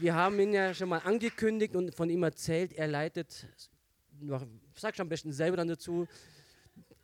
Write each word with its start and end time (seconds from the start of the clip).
wir 0.00 0.14
haben 0.14 0.38
ihn 0.40 0.52
ja 0.52 0.74
schon 0.74 0.88
mal 0.88 0.98
angekündigt 0.98 1.76
und 1.76 1.94
von 1.94 2.10
ihm 2.10 2.22
erzählt. 2.22 2.72
Er 2.72 2.88
leitet, 2.88 3.46
sag 4.74 4.96
schon 4.96 5.04
am 5.04 5.08
besten 5.08 5.32
selber 5.32 5.56
dann 5.56 5.68
dazu, 5.68 6.06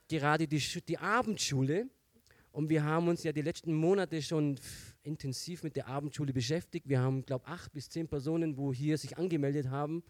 gerade 0.07 0.47
die, 0.47 0.61
die 0.87 0.97
Abendschule. 0.97 1.87
Und 2.51 2.69
wir 2.69 2.83
haben 2.83 3.07
uns 3.07 3.23
ja 3.23 3.31
die 3.31 3.41
letzten 3.41 3.73
Monate 3.73 4.21
schon 4.21 4.59
intensiv 5.03 5.63
mit 5.63 5.77
der 5.77 5.87
Abendschule 5.87 6.33
beschäftigt. 6.33 6.89
Wir 6.89 6.99
haben, 6.99 7.25
glaube 7.25 7.45
ich, 7.47 7.51
acht 7.51 7.71
bis 7.71 7.89
zehn 7.89 8.07
Personen, 8.09 8.57
wo 8.57 8.73
hier 8.73 8.97
sich 8.97 9.17
angemeldet 9.17 9.69
haben. 9.69 10.03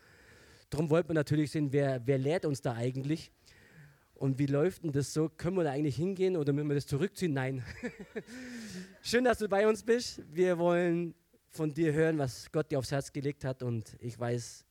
Darum 0.71 0.89
wollten 0.89 1.09
wir 1.09 1.16
natürlich 1.16 1.52
sehen, 1.52 1.71
wer, 1.71 2.02
wer 2.05 2.18
lehrt 2.18 2.45
uns 2.45 2.61
da 2.61 2.73
eigentlich. 2.73 3.32
Und 4.16 4.39
wie 4.39 4.45
läuft 4.48 4.84
denn 4.84 4.91
das 4.91 5.13
so? 5.13 5.29
Können 5.29 5.57
wir 5.57 5.63
da 5.63 5.71
eigentlich 5.71 5.95
hingehen 5.95 6.36
oder 6.36 6.54
müssen 6.54 6.70
wir 6.70 6.75
das 6.75 6.88
zurückziehen? 6.88 7.34
Nein. 7.34 7.63
Schön, 9.02 9.23
dass 9.23 9.39
du 9.39 9.48
bei 9.48 9.68
uns 9.68 9.84
bist. 9.84 10.21
Wir 10.32 10.57
wollen 10.57 11.13
von 11.52 11.73
dir 11.73 11.93
hören, 11.93 12.18
was 12.18 12.52
Gott 12.52 12.71
dir 12.71 12.79
aufs 12.79 12.91
Herz 12.91 13.11
gelegt 13.11 13.43
hat. 13.43 13.61
Und 13.61 13.95
ich 14.00 14.18
weiß, 14.18 14.65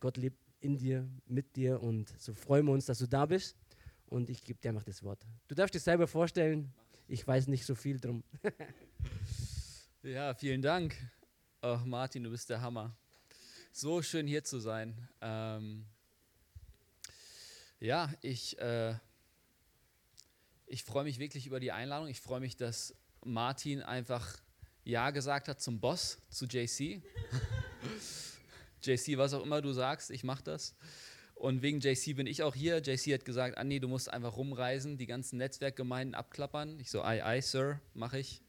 Gott 0.00 0.16
lebt 0.18 0.38
in 0.60 0.76
dir, 0.76 1.08
mit 1.26 1.56
dir. 1.56 1.82
Und 1.82 2.12
so 2.20 2.34
freuen 2.34 2.66
wir 2.66 2.72
uns, 2.72 2.86
dass 2.86 2.98
du 2.98 3.08
da 3.08 3.26
bist. 3.26 3.56
Und 4.06 4.30
ich 4.30 4.44
gebe 4.44 4.60
dir 4.60 4.68
einfach 4.68 4.84
das 4.84 5.02
Wort. 5.02 5.26
Du 5.48 5.54
darfst 5.54 5.74
dich 5.74 5.82
selber 5.82 6.06
vorstellen. 6.06 6.72
Ich 7.08 7.26
weiß 7.26 7.48
nicht 7.48 7.64
so 7.64 7.74
viel 7.74 7.98
drum. 7.98 8.22
ja, 10.02 10.34
vielen 10.34 10.62
Dank. 10.62 10.94
Oh, 11.62 11.78
Martin, 11.84 12.22
du 12.22 12.30
bist 12.30 12.50
der 12.50 12.60
Hammer. 12.60 12.94
So 13.72 14.02
schön 14.02 14.26
hier 14.26 14.44
zu 14.44 14.60
sein. 14.60 15.08
Ähm 15.20 15.86
ja, 17.80 18.12
ich, 18.20 18.58
äh, 18.58 18.94
ich 20.66 20.84
freue 20.84 21.04
mich 21.04 21.18
wirklich 21.18 21.46
über 21.46 21.60
die 21.60 21.72
Einladung. 21.72 22.08
Ich 22.08 22.20
freue 22.20 22.40
mich, 22.40 22.56
dass 22.56 22.94
Martin 23.24 23.82
einfach 23.82 24.38
Ja 24.86 25.10
gesagt 25.10 25.48
hat 25.48 25.60
zum 25.60 25.80
Boss, 25.80 26.18
zu 26.30 26.46
JC. 26.46 27.02
JC, 28.82 29.18
was 29.18 29.34
auch 29.34 29.42
immer 29.42 29.60
du 29.60 29.72
sagst, 29.72 30.12
ich 30.12 30.22
mache 30.22 30.44
das. 30.44 30.76
Und 31.34 31.60
wegen 31.60 31.80
JC 31.80 32.14
bin 32.14 32.28
ich 32.28 32.44
auch 32.44 32.54
hier. 32.54 32.78
JC 32.78 33.14
hat 33.14 33.24
gesagt, 33.24 33.58
Andi, 33.58 33.80
du 33.80 33.88
musst 33.88 34.08
einfach 34.08 34.36
rumreisen, 34.36 34.96
die 34.96 35.06
ganzen 35.06 35.38
Netzwerkgemeinden 35.38 36.14
abklappern. 36.14 36.78
Ich 36.78 36.92
so, 36.92 37.02
aye, 37.02 37.24
aye, 37.24 37.42
Sir, 37.42 37.80
mache 37.94 38.20
ich. 38.20 38.42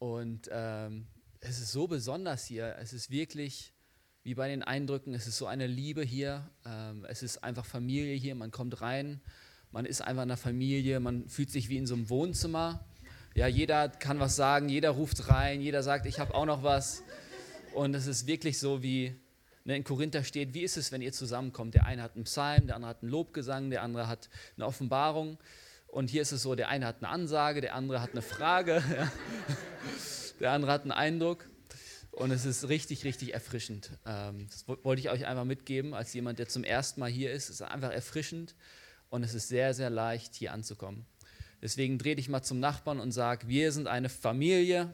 Und 0.00 0.48
ähm, 0.50 1.06
es 1.38 1.60
ist 1.60 1.70
so 1.70 1.86
besonders 1.86 2.44
hier. 2.44 2.74
Es 2.80 2.92
ist 2.92 3.12
wirklich 3.12 3.72
wie 4.24 4.34
bei 4.34 4.48
den 4.48 4.64
Eindrücken. 4.64 5.14
Es 5.14 5.28
ist 5.28 5.38
so 5.38 5.46
eine 5.46 5.68
Liebe 5.68 6.02
hier. 6.02 6.50
Ähm, 6.64 7.06
es 7.08 7.22
ist 7.22 7.44
einfach 7.44 7.66
Familie 7.66 8.16
hier. 8.16 8.34
Man 8.34 8.50
kommt 8.50 8.80
rein, 8.80 9.20
man 9.70 9.86
ist 9.86 10.00
einfach 10.00 10.24
in 10.24 10.28
der 10.28 10.36
Familie, 10.36 10.98
man 10.98 11.28
fühlt 11.28 11.52
sich 11.52 11.68
wie 11.68 11.76
in 11.76 11.86
so 11.86 11.94
einem 11.94 12.10
Wohnzimmer. 12.10 12.84
Ja, 13.36 13.46
jeder 13.46 13.90
kann 13.90 14.18
was 14.18 14.34
sagen, 14.34 14.70
jeder 14.70 14.92
ruft 14.92 15.28
rein, 15.28 15.60
jeder 15.60 15.82
sagt, 15.82 16.06
ich 16.06 16.18
habe 16.18 16.34
auch 16.34 16.46
noch 16.46 16.62
was. 16.62 17.02
Und 17.74 17.92
es 17.94 18.06
ist 18.06 18.26
wirklich 18.26 18.58
so, 18.58 18.82
wie 18.82 19.14
ne, 19.64 19.76
in 19.76 19.84
Korinther 19.84 20.24
steht, 20.24 20.54
wie 20.54 20.62
ist 20.62 20.78
es, 20.78 20.90
wenn 20.90 21.02
ihr 21.02 21.12
zusammenkommt? 21.12 21.74
Der 21.74 21.84
eine 21.84 22.00
hat 22.00 22.14
einen 22.14 22.24
Psalm, 22.24 22.66
der 22.66 22.76
andere 22.76 22.88
hat 22.88 23.02
einen 23.02 23.10
Lobgesang, 23.10 23.68
der 23.68 23.82
andere 23.82 24.08
hat 24.08 24.30
eine 24.56 24.64
Offenbarung. 24.64 25.36
Und 25.86 26.08
hier 26.08 26.22
ist 26.22 26.32
es 26.32 26.44
so, 26.44 26.54
der 26.54 26.70
eine 26.70 26.86
hat 26.86 27.02
eine 27.02 27.10
Ansage, 27.10 27.60
der 27.60 27.74
andere 27.74 28.00
hat 28.00 28.12
eine 28.12 28.22
Frage, 28.22 28.82
ja. 28.96 29.12
der 30.40 30.52
andere 30.52 30.72
hat 30.72 30.84
einen 30.84 30.92
Eindruck. 30.92 31.46
Und 32.12 32.30
es 32.30 32.46
ist 32.46 32.70
richtig, 32.70 33.04
richtig 33.04 33.34
erfrischend. 33.34 33.90
Ähm, 34.06 34.46
das 34.48 34.66
wollte 34.66 35.00
ich 35.00 35.10
euch 35.10 35.26
einfach 35.26 35.44
mitgeben, 35.44 35.92
als 35.92 36.14
jemand, 36.14 36.38
der 36.38 36.48
zum 36.48 36.64
ersten 36.64 37.00
Mal 37.00 37.10
hier 37.10 37.32
ist. 37.32 37.50
Es 37.50 37.56
ist 37.56 37.62
einfach 37.62 37.90
erfrischend 37.90 38.54
und 39.10 39.24
es 39.24 39.34
ist 39.34 39.48
sehr, 39.48 39.74
sehr 39.74 39.90
leicht, 39.90 40.34
hier 40.34 40.54
anzukommen. 40.54 41.04
Deswegen 41.62 41.98
dreh 41.98 42.14
dich 42.14 42.28
mal 42.28 42.42
zum 42.42 42.60
Nachbarn 42.60 43.00
und 43.00 43.12
sag, 43.12 43.48
wir 43.48 43.72
sind 43.72 43.88
eine 43.88 44.08
Familie. 44.08 44.92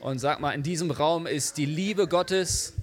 Und 0.00 0.18
sag 0.18 0.40
mal, 0.40 0.52
in 0.52 0.62
diesem 0.62 0.90
Raum 0.90 1.26
ist 1.26 1.56
die 1.56 1.64
Liebe 1.64 2.06
Gottes 2.06 2.74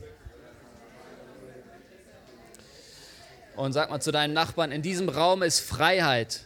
Und 3.61 3.73
sag 3.73 3.91
mal 3.91 3.99
zu 3.99 4.11
deinen 4.11 4.33
Nachbarn, 4.33 4.71
in 4.71 4.81
diesem 4.81 5.07
Raum 5.07 5.43
ist 5.43 5.59
Freiheit. 5.59 6.45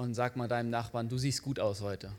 Und 0.00 0.14
sag 0.14 0.34
mal 0.34 0.48
deinem 0.48 0.70
Nachbarn, 0.70 1.10
du 1.10 1.18
siehst 1.18 1.42
gut 1.42 1.60
aus 1.60 1.82
heute. 1.82 2.10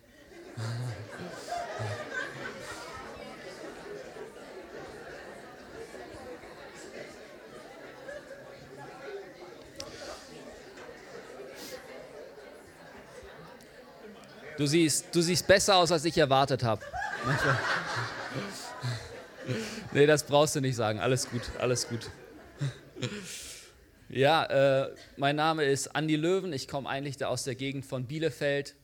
Du 14.59 14.67
siehst, 14.67 15.07
du 15.11 15.21
siehst 15.23 15.47
besser 15.47 15.77
aus, 15.77 15.91
als 15.91 16.05
ich 16.05 16.15
erwartet 16.19 16.63
habe. 16.63 16.83
nee, 19.91 20.05
das 20.05 20.21
brauchst 20.21 20.55
du 20.55 20.61
nicht 20.61 20.75
sagen. 20.75 20.99
Alles 20.99 21.27
gut, 21.27 21.41
alles 21.59 21.89
gut. 21.89 22.11
Ja, 24.13 24.43
äh, 24.43 24.93
mein 25.15 25.37
Name 25.37 25.63
ist 25.63 25.95
Andi 25.95 26.17
Löwen. 26.17 26.51
Ich 26.51 26.67
komme 26.67 26.89
eigentlich 26.89 27.23
aus 27.23 27.45
der 27.45 27.55
Gegend 27.55 27.85
von 27.85 28.07
Bielefeld. 28.07 28.75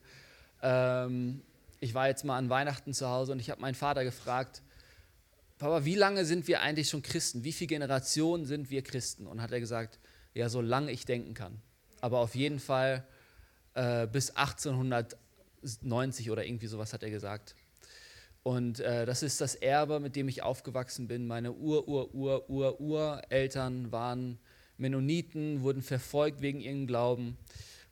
Ähm, 0.62 1.42
ich 1.82 1.94
war 1.94 2.08
jetzt 2.08 2.24
mal 2.24 2.38
an 2.38 2.50
Weihnachten 2.50 2.94
zu 2.94 3.10
Hause 3.10 3.34
und 3.34 3.42
ich 3.42 3.50
habe 3.50 3.60
meinen 3.60 3.76
Vater 3.76 4.06
gefragt, 4.06 4.62
Papa, 5.58 5.84
wie 5.84 5.96
lange 5.96 6.24
sind 6.24 6.48
wir 6.48 6.62
eigentlich 6.62 6.88
schon 6.88 7.02
Christen? 7.02 7.44
Wie 7.44 7.52
viele 7.52 7.68
Generationen 7.68 8.46
sind 8.46 8.70
wir 8.70 8.84
Christen? 8.84 9.28
Und 9.28 9.42
hat 9.42 9.52
er 9.52 9.60
gesagt, 9.60 10.00
ja, 10.34 10.48
so 10.48 10.62
lange 10.62 10.94
ich 10.94 11.04
denken 11.04 11.34
kann. 11.34 11.62
Aber 12.00 12.20
auf 12.20 12.34
jeden 12.34 12.62
Fall 12.62 13.06
äh, 13.74 14.08
bis 14.08 14.30
1890 14.30 16.32
oder 16.32 16.46
irgendwie 16.46 16.68
sowas 16.68 16.94
hat 16.94 17.04
er 17.04 17.10
gesagt. 17.10 17.54
Und 18.44 18.80
äh, 18.80 19.06
das 19.06 19.24
ist 19.24 19.42
das 19.42 19.56
Erbe, 19.56 20.00
mit 20.00 20.16
dem 20.16 20.30
ich 20.30 20.42
aufgewachsen 20.42 21.10
bin. 21.10 21.28
Meine 21.28 21.52
Ur-Ur-Ur-Ur-Ureltern 21.52 23.92
waren 23.92 24.40
Mennoniten, 24.78 25.62
wurden 25.62 25.82
verfolgt 25.82 26.42
wegen 26.42 26.60
ihrem 26.60 26.88
Glauben. 26.88 27.38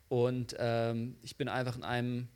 Und 0.08 0.56
ähm, 0.58 1.16
ich 1.22 1.36
bin 1.36 1.48
einfach 1.48 1.76
in 1.76 1.84
einem 1.84 2.28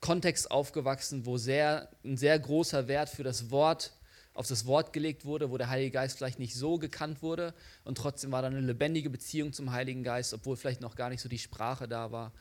Kontext 0.00 0.50
aufgewachsen, 0.50 1.26
wo 1.26 1.38
sehr, 1.38 1.88
ein 2.04 2.16
sehr 2.16 2.38
großer 2.38 2.88
Wert 2.88 3.08
für 3.08 3.22
das 3.22 3.50
Wort, 3.50 3.92
auf 4.34 4.48
das 4.48 4.66
Wort 4.66 4.92
gelegt 4.92 5.24
wurde, 5.24 5.50
wo 5.50 5.56
der 5.56 5.70
Heilige 5.70 5.92
Geist 5.92 6.18
vielleicht 6.18 6.40
nicht 6.40 6.54
so 6.54 6.78
gekannt 6.78 7.22
wurde. 7.22 7.54
Und 7.84 7.96
trotzdem 7.96 8.32
war 8.32 8.42
da 8.42 8.48
eine 8.48 8.60
lebendige 8.60 9.08
Beziehung 9.08 9.52
zum 9.52 9.72
Heiligen 9.72 10.02
Geist, 10.02 10.34
obwohl 10.34 10.56
vielleicht 10.56 10.80
noch 10.80 10.96
gar 10.96 11.08
nicht 11.08 11.20
so 11.20 11.28
die 11.28 11.38
Sprache 11.38 11.86
da 11.86 12.10
war. 12.10 12.32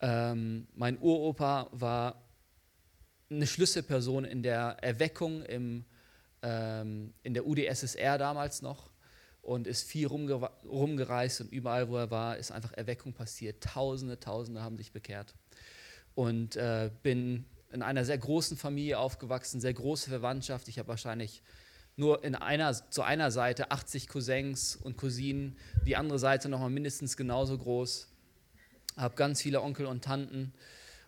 Ähm, 0.00 0.66
mein 0.74 0.98
Uropa 0.98 1.68
war 1.72 2.22
eine 3.30 3.46
Schlüsselperson 3.46 4.24
in 4.24 4.42
der 4.42 4.78
Erweckung 4.80 5.42
im, 5.42 5.84
ähm, 6.42 7.12
in 7.22 7.34
der 7.34 7.46
UdSSR 7.46 8.16
damals 8.16 8.62
noch 8.62 8.87
und 9.48 9.66
ist 9.66 9.88
viel 9.88 10.06
rumge 10.06 10.34
rumgereist 10.66 11.40
und 11.40 11.50
überall, 11.50 11.88
wo 11.88 11.96
er 11.96 12.10
war, 12.10 12.36
ist 12.36 12.52
einfach 12.52 12.74
Erweckung 12.74 13.14
passiert. 13.14 13.62
Tausende, 13.62 14.20
Tausende 14.20 14.60
haben 14.60 14.76
sich 14.76 14.92
bekehrt. 14.92 15.34
Und 16.14 16.56
äh, 16.56 16.90
bin 17.02 17.46
in 17.72 17.80
einer 17.80 18.04
sehr 18.04 18.18
großen 18.18 18.58
Familie 18.58 18.98
aufgewachsen, 18.98 19.62
sehr 19.62 19.72
große 19.72 20.10
Verwandtschaft. 20.10 20.68
Ich 20.68 20.78
habe 20.78 20.88
wahrscheinlich 20.88 21.42
nur 21.96 22.24
in 22.24 22.34
einer, 22.34 22.74
zu 22.90 23.00
einer 23.00 23.30
Seite 23.30 23.70
80 23.70 24.08
Cousins 24.08 24.76
und 24.76 24.98
Cousinen, 24.98 25.56
die 25.86 25.96
andere 25.96 26.18
Seite 26.18 26.50
nochmal 26.50 26.68
mindestens 26.68 27.16
genauso 27.16 27.56
groß. 27.56 28.06
Habe 28.98 29.14
ganz 29.14 29.40
viele 29.40 29.62
Onkel 29.62 29.86
und 29.86 30.04
Tanten 30.04 30.52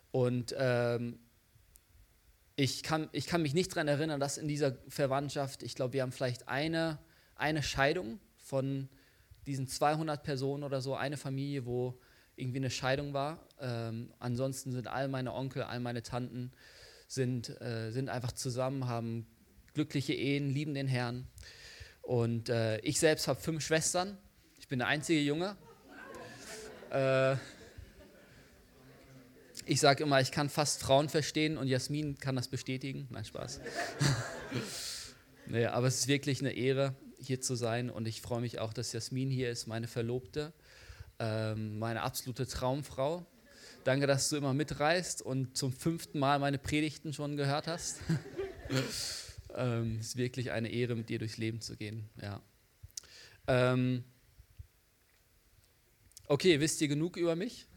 und 0.09 0.55
ähm, 0.57 1.19
ich 2.55 2.81
kann, 2.81 3.07
ich 3.11 3.27
kann 3.27 3.43
mich 3.43 3.53
nicht 3.53 3.71
daran 3.71 3.87
erinnern, 3.87 4.19
dass 4.19 4.39
in 4.39 4.47
dieser 4.47 4.77
Verwandtschaft, 4.87 5.61
ich 5.61 5.75
glaube, 5.75 5.93
wir 5.93 6.01
haben 6.01 6.11
vielleicht 6.11 6.47
eine, 6.47 6.97
eine 7.35 7.61
Scheidung 7.61 8.19
von 8.51 8.89
diesen 9.47 9.65
200 9.65 10.23
Personen 10.23 10.63
oder 10.63 10.81
so, 10.81 10.93
eine 10.93 11.15
Familie, 11.15 11.65
wo 11.65 11.97
irgendwie 12.35 12.57
eine 12.57 12.69
Scheidung 12.69 13.13
war. 13.13 13.47
Ähm, 13.61 14.11
ansonsten 14.19 14.73
sind 14.73 14.87
all 14.87 15.07
meine 15.07 15.33
Onkel, 15.33 15.63
all 15.63 15.79
meine 15.79 16.03
Tanten 16.03 16.51
sind, 17.07 17.49
äh, 17.61 17.91
sind 17.91 18.09
einfach 18.09 18.33
zusammen, 18.33 18.87
haben 18.87 19.25
glückliche 19.73 20.13
Ehen, 20.13 20.49
lieben 20.49 20.73
den 20.73 20.87
Herrn. 20.87 21.29
Und 22.01 22.49
äh, 22.49 22.79
ich 22.79 22.99
selbst 22.99 23.29
habe 23.29 23.39
fünf 23.39 23.63
Schwestern. 23.63 24.17
Ich 24.59 24.67
bin 24.67 24.79
der 24.79 24.89
einzige 24.89 25.21
Junge. 25.21 25.55
Äh, 26.91 27.37
ich 29.65 29.79
sage 29.79 30.03
immer, 30.03 30.19
ich 30.19 30.33
kann 30.33 30.49
fast 30.49 30.81
Frauen 30.81 31.07
verstehen 31.07 31.57
und 31.57 31.69
Jasmin 31.69 32.17
kann 32.17 32.35
das 32.35 32.49
bestätigen. 32.49 33.07
Nein, 33.11 33.23
Spaß. 33.23 33.61
nee, 35.45 35.65
aber 35.67 35.87
es 35.87 35.99
ist 35.99 36.07
wirklich 36.09 36.41
eine 36.41 36.51
Ehre, 36.51 36.95
hier 37.21 37.41
zu 37.41 37.55
sein 37.55 37.89
und 37.89 38.07
ich 38.07 38.21
freue 38.21 38.41
mich 38.41 38.59
auch, 38.59 38.73
dass 38.73 38.91
Jasmin 38.93 39.29
hier 39.29 39.49
ist, 39.51 39.67
meine 39.67 39.87
Verlobte, 39.87 40.53
ähm, 41.19 41.79
meine 41.79 42.01
absolute 42.01 42.47
Traumfrau. 42.47 43.25
Danke, 43.83 44.07
dass 44.07 44.29
du 44.29 44.37
immer 44.37 44.53
mitreist 44.53 45.21
und 45.21 45.57
zum 45.57 45.71
fünften 45.71 46.19
Mal 46.19 46.39
meine 46.39 46.57
Predigten 46.57 47.13
schon 47.13 47.37
gehört 47.37 47.67
hast. 47.67 47.99
ähm, 49.55 49.97
es 49.99 50.07
ist 50.07 50.17
wirklich 50.17 50.51
eine 50.51 50.69
Ehre, 50.69 50.95
mit 50.95 51.09
dir 51.09 51.19
durchs 51.19 51.37
Leben 51.37 51.61
zu 51.61 51.75
gehen. 51.77 52.09
Ja. 52.21 52.41
Ähm, 53.47 54.03
okay, 56.27 56.59
wisst 56.59 56.81
ihr 56.81 56.87
genug 56.87 57.17
über 57.17 57.35
mich? 57.35 57.67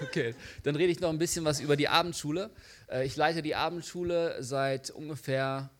Okay, 0.00 0.34
dann 0.64 0.74
rede 0.74 0.90
ich 0.90 1.00
noch 1.00 1.10
ein 1.10 1.18
bisschen 1.18 1.44
was 1.44 1.60
über 1.60 1.76
die 1.76 1.88
Abendschule. 1.88 2.50
Äh, 2.90 3.06
ich 3.06 3.14
leite 3.16 3.42
die 3.42 3.54
Abendschule 3.54 4.42
seit 4.42 4.90
ungefähr 4.90 5.70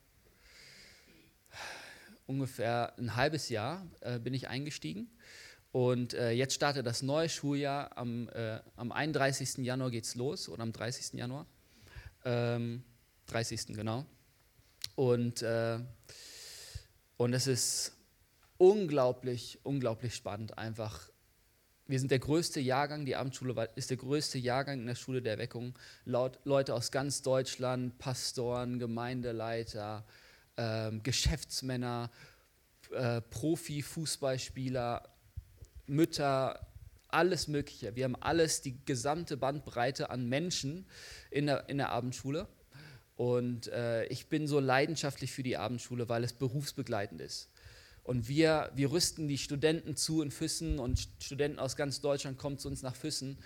ungefähr 2.26 2.96
ein 2.98 3.16
halbes 3.16 3.48
Jahr 3.48 3.86
äh, 4.00 4.18
bin 4.18 4.34
ich 4.34 4.48
eingestiegen. 4.48 5.08
Und 5.72 6.14
äh, 6.14 6.30
jetzt 6.30 6.54
startet 6.54 6.86
das 6.86 7.02
neue 7.02 7.28
Schuljahr. 7.28 7.98
Am, 7.98 8.28
äh, 8.28 8.60
am 8.76 8.92
31. 8.92 9.58
Januar 9.58 9.90
geht 9.90 10.04
es 10.04 10.14
los 10.14 10.48
oder 10.48 10.62
am 10.62 10.72
30. 10.72 11.14
Januar. 11.18 11.46
Ähm, 12.24 12.84
30. 13.26 13.66
genau. 13.68 14.06
Und, 14.94 15.42
äh, 15.42 15.80
und 17.16 17.32
es 17.32 17.46
ist 17.46 17.92
unglaublich, 18.56 19.58
unglaublich 19.64 20.14
spannend 20.14 20.56
einfach. 20.58 21.10
Wir 21.86 21.98
sind 21.98 22.10
der 22.10 22.18
größte 22.18 22.60
Jahrgang, 22.60 23.04
die 23.04 23.16
Abendschule 23.16 23.68
ist 23.74 23.90
der 23.90 23.96
größte 23.98 24.38
Jahrgang 24.38 24.80
in 24.80 24.86
der 24.86 24.94
Schule 24.94 25.20
der 25.20 25.32
Erweckung. 25.32 25.78
Laut 26.04 26.38
Leute 26.44 26.72
aus 26.72 26.90
ganz 26.90 27.20
Deutschland, 27.20 27.98
Pastoren, 27.98 28.78
Gemeindeleiter, 28.78 30.06
ähm, 30.56 31.02
Geschäftsmänner, 31.02 32.10
äh, 32.92 33.20
Profi-Fußballspieler, 33.20 35.08
Mütter, 35.86 36.66
alles 37.08 37.48
Mögliche. 37.48 37.94
Wir 37.94 38.04
haben 38.04 38.16
alles, 38.16 38.60
die 38.60 38.84
gesamte 38.84 39.36
Bandbreite 39.36 40.10
an 40.10 40.28
Menschen 40.28 40.86
in 41.30 41.46
der, 41.46 41.68
in 41.68 41.78
der 41.78 41.90
Abendschule. 41.90 42.48
Und 43.16 43.68
äh, 43.68 44.06
ich 44.06 44.28
bin 44.28 44.48
so 44.48 44.58
leidenschaftlich 44.58 45.32
für 45.32 45.44
die 45.44 45.56
Abendschule, 45.56 46.08
weil 46.08 46.24
es 46.24 46.32
berufsbegleitend 46.32 47.20
ist. 47.20 47.48
Und 48.02 48.28
wir, 48.28 48.70
wir 48.74 48.90
rüsten 48.90 49.28
die 49.28 49.38
Studenten 49.38 49.96
zu 49.96 50.20
in 50.20 50.30
Füssen 50.30 50.78
und 50.78 51.08
Studenten 51.20 51.58
aus 51.58 51.76
ganz 51.76 52.00
Deutschland 52.00 52.36
kommen 52.36 52.58
zu 52.58 52.68
uns 52.68 52.82
nach 52.82 52.96
Füssen. 52.96 53.38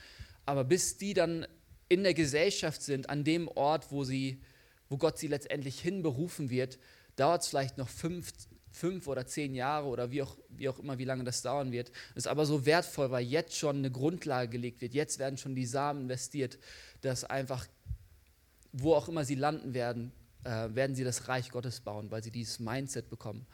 Aber 0.47 0.65
bis 0.65 0.97
die 0.97 1.15
dann 1.15 1.47
in 1.89 2.03
der 2.03 2.15
Gesellschaft 2.15 2.83
sind, 2.83 3.09
an 3.09 3.25
dem 3.25 3.49
Ort, 3.49 3.93
wo, 3.93 4.05
sie, 4.05 4.43
wo 4.89 4.97
Gott 4.97 5.19
sie 5.19 5.29
letztendlich 5.29 5.81
hinberufen 5.81 6.51
wird, 6.51 6.79
dauert 7.19 7.43
es 7.43 7.49
vielleicht 7.49 7.79
noch 7.79 7.89
fünf, 7.89 8.33
fünf 8.71 9.07
oder 9.09 9.27
zehn 9.27 9.55
Jahre 9.55 9.87
oder 9.89 10.11
wie 10.11 10.23
auch, 10.23 10.37
wie 10.49 10.69
auch 10.69 10.79
immer, 10.79 10.99
wie 10.99 11.05
lange 11.05 11.25
das 11.25 11.43
dauern 11.43 11.73
wird. 11.73 11.91
Das 12.15 12.25
ist 12.25 12.29
aber 12.29 12.47
so 12.47 12.65
wertvoll, 12.65 13.11
weil 13.11 13.25
jetzt 13.25 13.57
schon 13.57 13.79
eine 13.79 13.91
Grundlage 13.91 14.49
gelegt 14.51 14.81
wird. 14.81 14.95
Jetzt 14.95 15.19
werden 15.19 15.37
schon 15.37 15.55
die 15.55 15.67
Samen 15.67 16.03
investiert, 16.03 16.59
dass 17.01 17.25
einfach, 17.25 17.67
wo 18.73 18.95
auch 18.95 19.09
immer 19.09 19.25
sie 19.25 19.35
landen 19.35 19.75
werden, 19.75 20.13
äh, 20.45 20.69
werden 20.75 20.95
sie 20.95 21.05
das 21.05 21.29
Reich 21.29 21.51
Gottes 21.51 21.81
bauen, 21.81 22.11
weil 22.11 22.23
sie 22.23 22.31
dieses 22.31 22.61
Mindset 22.61 23.11
bekommen. 23.11 23.47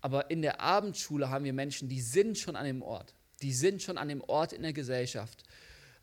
Aber 0.00 0.30
in 0.30 0.42
der 0.42 0.60
Abendschule 0.60 1.30
haben 1.30 1.44
wir 1.44 1.52
Menschen, 1.52 1.88
die 1.88 2.00
sind 2.00 2.38
schon 2.38 2.56
an 2.56 2.64
dem 2.64 2.82
Ort. 2.82 3.14
Die 3.42 3.52
sind 3.52 3.82
schon 3.82 3.98
an 3.98 4.08
dem 4.08 4.22
Ort 4.22 4.52
in 4.52 4.62
der 4.62 4.72
Gesellschaft 4.72 5.44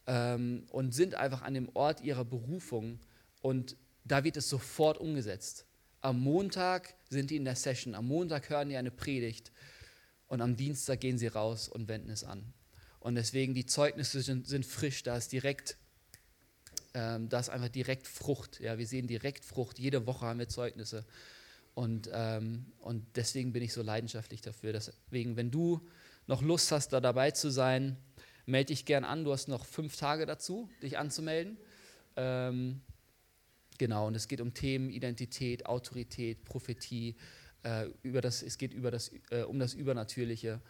ähm, 0.07 0.65
und 0.69 0.93
sind 0.93 1.15
einfach 1.15 1.41
an 1.41 1.53
dem 1.53 1.69
Ort 1.73 2.01
ihrer 2.01 2.25
Berufung. 2.25 2.99
Und 3.41 3.75
da 4.05 4.23
wird 4.23 4.37
es 4.37 4.49
sofort 4.49 4.97
umgesetzt. 4.99 5.65
Am 6.01 6.19
Montag 6.19 6.95
sind 7.09 7.31
die 7.31 7.35
in 7.35 7.45
der 7.45 7.55
Session, 7.55 7.95
am 7.95 8.07
Montag 8.07 8.49
hören 8.49 8.69
die 8.69 8.77
eine 8.77 8.91
Predigt 8.91 9.51
und 10.27 10.41
am 10.41 10.55
Dienstag 10.55 11.01
gehen 11.01 11.17
sie 11.17 11.27
raus 11.27 11.67
und 11.67 11.87
wenden 11.87 12.09
es 12.09 12.23
an. 12.23 12.53
Und 12.99 13.15
deswegen 13.15 13.53
die 13.53 13.65
Zeugnisse 13.65 14.21
sind, 14.21 14.47
sind 14.47 14.65
frisch, 14.65 15.03
da 15.03 15.17
ist 15.17 15.31
direkt, 15.31 15.77
ähm, 16.93 17.29
da 17.29 17.39
ist 17.39 17.49
einfach 17.49 17.69
direkt 17.69 18.07
Frucht. 18.07 18.59
Ja, 18.59 18.77
wir 18.77 18.85
sehen 18.85 19.07
direkt 19.07 19.45
Frucht. 19.45 19.79
Jede 19.79 20.05
Woche 20.05 20.25
haben 20.25 20.39
wir 20.39 20.49
Zeugnisse. 20.49 21.05
Und, 21.73 22.09
ähm, 22.11 22.65
und 22.79 23.05
deswegen 23.15 23.53
bin 23.53 23.63
ich 23.63 23.73
so 23.73 23.81
leidenschaftlich 23.81 24.41
dafür. 24.41 24.73
Deswegen, 24.73 25.37
wenn 25.37 25.49
du 25.49 25.87
noch 26.27 26.41
Lust 26.41 26.71
hast, 26.71 26.89
da 26.89 26.99
dabei 26.99 27.31
zu 27.31 27.49
sein, 27.49 27.95
melde 28.45 28.67
dich 28.73 28.85
gern 28.85 29.05
an. 29.05 29.23
Du 29.23 29.31
hast 29.31 29.47
noch 29.47 29.65
fünf 29.65 29.95
Tage 29.95 30.25
dazu, 30.25 30.69
dich 30.81 30.97
anzumelden. 30.97 31.57
Ähm, 32.17 32.81
Genau, 33.79 34.07
und 34.07 34.15
es 34.15 34.27
geht 34.27 34.41
um 34.41 34.53
Themen 34.53 34.89
Identität, 34.89 35.65
Autorität, 35.65 36.43
Prophetie, 36.43 37.15
äh, 37.63 37.87
über 38.03 38.19
das, 38.19 38.43
es 38.43 38.57
geht 38.57 38.73
über 38.73 38.91
das, 38.91 39.11
äh, 39.31 39.43
um 39.43 39.57
das 39.57 39.73
Übernatürliche. 39.73 40.61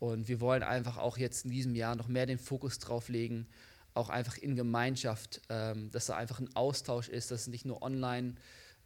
Und 0.00 0.26
wir 0.26 0.40
wollen 0.40 0.64
einfach 0.64 0.98
auch 0.98 1.16
jetzt 1.16 1.44
in 1.44 1.52
diesem 1.52 1.76
Jahr 1.76 1.94
noch 1.94 2.08
mehr 2.08 2.26
den 2.26 2.38
Fokus 2.38 2.80
drauf 2.80 3.08
legen, 3.08 3.46
auch 3.94 4.10
einfach 4.10 4.36
in 4.36 4.56
Gemeinschaft, 4.56 5.40
ähm, 5.48 5.90
dass 5.92 6.06
da 6.06 6.16
einfach 6.16 6.40
ein 6.40 6.54
Austausch 6.56 7.08
ist, 7.08 7.30
dass 7.30 7.42
es 7.42 7.46
nicht 7.46 7.64
nur 7.64 7.82
online 7.82 8.34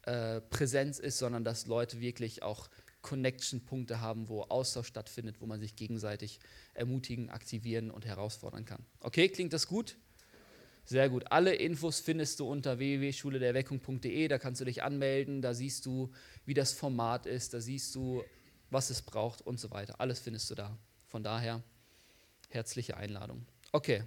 äh, 0.03 0.43
Präsenz 0.43 0.99
ist, 0.99 1.19
sondern 1.19 1.43
dass 1.43 1.67
Leute 1.67 2.01
wirklich 2.01 2.43
auch 2.43 2.69
Connection-Punkte 3.01 4.03
haben, 4.03 4.29
wo 4.29 4.43
Austausch 4.43 4.89
stattfindet, 4.89 5.41
wo 5.41 5.47
man 5.47 5.59
sich 5.59 5.75
gegenseitig 5.75 6.39
ermutigen, 6.75 7.31
aktivieren 7.31 7.91
und 7.91 8.05
herausfordern 8.05 8.67
kann. 8.67 8.85
Okay, 9.01 9.31
klingt 9.31 9.55
das 9.55 9.67
gut? 9.67 9.97
Sehr 10.85 11.09
gut. 11.09 11.31
Alle 11.31 11.55
Infos 11.55 12.01
findest 12.01 12.41
du 12.41 12.49
unter 12.49 12.79
www.schulederweckung.de. 12.79 14.29
Da 14.29 14.39
kannst 14.39 14.61
du 14.61 14.65
dich 14.65 14.83
anmelden. 14.83 15.43
Da 15.43 15.55
siehst 15.55 15.87
du, 15.87 16.13
wie 16.47 16.55
das 16.55 16.73
Format 16.73 17.27
ist. 17.27 17.55
Da 17.55 17.61
siehst 17.61 17.95
du, 17.95 18.25
was 18.71 18.91
es 18.91 19.03
braucht 19.03 19.43
und 19.43 19.61
so 19.61 19.71
weiter. 19.71 20.01
Alles 20.01 20.21
findest 20.21 20.51
du 20.51 20.55
da. 20.55 20.77
Von 21.07 21.23
daher 21.23 21.63
herzliche 22.49 22.97
Einladung. 22.97 23.47
Okay. 23.73 24.05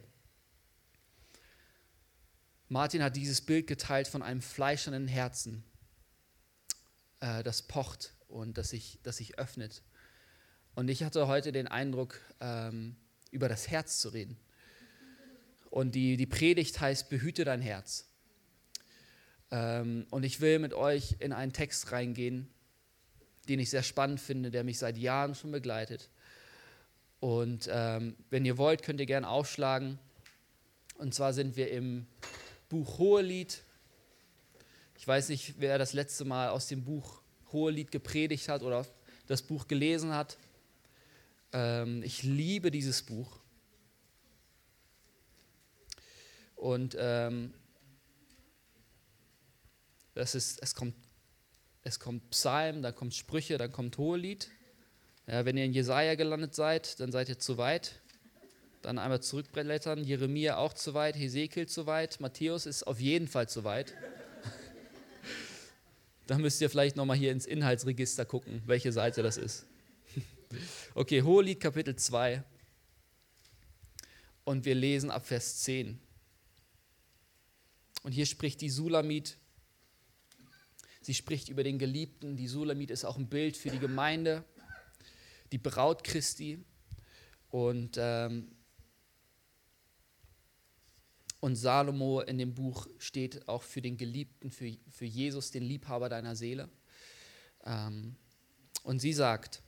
Martin 2.69 3.03
hat 3.03 3.15
dieses 3.15 3.41
Bild 3.41 3.67
geteilt 3.67 4.07
von 4.07 4.23
einem 4.23 4.41
fleischernen 4.41 5.07
Herzen, 5.07 5.63
äh, 7.19 7.43
das 7.43 7.61
pocht 7.61 8.15
und 8.27 8.57
das 8.57 8.69
sich, 8.69 8.99
das 9.03 9.17
sich 9.17 9.37
öffnet. 9.37 9.83
Und 10.75 10.89
ich 10.89 11.03
hatte 11.03 11.27
heute 11.27 11.51
den 11.51 11.67
Eindruck, 11.67 12.19
ähm, 12.39 12.95
über 13.31 13.47
das 13.47 13.69
Herz 13.69 13.99
zu 13.99 14.09
reden. 14.09 14.37
Und 15.73 15.95
die, 15.95 16.17
die 16.17 16.27
Predigt 16.27 16.79
heißt, 16.81 17.09
behüte 17.09 17.45
dein 17.45 17.59
Herz. 17.59 18.05
Ähm, 19.49 20.05
und 20.11 20.21
ich 20.21 20.39
will 20.39 20.59
mit 20.59 20.75
euch 20.75 21.15
in 21.17 21.33
einen 21.33 21.51
Text 21.51 21.91
reingehen, 21.91 22.47
den 23.49 23.57
ich 23.57 23.71
sehr 23.71 23.81
spannend 23.81 24.19
finde, 24.19 24.51
der 24.51 24.63
mich 24.63 24.77
seit 24.77 24.99
Jahren 24.99 25.33
schon 25.33 25.51
begleitet. 25.51 26.11
Und 27.21 27.67
ähm, 27.71 28.15
wenn 28.29 28.45
ihr 28.45 28.59
wollt, 28.59 28.83
könnt 28.83 28.99
ihr 28.99 29.07
gerne 29.07 29.27
aufschlagen. 29.27 29.97
Und 30.99 31.15
zwar 31.15 31.33
sind 31.33 31.55
wir 31.55 31.71
im 31.71 32.05
Buch 32.69 32.99
Hohelied. 32.99 33.63
Ich 34.99 35.07
weiß 35.07 35.29
nicht, 35.29 35.55
wer 35.57 35.79
das 35.79 35.93
letzte 35.93 36.23
Mal 36.23 36.49
aus 36.49 36.67
dem 36.67 36.83
Buch 36.83 37.23
Hohelied 37.51 37.89
gepredigt 37.89 38.47
hat 38.47 38.61
oder 38.61 38.85
das 39.25 39.41
Buch 39.41 39.67
gelesen 39.67 40.13
hat. 40.13 40.37
Ähm, 41.51 42.03
ich 42.03 42.21
liebe 42.21 42.69
dieses 42.69 43.01
Buch. 43.01 43.42
Und 46.63 46.95
ähm, 46.97 47.53
das 50.13 50.33
ist, 50.33 50.63
es, 50.63 50.73
kommt, 50.75 50.95
es 51.83 51.99
kommt 51.99 52.29
Psalm, 52.29 52.81
dann 52.81 52.95
kommt 52.95 53.13
Sprüche, 53.13 53.57
dann 53.57 53.69
kommt 53.69 53.97
Hohelied. 53.97 54.49
Ja, 55.27 55.43
wenn 55.43 55.57
ihr 55.57 55.65
in 55.65 55.73
Jesaja 55.73 56.15
gelandet 56.15 56.55
seid, 56.55 57.01
dann 57.01 57.11
seid 57.11 57.27
ihr 57.27 57.37
zu 57.37 57.57
weit. 57.57 57.99
Dann 58.81 58.97
einmal 58.97 59.21
zurückblättern. 59.21 60.05
Jeremia 60.05 60.55
auch 60.55 60.71
zu 60.71 60.93
weit, 60.93 61.17
Hesekiel 61.17 61.67
zu 61.67 61.85
weit, 61.85 62.21
Matthäus 62.21 62.65
ist 62.65 62.83
auf 62.83 63.01
jeden 63.01 63.27
Fall 63.27 63.49
zu 63.49 63.65
weit. 63.65 63.93
dann 66.27 66.39
müsst 66.39 66.61
ihr 66.61 66.69
vielleicht 66.69 66.95
nochmal 66.95 67.17
hier 67.17 67.33
ins 67.33 67.45
Inhaltsregister 67.45 68.23
gucken, 68.23 68.61
welche 68.67 68.93
Seite 68.93 69.21
das 69.21 69.35
ist. 69.35 69.65
okay, 70.95 71.23
Hohelied 71.23 71.59
Kapitel 71.59 71.97
2. 71.97 72.41
Und 74.45 74.63
wir 74.63 74.75
lesen 74.75 75.11
ab 75.11 75.25
Vers 75.25 75.59
10. 75.63 75.99
Und 78.03 78.11
hier 78.11 78.25
spricht 78.25 78.61
die 78.61 78.69
Sulamit. 78.69 79.37
Sie 81.01 81.13
spricht 81.13 81.49
über 81.49 81.63
den 81.63 81.79
Geliebten. 81.79 82.35
Die 82.35 82.47
Sulamit 82.47 82.91
ist 82.91 83.05
auch 83.05 83.17
ein 83.17 83.27
Bild 83.27 83.57
für 83.57 83.69
die 83.69 83.79
Gemeinde, 83.79 84.43
die 85.51 85.57
Braut 85.57 86.03
Christi. 86.03 86.63
Und, 87.49 87.97
ähm, 87.97 88.51
und 91.39 91.55
Salomo 91.55 92.21
in 92.21 92.37
dem 92.37 92.53
Buch 92.53 92.87
steht 92.99 93.47
auch 93.47 93.63
für 93.63 93.81
den 93.81 93.97
Geliebten, 93.97 94.51
für, 94.51 94.75
für 94.89 95.05
Jesus, 95.05 95.51
den 95.51 95.63
Liebhaber 95.63 96.09
deiner 96.09 96.35
Seele. 96.35 96.69
Ähm, 97.65 98.15
und 98.83 98.99
sie 98.99 99.13
sagt, 99.13 99.61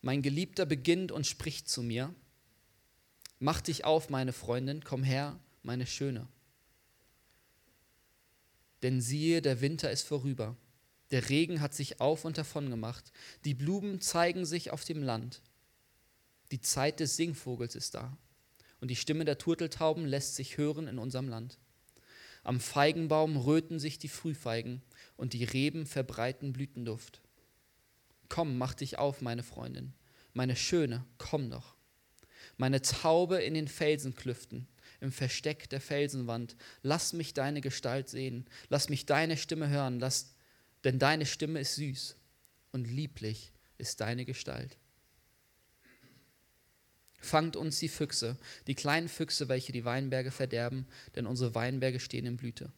mein 0.00 0.22
Geliebter 0.22 0.66
beginnt 0.66 1.12
und 1.12 1.26
spricht 1.26 1.68
zu 1.68 1.82
mir, 1.82 2.12
mach 3.38 3.60
dich 3.60 3.84
auf, 3.84 4.10
meine 4.10 4.32
Freundin, 4.32 4.82
komm 4.82 5.04
her, 5.04 5.38
meine 5.62 5.86
Schöne. 5.86 6.26
Denn 8.82 9.00
siehe, 9.00 9.42
der 9.42 9.60
Winter 9.60 9.90
ist 9.90 10.02
vorüber. 10.02 10.56
Der 11.10 11.28
Regen 11.28 11.60
hat 11.60 11.74
sich 11.74 12.00
auf 12.00 12.24
und 12.24 12.38
davon 12.38 12.70
gemacht. 12.70 13.12
Die 13.44 13.54
Blumen 13.54 14.00
zeigen 14.00 14.44
sich 14.44 14.70
auf 14.70 14.84
dem 14.84 15.02
Land. 15.02 15.42
Die 16.50 16.60
Zeit 16.60 17.00
des 17.00 17.16
Singvogels 17.16 17.74
ist 17.74 17.94
da. 17.94 18.16
Und 18.80 18.90
die 18.90 18.96
Stimme 18.96 19.24
der 19.24 19.38
Turteltauben 19.38 20.06
lässt 20.06 20.34
sich 20.34 20.56
hören 20.58 20.88
in 20.88 20.98
unserem 20.98 21.28
Land. 21.28 21.58
Am 22.44 22.58
Feigenbaum 22.58 23.36
röten 23.36 23.78
sich 23.78 23.98
die 23.98 24.08
Frühfeigen 24.08 24.82
und 25.16 25.32
die 25.32 25.44
Reben 25.44 25.86
verbreiten 25.86 26.52
Blütenduft. 26.52 27.22
Komm, 28.28 28.58
mach 28.58 28.74
dich 28.74 28.98
auf, 28.98 29.20
meine 29.20 29.44
Freundin, 29.44 29.92
meine 30.32 30.56
Schöne, 30.56 31.04
komm 31.18 31.50
doch. 31.50 31.76
Meine 32.56 32.82
Taube 32.82 33.36
in 33.36 33.54
den 33.54 33.68
Felsenklüften, 33.68 34.66
im 35.02 35.12
Versteck 35.12 35.68
der 35.68 35.80
Felsenwand, 35.80 36.56
lass 36.82 37.12
mich 37.12 37.34
deine 37.34 37.60
Gestalt 37.60 38.08
sehen, 38.08 38.46
lass 38.68 38.88
mich 38.88 39.04
deine 39.04 39.36
Stimme 39.36 39.68
hören, 39.68 39.98
lass, 39.98 40.34
denn 40.84 40.98
deine 40.98 41.26
Stimme 41.26 41.60
ist 41.60 41.74
süß 41.74 42.16
und 42.70 42.84
lieblich 42.84 43.52
ist 43.78 44.00
deine 44.00 44.24
Gestalt. 44.24 44.78
Fangt 47.18 47.56
uns 47.56 47.78
die 47.80 47.88
Füchse, 47.88 48.36
die 48.66 48.74
kleinen 48.74 49.08
Füchse, 49.08 49.48
welche 49.48 49.72
die 49.72 49.84
Weinberge 49.84 50.30
verderben, 50.30 50.86
denn 51.16 51.26
unsere 51.26 51.54
Weinberge 51.54 52.00
stehen 52.00 52.26
in 52.26 52.36
Blüte. 52.36 52.72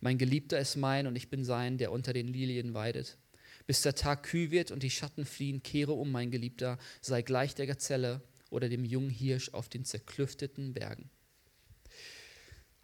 Mein 0.00 0.16
Geliebter 0.16 0.58
ist 0.58 0.76
mein 0.76 1.06
und 1.06 1.16
ich 1.16 1.28
bin 1.28 1.44
sein, 1.44 1.76
der 1.76 1.92
unter 1.92 2.12
den 2.12 2.28
Lilien 2.28 2.72
weidet. 2.72 3.18
Bis 3.66 3.82
der 3.82 3.94
Tag 3.94 4.22
kühl 4.22 4.50
wird 4.50 4.70
und 4.70 4.82
die 4.82 4.90
Schatten 4.90 5.26
fliehen, 5.26 5.62
kehre 5.62 5.92
um, 5.92 6.10
mein 6.10 6.30
Geliebter, 6.30 6.78
sei 7.02 7.20
gleich 7.20 7.54
der 7.54 7.66
Gazelle 7.66 8.22
oder 8.48 8.68
dem 8.68 8.84
jungen 8.84 9.10
Hirsch 9.10 9.50
auf 9.52 9.68
den 9.68 9.84
zerklüfteten 9.84 10.72
Bergen. 10.72 11.10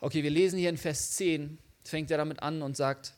Okay, 0.00 0.22
wir 0.22 0.30
lesen 0.30 0.58
hier 0.58 0.70
in 0.70 0.76
Vers 0.76 1.12
10, 1.12 1.58
fängt 1.84 2.10
er 2.10 2.18
damit 2.18 2.42
an 2.42 2.62
und 2.62 2.76
sagt, 2.76 3.14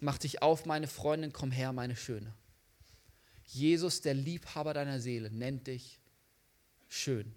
mach 0.00 0.18
dich 0.18 0.42
auf, 0.42 0.66
meine 0.66 0.86
Freundin, 0.86 1.32
komm 1.32 1.50
her, 1.50 1.72
meine 1.72 1.96
Schöne. 1.96 2.32
Jesus, 3.46 4.00
der 4.00 4.14
Liebhaber 4.14 4.74
deiner 4.74 5.00
Seele, 5.00 5.30
nennt 5.30 5.66
dich 5.66 6.00
schön. 6.88 7.34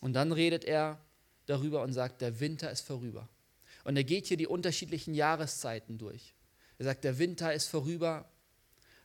Und 0.00 0.12
dann 0.12 0.32
redet 0.32 0.64
er 0.64 1.00
darüber 1.46 1.82
und 1.82 1.92
sagt, 1.92 2.20
der 2.20 2.40
Winter 2.40 2.70
ist 2.70 2.82
vorüber. 2.82 3.28
Und 3.84 3.96
er 3.96 4.04
geht 4.04 4.26
hier 4.26 4.36
die 4.36 4.46
unterschiedlichen 4.46 5.14
Jahreszeiten 5.14 5.98
durch. 5.98 6.34
Er 6.78 6.86
sagt, 6.86 7.04
der 7.04 7.18
Winter 7.18 7.52
ist 7.52 7.68
vorüber. 7.68 8.28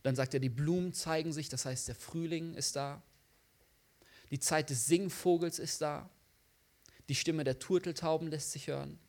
Dann 0.03 0.15
sagt 0.15 0.34
er, 0.34 0.39
die 0.39 0.50
Blumen 0.50 0.94
zeigen 0.94 1.34
sich, 1.34 1.50
das 1.50 1.65
heißt, 1.65 1.88
der 1.88 1.96
Frühling 1.96 2.53
ist 2.53 2.75
da. 2.75 3.01
Die 4.31 4.39
Zeit 4.39 4.69
des 4.69 4.86
Singvogels 4.86 5.59
ist 5.59 5.81
da. 5.81 6.09
Die 7.07 7.15
Stimme 7.15 7.43
der 7.43 7.59
Turteltauben 7.59 8.29
lässt 8.29 8.51
sich 8.51 8.67
hören. 8.67 9.00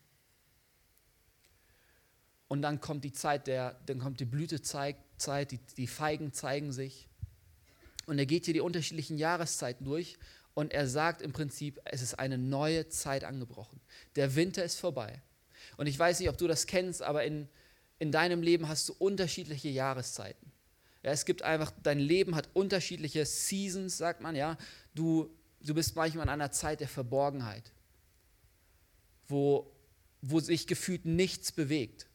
Und 2.48 2.62
dann 2.62 2.80
kommt 2.80 3.04
die 3.04 3.12
Zeit 3.12 3.46
der, 3.46 3.78
dann 3.86 4.00
kommt 4.00 4.18
die 4.18 4.24
Blütezeit, 4.24 4.96
die, 5.50 5.60
die 5.76 5.86
Feigen 5.86 6.32
zeigen 6.32 6.72
sich. 6.72 7.08
Und 8.06 8.18
er 8.18 8.26
geht 8.26 8.46
hier 8.46 8.54
die 8.54 8.60
unterschiedlichen 8.60 9.18
Jahreszeiten 9.18 9.84
durch 9.84 10.18
und 10.54 10.72
er 10.72 10.88
sagt 10.88 11.22
im 11.22 11.32
Prinzip, 11.32 11.78
es 11.84 12.02
ist 12.02 12.18
eine 12.18 12.38
neue 12.38 12.88
Zeit 12.88 13.22
angebrochen. 13.22 13.80
Der 14.16 14.34
Winter 14.34 14.64
ist 14.64 14.80
vorbei. 14.80 15.22
Und 15.76 15.86
ich 15.86 15.98
weiß 15.98 16.18
nicht, 16.18 16.28
ob 16.28 16.38
du 16.38 16.48
das 16.48 16.66
kennst, 16.66 17.02
aber 17.02 17.24
in, 17.24 17.48
in 17.98 18.10
deinem 18.10 18.42
Leben 18.42 18.68
hast 18.68 18.88
du 18.88 18.94
unterschiedliche 18.98 19.68
Jahreszeiten. 19.68 20.49
Ja, 21.02 21.12
es 21.12 21.24
gibt 21.24 21.42
einfach, 21.42 21.72
dein 21.82 21.98
Leben 21.98 22.34
hat 22.34 22.48
unterschiedliche 22.52 23.24
Seasons, 23.24 23.96
sagt 23.96 24.20
man, 24.20 24.36
ja. 24.36 24.58
Du, 24.94 25.30
du 25.60 25.74
bist 25.74 25.96
manchmal 25.96 26.24
in 26.24 26.30
einer 26.30 26.50
Zeit 26.50 26.80
der 26.80 26.88
Verborgenheit, 26.88 27.72
wo, 29.28 29.72
wo 30.20 30.40
sich 30.40 30.66
gefühlt 30.66 31.06
nichts 31.06 31.52
bewegt. 31.52 32.06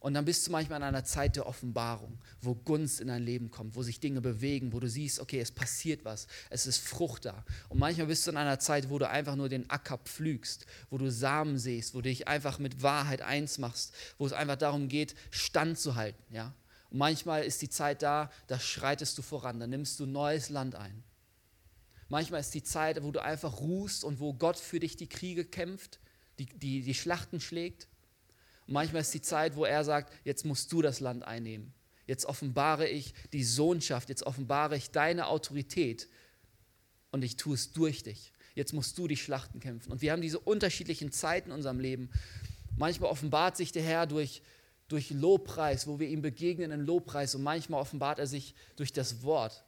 Und 0.00 0.14
dann 0.14 0.24
bist 0.24 0.46
du 0.46 0.52
manchmal 0.52 0.78
in 0.78 0.84
einer 0.84 1.02
Zeit 1.02 1.34
der 1.34 1.46
Offenbarung, 1.46 2.18
wo 2.40 2.54
Gunst 2.54 3.00
in 3.00 3.08
dein 3.08 3.24
Leben 3.24 3.50
kommt, 3.50 3.74
wo 3.74 3.82
sich 3.82 3.98
Dinge 3.98 4.20
bewegen, 4.20 4.72
wo 4.72 4.78
du 4.78 4.88
siehst, 4.88 5.18
okay, 5.18 5.40
es 5.40 5.50
passiert 5.50 6.04
was, 6.04 6.28
es 6.50 6.68
ist 6.68 6.78
Frucht 6.78 7.24
da. 7.24 7.44
Und 7.68 7.80
manchmal 7.80 8.06
bist 8.06 8.24
du 8.24 8.30
in 8.30 8.36
einer 8.36 8.60
Zeit, 8.60 8.90
wo 8.90 8.98
du 8.98 9.08
einfach 9.08 9.34
nur 9.34 9.48
den 9.48 9.68
Acker 9.68 9.98
pflügst, 9.98 10.66
wo 10.88 10.98
du 10.98 11.10
Samen 11.10 11.58
siehst, 11.58 11.94
wo 11.94 11.98
du 11.98 12.08
dich 12.08 12.28
einfach 12.28 12.60
mit 12.60 12.82
Wahrheit 12.82 13.22
eins 13.22 13.58
machst, 13.58 13.92
wo 14.18 14.26
es 14.26 14.32
einfach 14.32 14.56
darum 14.56 14.86
geht, 14.86 15.16
standzuhalten. 15.32 16.22
Ja? 16.32 16.54
Und 16.90 16.98
manchmal 16.98 17.44
ist 17.44 17.62
die 17.62 17.68
Zeit 17.68 18.02
da, 18.02 18.30
da 18.46 18.58
schreitest 18.58 19.16
du 19.18 19.22
voran, 19.22 19.60
da 19.60 19.66
nimmst 19.66 20.00
du 20.00 20.06
neues 20.06 20.48
Land 20.48 20.74
ein. 20.74 21.04
Manchmal 22.08 22.40
ist 22.40 22.54
die 22.54 22.62
Zeit, 22.62 23.02
wo 23.02 23.10
du 23.10 23.22
einfach 23.22 23.60
ruhst 23.60 24.02
und 24.02 24.18
wo 24.18 24.32
Gott 24.32 24.56
für 24.56 24.80
dich 24.80 24.96
die 24.96 25.08
Kriege 25.08 25.44
kämpft, 25.44 26.00
die, 26.38 26.46
die, 26.46 26.82
die 26.82 26.94
Schlachten 26.94 27.40
schlägt. 27.40 27.88
Und 28.66 28.72
manchmal 28.74 29.02
ist 29.02 29.12
die 29.12 29.20
Zeit, 29.20 29.56
wo 29.56 29.64
er 29.64 29.84
sagt, 29.84 30.12
jetzt 30.24 30.44
musst 30.44 30.72
du 30.72 30.80
das 30.80 31.00
Land 31.00 31.24
einnehmen. 31.24 31.74
Jetzt 32.06 32.24
offenbare 32.24 32.88
ich 32.88 33.12
die 33.34 33.44
Sohnschaft, 33.44 34.08
jetzt 34.08 34.22
offenbare 34.22 34.76
ich 34.76 34.90
deine 34.90 35.26
Autorität 35.26 36.08
und 37.10 37.22
ich 37.22 37.36
tue 37.36 37.54
es 37.54 37.72
durch 37.72 38.02
dich. 38.02 38.32
Jetzt 38.54 38.72
musst 38.72 38.96
du 38.96 39.06
die 39.06 39.16
Schlachten 39.16 39.60
kämpfen. 39.60 39.92
Und 39.92 40.00
wir 40.00 40.12
haben 40.12 40.22
diese 40.22 40.38
unterschiedlichen 40.38 41.12
Zeiten 41.12 41.50
in 41.50 41.56
unserem 41.56 41.80
Leben. 41.80 42.10
Manchmal 42.76 43.10
offenbart 43.10 43.58
sich 43.58 43.72
der 43.72 43.82
Herr 43.82 44.06
durch, 44.06 44.42
durch 44.88 45.10
Lobpreis, 45.10 45.86
wo 45.86 46.00
wir 46.00 46.08
ihm 46.08 46.22
begegnen 46.22 46.70
in 46.70 46.80
Lobpreis 46.80 47.34
und 47.34 47.42
manchmal 47.42 47.80
offenbart 47.80 48.18
er 48.18 48.26
sich 48.26 48.54
durch 48.76 48.92
das 48.92 49.22
Wort. 49.22 49.64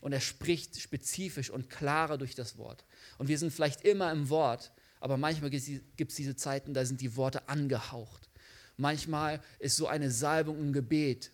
Und 0.00 0.12
er 0.12 0.20
spricht 0.20 0.80
spezifisch 0.80 1.50
und 1.50 1.70
klarer 1.70 2.18
durch 2.18 2.34
das 2.34 2.58
Wort. 2.58 2.84
Und 3.18 3.28
wir 3.28 3.38
sind 3.38 3.52
vielleicht 3.52 3.84
immer 3.84 4.12
im 4.12 4.28
Wort, 4.28 4.72
aber 5.00 5.16
manchmal 5.16 5.50
gibt 5.50 6.10
es 6.10 6.16
diese 6.16 6.36
Zeiten, 6.36 6.74
da 6.74 6.84
sind 6.84 7.00
die 7.00 7.16
Worte 7.16 7.48
angehaucht. 7.48 8.28
Manchmal 8.76 9.40
ist 9.58 9.76
so 9.76 9.88
eine 9.88 10.10
Salbung 10.10 10.58
ein 10.58 10.72
Gebet. 10.72 11.32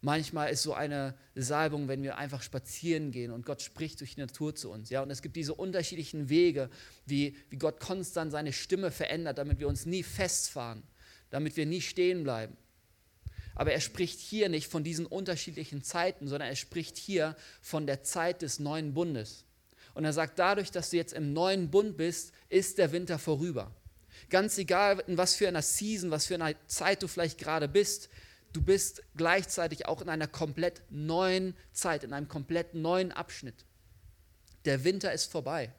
Manchmal 0.00 0.50
ist 0.50 0.62
so 0.62 0.74
eine 0.74 1.14
Salbung, 1.34 1.88
wenn 1.88 2.02
wir 2.02 2.18
einfach 2.18 2.42
spazieren 2.42 3.10
gehen 3.10 3.32
und 3.32 3.44
Gott 3.44 3.62
spricht 3.62 4.00
durch 4.00 4.14
die 4.14 4.20
Natur 4.20 4.54
zu 4.54 4.70
uns. 4.70 4.90
Ja? 4.90 5.02
Und 5.02 5.10
es 5.10 5.22
gibt 5.22 5.36
diese 5.36 5.54
unterschiedlichen 5.54 6.28
Wege, 6.28 6.70
wie, 7.04 7.36
wie 7.50 7.56
Gott 7.56 7.80
konstant 7.80 8.30
seine 8.30 8.52
Stimme 8.52 8.90
verändert, 8.90 9.38
damit 9.38 9.58
wir 9.58 9.68
uns 9.68 9.86
nie 9.86 10.02
festfahren, 10.02 10.82
damit 11.30 11.56
wir 11.56 11.66
nie 11.66 11.80
stehen 11.80 12.22
bleiben. 12.22 12.56
Aber 13.54 13.72
er 13.72 13.80
spricht 13.80 14.20
hier 14.20 14.48
nicht 14.48 14.70
von 14.70 14.84
diesen 14.84 15.04
unterschiedlichen 15.04 15.82
Zeiten, 15.82 16.28
sondern 16.28 16.48
er 16.48 16.56
spricht 16.56 16.96
hier 16.96 17.36
von 17.60 17.86
der 17.86 18.04
Zeit 18.04 18.42
des 18.42 18.60
neuen 18.60 18.94
Bundes. 18.94 19.44
Und 19.94 20.04
er 20.04 20.12
sagt, 20.12 20.38
dadurch, 20.38 20.70
dass 20.70 20.90
du 20.90 20.96
jetzt 20.96 21.12
im 21.12 21.32
neuen 21.32 21.70
Bund 21.70 21.96
bist, 21.96 22.32
ist 22.48 22.78
der 22.78 22.92
Winter 22.92 23.18
vorüber. 23.18 23.74
Ganz 24.30 24.58
egal, 24.58 25.02
in 25.06 25.18
was 25.18 25.34
für 25.34 25.48
einer 25.48 25.62
Season, 25.62 26.12
was 26.12 26.26
für 26.26 26.34
einer 26.34 26.54
Zeit 26.68 27.02
du 27.02 27.08
vielleicht 27.08 27.38
gerade 27.38 27.66
bist, 27.66 28.08
du 28.52 28.62
bist 28.62 29.02
gleichzeitig 29.16 29.86
auch 29.86 30.00
in 30.00 30.08
einer 30.08 30.28
komplett 30.28 30.82
neuen 30.88 31.56
Zeit, 31.72 32.04
in 32.04 32.12
einem 32.12 32.28
komplett 32.28 32.74
neuen 32.74 33.10
Abschnitt. 33.10 33.64
Der 34.66 34.84
Winter 34.84 35.12
ist 35.12 35.32
vorbei. 35.32 35.72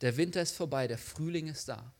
Der 0.00 0.16
Winter 0.16 0.42
ist 0.42 0.54
vorbei, 0.54 0.86
der 0.86 0.98
Frühling 0.98 1.48
ist 1.48 1.68
da. 1.68 1.92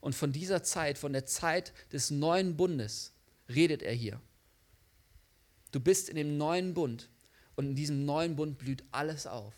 Und 0.00 0.14
von 0.14 0.32
dieser 0.32 0.62
Zeit, 0.62 0.98
von 0.98 1.12
der 1.12 1.26
Zeit 1.26 1.72
des 1.92 2.10
neuen 2.10 2.56
Bundes, 2.56 3.12
redet 3.48 3.82
er 3.82 3.92
hier. 3.92 4.20
Du 5.72 5.80
bist 5.80 6.08
in 6.08 6.16
dem 6.16 6.36
neuen 6.36 6.74
Bund 6.74 7.08
und 7.54 7.66
in 7.66 7.74
diesem 7.76 8.04
neuen 8.04 8.36
Bund 8.36 8.58
blüht 8.58 8.82
alles 8.90 9.26
auf. 9.26 9.54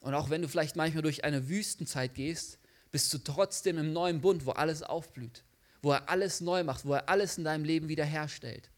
Und 0.00 0.14
auch 0.14 0.28
wenn 0.28 0.42
du 0.42 0.48
vielleicht 0.48 0.76
manchmal 0.76 1.02
durch 1.02 1.24
eine 1.24 1.48
Wüstenzeit 1.48 2.14
gehst, 2.14 2.58
bist 2.92 3.12
du 3.12 3.18
trotzdem 3.18 3.78
im 3.78 3.92
neuen 3.92 4.20
Bund, 4.20 4.44
wo 4.44 4.50
alles 4.50 4.82
aufblüht, 4.82 5.42
wo 5.82 5.92
er 5.92 6.08
alles 6.10 6.40
neu 6.40 6.62
macht, 6.62 6.84
wo 6.84 6.92
er 6.92 7.08
alles 7.08 7.38
in 7.38 7.44
deinem 7.44 7.64
Leben 7.64 7.88
wiederherstellt. 7.88 8.70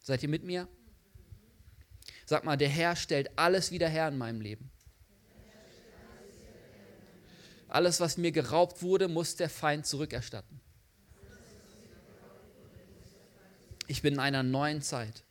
Seid 0.00 0.22
ihr 0.22 0.28
mit 0.28 0.44
mir? 0.44 0.68
Sag 2.26 2.44
mal, 2.44 2.56
der 2.56 2.68
Herr 2.68 2.94
stellt 2.94 3.36
alles 3.38 3.72
wieder 3.72 3.88
her 3.88 4.08
in 4.08 4.18
meinem 4.18 4.40
Leben. 4.40 4.70
Alles, 7.70 8.00
was 8.00 8.16
mir 8.16 8.32
geraubt 8.32 8.82
wurde, 8.82 9.06
muss 9.06 9.36
der 9.36 9.48
Feind 9.48 9.86
zurückerstatten. 9.86 10.60
Ich 13.86 14.02
bin 14.02 14.14
in 14.14 14.20
einer 14.20 14.42
neuen 14.42 14.82
Zeit. 14.82 15.22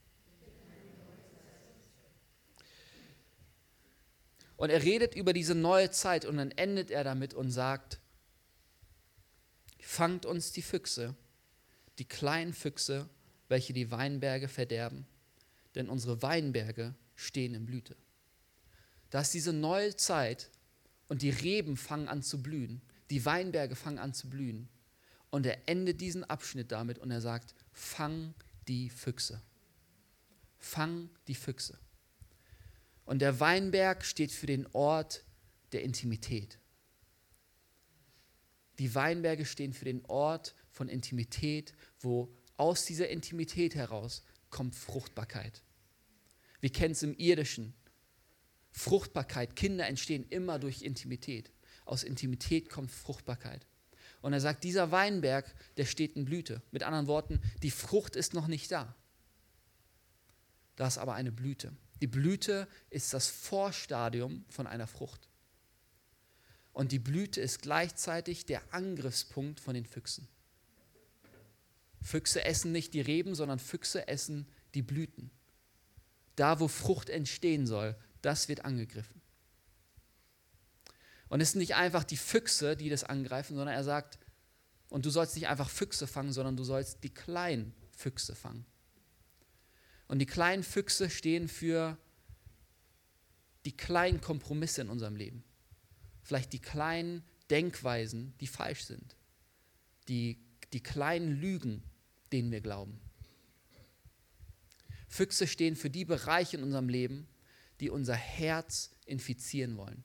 Und 4.55 4.69
er 4.69 4.83
redet 4.83 5.15
über 5.15 5.33
diese 5.33 5.55
neue 5.55 5.91
Zeit 5.91 6.25
und 6.25 6.37
dann 6.37 6.51
endet 6.51 6.91
er 6.91 7.03
damit 7.03 7.33
und 7.33 7.51
sagt, 7.51 7.99
fangt 9.81 10.25
uns 10.25 10.51
die 10.51 10.61
Füchse, 10.61 11.15
die 11.97 12.05
kleinen 12.05 12.53
Füchse, 12.53 13.09
welche 13.49 13.73
die 13.73 13.91
Weinberge 13.91 14.47
verderben, 14.47 15.05
denn 15.75 15.89
unsere 15.89 16.21
Weinberge 16.21 16.93
stehen 17.15 17.53
in 17.53 17.65
Blüte. 17.65 17.97
Da 19.09 19.21
ist 19.21 19.33
diese 19.33 19.53
neue 19.53 19.95
Zeit 19.95 20.49
und 21.09 21.21
die 21.21 21.31
Reben 21.31 21.75
fangen 21.75 22.07
an 22.07 22.23
zu 22.23 22.41
blühen, 22.41 22.81
die 23.09 23.25
Weinberge 23.25 23.75
fangen 23.75 23.99
an 23.99 24.13
zu 24.13 24.29
blühen. 24.29 24.69
Und 25.31 25.45
er 25.45 25.67
endet 25.67 25.99
diesen 26.01 26.23
Abschnitt 26.23 26.71
damit 26.71 26.97
und 26.99 27.11
er 27.11 27.21
sagt, 27.21 27.53
fang 27.71 28.33
die 28.67 28.89
Füchse. 28.89 29.41
Fang 30.57 31.09
die 31.27 31.35
Füchse. 31.35 31.77
Und 33.05 33.19
der 33.19 33.39
Weinberg 33.39 34.05
steht 34.05 34.31
für 34.31 34.45
den 34.45 34.67
Ort 34.73 35.23
der 35.71 35.83
Intimität. 35.83 36.59
Die 38.77 38.93
Weinberge 38.95 39.45
stehen 39.45 39.73
für 39.73 39.85
den 39.85 40.05
Ort 40.05 40.55
von 40.71 40.89
Intimität, 40.89 41.73
wo 41.99 42.33
aus 42.57 42.85
dieser 42.85 43.09
Intimität 43.09 43.75
heraus 43.75 44.23
kommt 44.49 44.75
Fruchtbarkeit. 44.75 45.61
Wir 46.59 46.71
kennen 46.71 46.91
es 46.91 47.03
im 47.03 47.15
Irdischen. 47.17 47.73
Fruchtbarkeit, 48.71 49.55
Kinder 49.55 49.87
entstehen 49.87 50.25
immer 50.29 50.59
durch 50.59 50.81
Intimität. 50.81 51.51
Aus 51.85 52.03
Intimität 52.03 52.69
kommt 52.69 52.91
Fruchtbarkeit. 52.91 53.65
Und 54.21 54.33
er 54.33 54.41
sagt, 54.41 54.63
dieser 54.63 54.91
Weinberg, 54.91 55.53
der 55.77 55.85
steht 55.85 56.15
in 56.15 56.25
Blüte. 56.25 56.61
Mit 56.71 56.83
anderen 56.83 57.07
Worten, 57.07 57.39
die 57.63 57.71
Frucht 57.71 58.15
ist 58.15 58.33
noch 58.33 58.47
nicht 58.47 58.71
da. 58.71 58.95
Da 60.75 60.87
ist 60.87 60.97
aber 60.97 61.13
eine 61.13 61.31
Blüte. 61.31 61.73
Die 62.01 62.07
Blüte 62.07 62.67
ist 62.89 63.13
das 63.13 63.27
Vorstadium 63.27 64.45
von 64.49 64.67
einer 64.67 64.87
Frucht. 64.87 65.27
Und 66.71 66.91
die 66.91 66.99
Blüte 66.99 67.41
ist 67.41 67.61
gleichzeitig 67.61 68.45
der 68.45 68.61
Angriffspunkt 68.73 69.59
von 69.59 69.73
den 69.73 69.85
Füchsen. 69.85 70.27
Füchse 72.01 72.45
essen 72.45 72.71
nicht 72.71 72.93
die 72.93 73.01
Reben, 73.01 73.35
sondern 73.35 73.59
Füchse 73.59 74.07
essen 74.07 74.47
die 74.73 74.81
Blüten. 74.81 75.31
Da, 76.35 76.61
wo 76.61 76.69
Frucht 76.69 77.09
entstehen 77.09 77.67
soll, 77.67 77.97
das 78.21 78.47
wird 78.47 78.65
angegriffen. 78.65 79.21
Und 81.29 81.41
es 81.41 81.51
sind 81.51 81.59
nicht 81.59 81.75
einfach 81.75 82.03
die 82.03 82.17
Füchse, 82.17 82.75
die 82.75 82.89
das 82.89 83.03
angreifen, 83.03 83.55
sondern 83.55 83.75
er 83.75 83.83
sagt, 83.83 84.19
und 84.89 85.05
du 85.05 85.11
sollst 85.11 85.35
nicht 85.35 85.47
einfach 85.47 85.69
Füchse 85.69 86.07
fangen, 86.07 86.33
sondern 86.33 86.57
du 86.57 86.63
sollst 86.63 87.03
die 87.03 87.13
kleinen 87.13 87.73
Füchse 87.91 88.35
fangen. 88.35 88.65
Und 90.07 90.19
die 90.19 90.25
kleinen 90.25 90.63
Füchse 90.63 91.09
stehen 91.09 91.47
für 91.47 91.97
die 93.65 93.77
kleinen 93.77 94.21
Kompromisse 94.21 94.81
in 94.81 94.89
unserem 94.89 95.15
Leben. 95.15 95.43
Vielleicht 96.23 96.53
die 96.53 96.59
kleinen 96.59 97.23
Denkweisen, 97.51 98.33
die 98.39 98.47
falsch 98.47 98.85
sind. 98.85 99.15
Die, 100.07 100.39
die 100.73 100.81
kleinen 100.81 101.39
Lügen, 101.39 101.83
denen 102.31 102.51
wir 102.51 102.61
glauben. 102.61 102.99
Füchse 105.07 105.47
stehen 105.47 105.75
für 105.75 105.89
die 105.89 106.05
Bereiche 106.05 106.57
in 106.57 106.63
unserem 106.63 106.89
Leben, 106.89 107.27
die 107.79 107.89
unser 107.89 108.15
Herz 108.15 108.91
infizieren 109.05 109.77
wollen. 109.77 110.03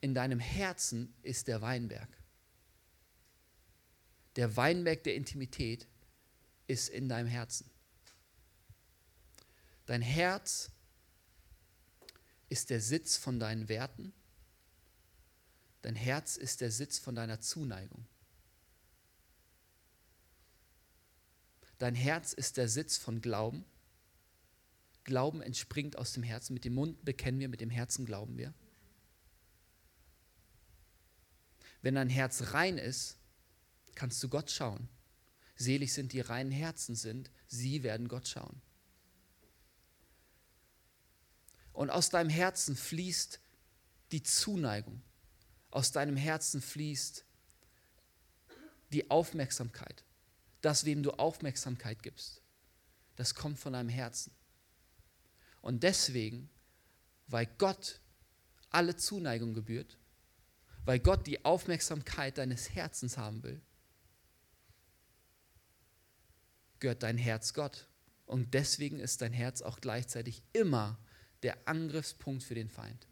In 0.00 0.14
deinem 0.14 0.38
Herzen 0.38 1.14
ist 1.22 1.48
der 1.48 1.60
Weinberg. 1.60 2.08
Der 4.36 4.56
Weinberg 4.56 5.02
der 5.02 5.16
Intimität 5.16 5.86
ist 6.68 6.88
in 6.88 7.08
deinem 7.08 7.26
Herzen. 7.26 7.68
Dein 9.86 10.02
Herz 10.02 10.70
ist 12.48 12.70
der 12.70 12.80
Sitz 12.80 13.16
von 13.16 13.40
deinen 13.40 13.68
Werten. 13.68 14.12
Dein 15.82 15.96
Herz 15.96 16.36
ist 16.36 16.60
der 16.60 16.70
Sitz 16.70 16.98
von 16.98 17.14
deiner 17.14 17.40
Zuneigung. 17.40 18.06
Dein 21.78 21.94
Herz 21.94 22.32
ist 22.32 22.56
der 22.56 22.68
Sitz 22.68 22.96
von 22.96 23.20
Glauben. 23.20 23.64
Glauben 25.04 25.40
entspringt 25.40 25.96
aus 25.96 26.12
dem 26.12 26.24
Herzen. 26.24 26.52
Mit 26.54 26.64
dem 26.64 26.74
Mund 26.74 27.04
bekennen 27.04 27.38
wir, 27.38 27.48
mit 27.48 27.60
dem 27.60 27.70
Herzen 27.70 28.04
glauben 28.04 28.36
wir. 28.36 28.52
Wenn 31.80 31.94
dein 31.94 32.10
Herz 32.10 32.52
rein 32.52 32.76
ist, 32.76 33.16
kannst 33.94 34.22
du 34.22 34.28
Gott 34.28 34.50
schauen. 34.50 34.88
Selig 35.56 35.92
sind 35.92 36.12
die 36.12 36.20
reinen 36.20 36.50
Herzen 36.50 36.94
sind, 36.94 37.30
sie 37.46 37.82
werden 37.82 38.08
Gott 38.08 38.28
schauen. 38.28 38.60
Und 41.72 41.90
aus 41.90 42.10
deinem 42.10 42.30
Herzen 42.30 42.76
fließt 42.76 43.40
die 44.10 44.22
Zuneigung. 44.22 45.00
Aus 45.70 45.92
deinem 45.92 46.16
Herzen 46.16 46.60
fließt 46.60 47.24
die 48.90 49.10
Aufmerksamkeit 49.10 50.04
das, 50.60 50.84
wem 50.84 51.02
du 51.02 51.12
Aufmerksamkeit 51.12 52.02
gibst, 52.02 52.42
das 53.16 53.34
kommt 53.34 53.58
von 53.58 53.72
deinem 53.72 53.88
Herzen. 53.88 54.32
Und 55.60 55.82
deswegen, 55.82 56.50
weil 57.26 57.46
Gott 57.58 58.00
alle 58.70 58.96
Zuneigung 58.96 59.54
gebührt, 59.54 59.98
weil 60.84 61.00
Gott 61.00 61.26
die 61.26 61.44
Aufmerksamkeit 61.44 62.38
deines 62.38 62.74
Herzens 62.74 63.18
haben 63.18 63.42
will, 63.42 63.60
gehört 66.80 67.02
dein 67.02 67.18
Herz 67.18 67.54
Gott. 67.54 67.88
Und 68.26 68.54
deswegen 68.54 69.00
ist 69.00 69.20
dein 69.20 69.32
Herz 69.32 69.62
auch 69.62 69.80
gleichzeitig 69.80 70.42
immer 70.52 70.98
der 71.42 71.56
Angriffspunkt 71.66 72.42
für 72.42 72.54
den 72.54 72.68
Feind. 72.68 73.06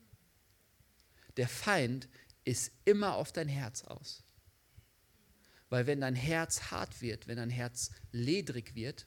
Der 1.37 1.49
Feind 1.49 2.09
ist 2.45 2.73
immer 2.85 3.15
auf 3.15 3.33
dein 3.33 3.49
Herz 3.49 3.83
aus. 3.85 4.23
Weil 5.69 5.87
wenn 5.87 6.01
dein 6.01 6.15
Herz 6.15 6.71
hart 6.71 7.01
wird, 7.03 7.27
wenn 7.27 7.37
dein 7.37 7.51
Herz 7.51 7.91
ledrig 8.13 8.75
wird, 8.75 9.07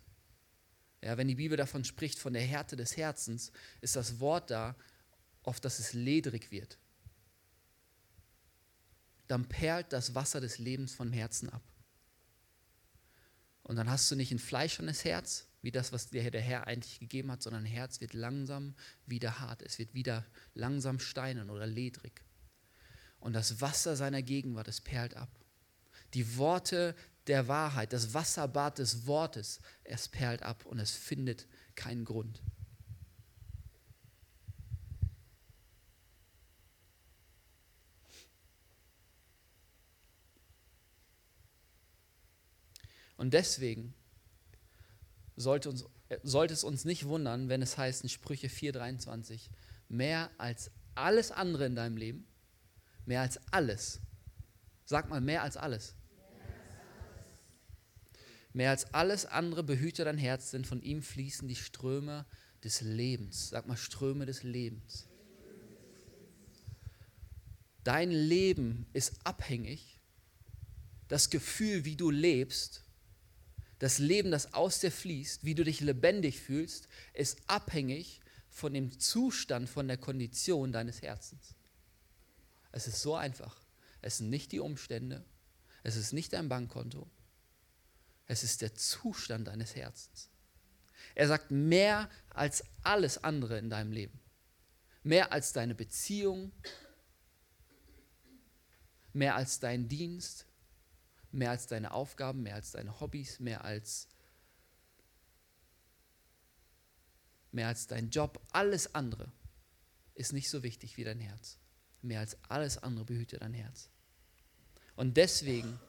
ja, 1.02 1.18
wenn 1.18 1.30
die 1.30 1.36
Bibel 1.36 1.58
davon 1.58 1.86
spricht, 1.86 2.20
von 2.20 2.34
der 2.34 2.42
Härte 2.42 2.76
des 2.76 2.98
Herzens, 2.98 3.52
ist 3.80 3.96
das 3.96 4.20
Wort 4.20 4.52
da, 4.52 4.76
auf 5.44 5.62
das 5.62 5.80
es 5.80 5.94
ledrig 5.94 6.52
wird. 6.52 6.78
Dann 9.28 9.48
perlt 9.48 9.94
das 9.94 10.16
Wasser 10.16 10.42
des 10.42 10.58
Lebens 10.58 10.94
vom 10.94 11.14
Herzen 11.14 11.50
ab. 11.50 11.64
Und 13.64 13.78
dann 13.78 13.90
hast 13.90 14.12
du 14.12 14.16
nicht 14.16 14.32
ein 14.32 14.40
fleischernes 14.40 15.06
Herz, 15.06 15.48
wie 15.62 15.72
das, 15.72 15.94
was 15.94 16.10
dir 16.10 16.32
der 16.32 16.42
Herr 16.42 16.68
eigentlich 16.68 17.00
gegeben 17.00 17.32
hat, 17.32 17.44
sondern 17.44 17.64
ein 17.64 17.72
Herz 17.72 18.02
wird 18.02 18.14
langsam 18.14 18.76
wieder 19.06 19.40
hart. 19.40 19.62
Es 19.62 19.78
wird 19.78 19.94
wieder 19.94 20.26
langsam 20.56 21.00
steinen 21.00 21.50
oder 21.50 21.68
ledrig. 21.68 22.26
Und 23.20 23.34
das 23.34 23.62
Wasser 23.62 23.96
seiner 23.96 24.24
Gegenwart, 24.24 24.68
es 24.68 24.82
perlt 24.82 25.16
ab 25.16 25.39
die 26.14 26.38
Worte 26.38 26.96
der 27.28 27.48
Wahrheit, 27.48 27.94
das 27.94 28.14
Wasserbad 28.14 28.80
des 28.80 29.06
Wortes, 29.06 29.60
es 29.84 30.08
perlt 30.08 30.44
ab 30.44 30.66
und 30.66 30.80
es 30.80 30.92
findet 30.92 31.48
keinen 31.76 32.06
Grund. 32.06 32.42
Und 43.20 43.34
deswegen 43.34 43.94
sollte, 45.36 45.70
uns, 45.70 45.84
sollte 46.24 46.54
es 46.54 46.64
uns 46.64 46.86
nicht 46.86 47.06
wundern, 47.06 47.50
wenn 47.50 47.62
es 47.62 47.78
heißt 47.78 48.04
in 48.04 48.10
Sprüche 48.10 48.48
4,23, 48.48 49.50
mehr 49.90 50.32
als 50.38 50.72
alles 50.96 51.30
andere 51.32 51.66
in 51.66 51.76
deinem 51.76 51.98
Leben, 51.98 52.26
mehr 53.06 53.20
als 53.20 53.38
alles, 53.52 54.00
sag 54.86 55.10
mal 55.10 55.20
mehr 55.20 55.44
als 55.44 55.58
alles, 55.58 55.96
Mehr 58.60 58.72
als 58.72 58.94
alles 58.94 59.26
andere 59.26 59.64
behüte 59.64 60.04
dein 60.04 60.18
Herz, 60.18 60.52
denn 60.52 60.66
von 60.66 60.82
ihm 60.82 61.02
fließen 61.02 61.48
die 61.48 61.56
Ströme 61.56 62.26
des 62.62 62.82
Lebens. 62.82 63.48
Sag 63.52 63.68
mal 63.68 63.78
Ströme 63.78 64.26
des 64.26 64.44
Lebens. 64.44 65.08
Dein 67.86 68.12
Leben 68.12 68.86
ist 68.92 69.14
abhängig. 69.24 70.02
Das 71.08 71.30
Gefühl, 71.30 71.86
wie 71.86 71.96
du 71.96 72.12
lebst, 72.12 72.84
das 73.80 73.98
Leben, 73.98 74.30
das 74.30 74.54
aus 74.54 74.82
dir 74.82 74.92
fließt, 74.92 75.46
wie 75.46 75.56
du 75.56 75.64
dich 75.64 75.80
lebendig 75.80 76.42
fühlst, 76.42 76.90
ist 77.14 77.40
abhängig 77.48 78.20
von 78.50 78.74
dem 78.74 79.00
Zustand, 79.00 79.70
von 79.70 79.88
der 79.88 79.96
Kondition 79.96 80.74
deines 80.74 81.02
Herzens. 81.02 81.56
Es 82.74 82.88
ist 82.88 83.02
so 83.02 83.16
einfach. 83.16 83.56
Es 84.02 84.18
sind 84.18 84.30
nicht 84.30 84.52
die 84.52 84.60
Umstände, 84.60 85.24
es 85.84 85.96
ist 85.96 86.12
nicht 86.12 86.34
dein 86.34 86.50
Bankkonto, 86.50 87.10
es 88.30 88.44
ist 88.44 88.62
der 88.62 88.76
Zustand 88.76 89.48
deines 89.48 89.76
Herzens. 89.76 90.30
Er 91.16 91.28
sagt 91.28 91.50
mehr 91.50 92.08
als 92.30 92.64
alles 92.84 93.24
andere 93.24 93.58
in 93.58 93.72
deinem 93.72 93.92
Leben. 93.92 94.20
Mehr 95.02 95.32
als 95.32 95.52
deine 95.52 95.74
Beziehung, 95.74 96.52
mehr 99.14 99.36
als 99.36 99.60
dein 99.60 99.88
Dienst, 99.88 100.46
mehr 101.32 101.50
als 101.50 101.66
deine 101.66 101.92
Aufgaben, 101.92 102.44
mehr 102.44 102.54
als 102.54 102.72
deine 102.72 103.00
Hobbys, 103.00 103.40
mehr 103.40 103.66
als 103.66 104.08
mehr 107.52 107.68
als 107.68 107.88
dein 107.88 108.12
Job, 108.12 108.40
alles 108.52 108.94
andere 108.94 109.32
ist 110.14 110.34
nicht 110.34 110.52
so 110.52 110.62
wichtig 110.62 110.98
wie 110.98 111.04
dein 111.04 111.20
Herz. 111.20 111.58
Mehr 112.04 112.20
als 112.20 112.38
alles 112.48 112.78
andere 112.78 113.06
behüte 113.06 113.40
dein 113.40 113.56
Herz. 113.56 113.90
Und 114.96 115.18
deswegen 115.18 115.80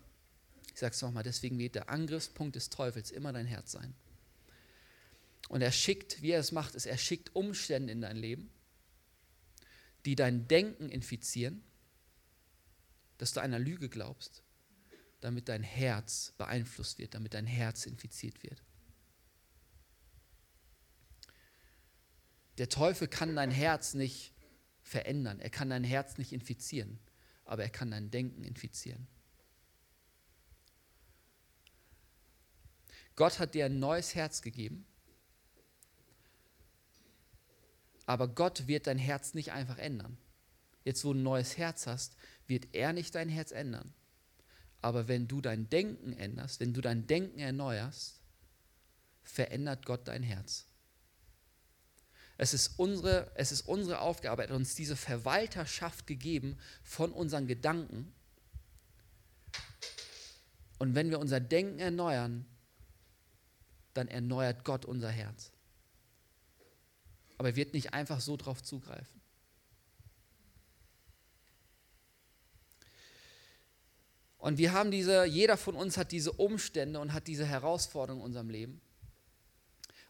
ich 0.81 0.83
sage 0.83 0.95
es 0.95 1.03
nochmal, 1.03 1.23
deswegen 1.23 1.59
wird 1.59 1.75
der 1.75 1.91
Angriffspunkt 1.91 2.57
des 2.57 2.71
Teufels 2.71 3.11
immer 3.11 3.35
dein 3.35 3.45
Herz 3.45 3.73
sein. 3.73 3.93
Und 5.51 5.61
er 5.61 5.73
schickt, 5.73 6.23
wie 6.23 6.31
er 6.31 6.41
es 6.41 6.53
macht, 6.53 6.75
ist, 6.75 6.87
er 6.87 6.97
schickt 6.97 7.37
Umstände 7.37 7.93
in 7.93 8.01
dein 8.01 8.17
Leben, 8.17 8.49
die 10.07 10.17
dein 10.17 10.49
Denken 10.49 10.89
infizieren, 10.89 11.63
dass 13.19 13.35
du 13.35 13.41
einer 13.41 13.59
Lüge 13.59 13.91
glaubst, 13.91 14.43
damit 15.21 15.51
dein 15.51 15.63
Herz 15.63 16.33
beeinflusst 16.39 16.97
wird, 16.97 17.13
damit 17.13 17.35
dein 17.35 17.47
Herz 17.47 17.85
infiziert 17.85 18.43
wird. 18.43 18.63
Der 22.57 22.71
Teufel 22.71 23.07
kann 23.07 23.37
dein 23.37 23.51
Herz 23.51 23.93
nicht 23.93 24.33
verändern, 24.81 25.41
er 25.41 25.51
kann 25.51 25.69
dein 25.69 25.85
Herz 25.85 26.17
nicht 26.17 26.33
infizieren, 26.33 26.99
aber 27.45 27.65
er 27.65 27.71
kann 27.71 27.91
dein 27.91 28.11
Denken 28.11 28.45
infizieren. 28.45 29.07
Gott 33.17 33.39
hat 33.39 33.55
dir 33.55 33.67
ein 33.67 33.79
neues 33.79 34.15
Herz 34.15 34.43
gegeben. 34.43 34.87
Aber 38.07 38.29
Gott 38.29 38.67
wird 38.67 38.87
dein 38.87 38.99
Herz 38.99 39.35
nicht 39.35 39.53
einfach 39.53 39.79
ändern. 39.79 40.19
Jetzt, 40.85 41.05
wo 41.05 41.13
du 41.13 41.19
ein 41.19 41.23
neues 41.23 41.59
Herz 41.59 41.87
hast, 41.87 42.17
wird 42.47 42.75
er 42.75 42.93
nicht 42.93 43.15
dein 43.15 43.29
Herz 43.29 43.53
ändern. 43.53 43.93
Aber 44.83 45.09
wenn 45.09 45.29
du 45.29 45.41
dein 45.41 45.69
Denken 45.69 46.13
änderst, 46.15 46.61
wenn 46.61 46.73
du 46.73 46.81
dein 46.81 47.07
Denken 47.07 47.39
erneuerst, 47.39 48.21
verändert 49.23 49.87
Gott 49.87 50.09
dein 50.09 50.23
Herz. 50.23 50.67
Es 52.39 52.55
ist 52.55 52.79
unsere, 52.79 53.31
es 53.35 53.53
ist 53.53 53.69
unsere 53.69 54.01
Aufgabe, 54.01 54.43
er 54.43 54.49
hat 54.49 54.57
uns 54.57 54.75
diese 54.75 54.97
Verwalterschaft 54.97 56.07
gegeben 56.07 56.59
von 56.83 57.13
unseren 57.13 57.47
Gedanken. 57.47 58.15
Und 60.79 60.95
wenn 60.95 61.11
wir 61.11 61.19
unser 61.19 61.39
Denken 61.39 61.79
erneuern, 61.79 62.47
dann 63.95 64.09
erneuert 64.09 64.65
Gott 64.65 64.85
unser 64.85 65.11
Herz. 65.11 65.53
Aber 67.39 67.49
er 67.49 67.57
wird 67.57 67.73
nicht 67.73 67.95
einfach 67.95 68.21
so 68.21 68.37
drauf 68.37 68.63
zugreifen. 68.63 69.21
Und 74.39 74.57
wir 74.57 74.73
haben 74.73 74.91
diese, 74.91 75.25
jeder 75.25 75.57
von 75.57 75.75
uns 75.75 75.97
hat 75.97 76.13
diese 76.13 76.33
Umstände 76.33 76.99
und 76.99 77.13
hat 77.13 77.27
diese 77.27 77.45
Herausforderungen 77.45 78.23
in 78.23 78.27
unserem 78.27 78.49
Leben. 78.49 78.81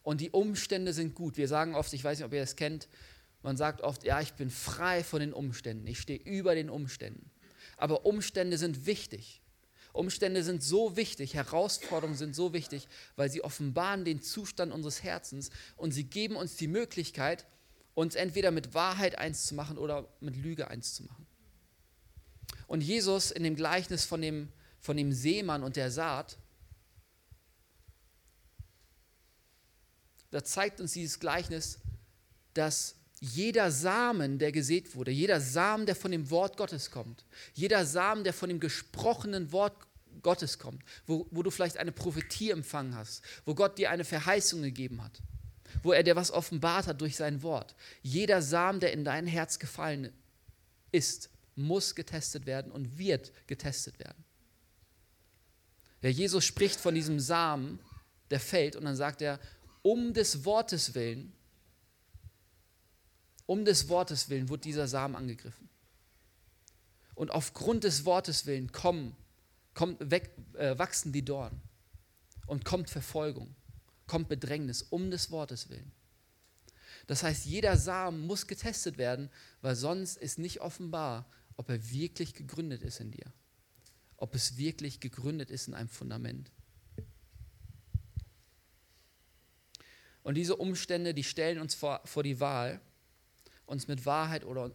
Und 0.02 0.20
die 0.20 0.30
Umstände 0.30 0.92
sind 0.92 1.14
gut. 1.14 1.36
Wir 1.36 1.48
sagen 1.48 1.74
oft, 1.74 1.92
ich 1.92 2.04
weiß 2.04 2.18
nicht, 2.18 2.26
ob 2.26 2.32
ihr 2.32 2.40
das 2.40 2.56
kennt, 2.56 2.88
man 3.42 3.56
sagt 3.56 3.80
oft, 3.80 4.04
ja, 4.04 4.20
ich 4.20 4.34
bin 4.34 4.50
frei 4.50 5.02
von 5.02 5.20
den 5.20 5.32
Umständen, 5.32 5.86
ich 5.86 5.98
stehe 5.98 6.20
über 6.20 6.54
den 6.54 6.70
Umständen. 6.70 7.30
Aber 7.76 8.04
Umstände 8.04 8.58
sind 8.58 8.86
wichtig. 8.86 9.40
Umstände 9.92 10.42
sind 10.44 10.62
so 10.62 10.96
wichtig, 10.96 11.34
Herausforderungen 11.34 12.16
sind 12.16 12.34
so 12.34 12.52
wichtig, 12.52 12.86
weil 13.16 13.30
sie 13.30 13.42
offenbaren 13.42 14.04
den 14.04 14.22
Zustand 14.22 14.72
unseres 14.72 15.02
Herzens 15.02 15.50
und 15.76 15.92
sie 15.92 16.04
geben 16.04 16.36
uns 16.36 16.56
die 16.56 16.68
Möglichkeit, 16.68 17.46
uns 17.94 18.14
entweder 18.14 18.50
mit 18.50 18.74
Wahrheit 18.74 19.18
eins 19.18 19.46
zu 19.46 19.54
machen 19.54 19.78
oder 19.78 20.08
mit 20.20 20.36
Lüge 20.36 20.68
eins 20.68 20.94
zu 20.94 21.02
machen. 21.04 21.26
Und 22.66 22.82
Jesus 22.82 23.30
in 23.32 23.42
dem 23.42 23.56
Gleichnis 23.56 24.04
von 24.04 24.22
dem, 24.22 24.52
von 24.78 24.96
dem 24.96 25.12
Seemann 25.12 25.64
und 25.64 25.76
der 25.76 25.90
Saat, 25.90 26.38
da 30.30 30.44
zeigt 30.44 30.80
uns 30.80 30.92
dieses 30.92 31.18
Gleichnis, 31.18 31.80
dass 32.54 32.94
jeder 33.20 33.70
Samen, 33.70 34.38
der 34.38 34.50
gesät 34.50 34.94
wurde, 34.94 35.10
jeder 35.10 35.40
Samen, 35.40 35.84
der 35.84 35.94
von 35.94 36.10
dem 36.10 36.30
Wort 36.30 36.56
Gottes 36.56 36.90
kommt, 36.90 37.24
jeder 37.52 37.84
Samen, 37.84 38.24
der 38.24 38.32
von 38.32 38.48
dem 38.48 38.60
gesprochenen 38.60 39.52
Wort 39.52 39.76
Gottes 40.22 40.58
kommt, 40.58 40.82
wo, 41.06 41.26
wo 41.30 41.42
du 41.42 41.50
vielleicht 41.50 41.76
eine 41.76 41.92
Prophetie 41.92 42.50
empfangen 42.50 42.94
hast, 42.94 43.22
wo 43.44 43.54
Gott 43.54 43.78
dir 43.78 43.90
eine 43.90 44.04
Verheißung 44.04 44.62
gegeben 44.62 45.04
hat, 45.04 45.20
wo 45.82 45.92
er 45.92 46.02
dir 46.02 46.16
was 46.16 46.30
offenbart 46.30 46.86
hat 46.86 47.00
durch 47.00 47.16
sein 47.16 47.42
Wort. 47.42 47.74
Jeder 48.02 48.40
Samen, 48.40 48.80
der 48.80 48.92
in 48.92 49.04
dein 49.04 49.26
Herz 49.26 49.58
gefallen 49.58 50.12
ist, 50.90 51.28
muss 51.56 51.94
getestet 51.94 52.46
werden 52.46 52.72
und 52.72 52.98
wird 52.98 53.32
getestet 53.46 53.98
werden. 53.98 54.24
Der 56.02 56.10
Jesus 56.10 56.46
spricht 56.46 56.80
von 56.80 56.94
diesem 56.94 57.20
Samen, 57.20 57.78
der 58.30 58.40
fällt, 58.40 58.76
und 58.76 58.84
dann 58.86 58.96
sagt 58.96 59.20
er, 59.20 59.38
um 59.82 60.14
des 60.14 60.46
Wortes 60.46 60.94
willen 60.94 61.34
um 63.50 63.64
des 63.64 63.88
Wortes 63.88 64.28
willen 64.28 64.48
wird 64.48 64.64
dieser 64.64 64.86
Samen 64.86 65.16
angegriffen. 65.16 65.68
Und 67.16 67.32
aufgrund 67.32 67.82
des 67.82 68.04
Wortes 68.04 68.46
willen 68.46 68.70
kommen, 68.70 69.16
kommt, 69.74 70.08
weg, 70.08 70.30
äh, 70.54 70.78
wachsen 70.78 71.10
die 71.10 71.24
Dornen 71.24 71.60
und 72.46 72.64
kommt 72.64 72.90
Verfolgung, 72.90 73.56
kommt 74.06 74.28
Bedrängnis 74.28 74.82
um 74.82 75.10
des 75.10 75.32
Wortes 75.32 75.68
willen. 75.68 75.90
Das 77.08 77.24
heißt, 77.24 77.44
jeder 77.44 77.76
Samen 77.76 78.24
muss 78.24 78.46
getestet 78.46 78.98
werden, 78.98 79.28
weil 79.62 79.74
sonst 79.74 80.16
ist 80.16 80.38
nicht 80.38 80.60
offenbar, 80.60 81.28
ob 81.56 81.70
er 81.70 81.90
wirklich 81.90 82.34
gegründet 82.34 82.82
ist 82.82 83.00
in 83.00 83.10
dir. 83.10 83.32
Ob 84.16 84.36
es 84.36 84.58
wirklich 84.58 85.00
gegründet 85.00 85.50
ist 85.50 85.66
in 85.66 85.74
einem 85.74 85.88
Fundament. 85.88 86.52
Und 90.22 90.36
diese 90.36 90.54
Umstände, 90.54 91.14
die 91.14 91.24
stellen 91.24 91.58
uns 91.58 91.74
vor, 91.74 92.00
vor 92.04 92.22
die 92.22 92.38
Wahl, 92.38 92.80
uns 93.70 93.86
mit 93.86 94.04
Wahrheit 94.04 94.44
oder, 94.44 94.72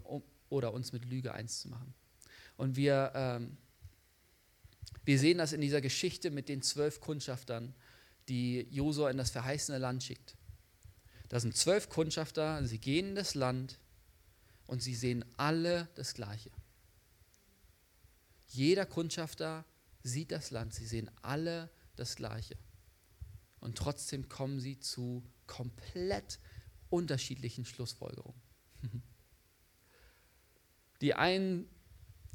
oder 0.50 0.74
uns 0.74 0.94
mit 0.94 1.06
Lüge 1.06 1.34
eins 1.34 1.60
zu 1.60 1.68
machen. 1.68 1.94
Und 2.56 2.78
wir, 2.78 3.12
ähm, 3.14 3.58
wir 5.04 5.20
sehen 5.20 5.38
das 5.38 5.52
in 5.52 5.60
dieser 5.60 5.82
Geschichte 5.82 6.32
mit 6.32 6.48
den 6.48 6.62
zwölf 6.62 7.02
Kundschaftern, 7.02 7.76
die 8.30 8.66
Josua 8.72 9.10
in 9.10 9.18
das 9.18 9.32
verheißene 9.32 9.78
Land 9.78 10.04
schickt. 10.04 10.38
Da 11.28 11.40
sind 11.40 11.58
zwölf 11.58 11.90
Kundschafter, 11.90 12.66
sie 12.66 12.80
gehen 12.80 13.10
in 13.10 13.16
das 13.16 13.36
Land 13.36 13.80
und 14.66 14.82
sie 14.82 14.96
sehen 14.96 15.26
alle 15.36 15.90
das 15.96 16.14
Gleiche. 16.14 16.52
Jeder 18.48 18.86
Kundschafter 18.86 19.66
sieht 20.04 20.32
das 20.32 20.52
Land, 20.52 20.74
sie 20.74 20.86
sehen 20.86 21.12
alle 21.22 21.70
das 21.98 22.16
Gleiche. 22.16 22.56
Und 23.60 23.78
trotzdem 23.78 24.30
kommen 24.30 24.62
sie 24.62 24.80
zu 24.80 25.24
komplett 25.48 26.40
unterschiedlichen 26.90 27.66
Schlussfolgerungen. 27.66 28.45
Die 31.02 31.14
einen 31.14 31.68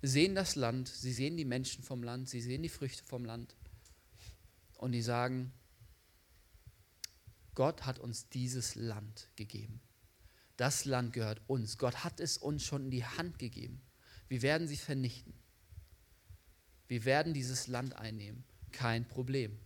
sehen 0.02 0.34
das 0.34 0.54
Land, 0.54 0.88
sie 0.88 1.12
sehen 1.12 1.36
die 1.36 1.44
Menschen 1.44 1.82
vom 1.82 2.02
Land, 2.02 2.28
sie 2.28 2.40
sehen 2.40 2.62
die 2.62 2.68
Früchte 2.68 3.04
vom 3.04 3.24
Land 3.24 3.56
und 4.78 4.92
die 4.92 5.02
sagen, 5.02 5.52
Gott 7.54 7.84
hat 7.84 7.98
uns 7.98 8.28
dieses 8.28 8.74
Land 8.74 9.28
gegeben. 9.36 9.80
Das 10.56 10.84
Land 10.84 11.12
gehört 11.12 11.40
uns. 11.46 11.78
Gott 11.78 12.04
hat 12.04 12.20
es 12.20 12.38
uns 12.38 12.64
schon 12.64 12.84
in 12.84 12.90
die 12.90 13.04
Hand 13.04 13.38
gegeben. 13.38 13.82
Wir 14.28 14.42
werden 14.42 14.68
sie 14.68 14.76
vernichten. 14.76 15.34
Wir 16.86 17.04
werden 17.04 17.34
dieses 17.34 17.66
Land 17.66 17.96
einnehmen. 17.96 18.44
Kein 18.72 19.06
Problem. 19.06 19.58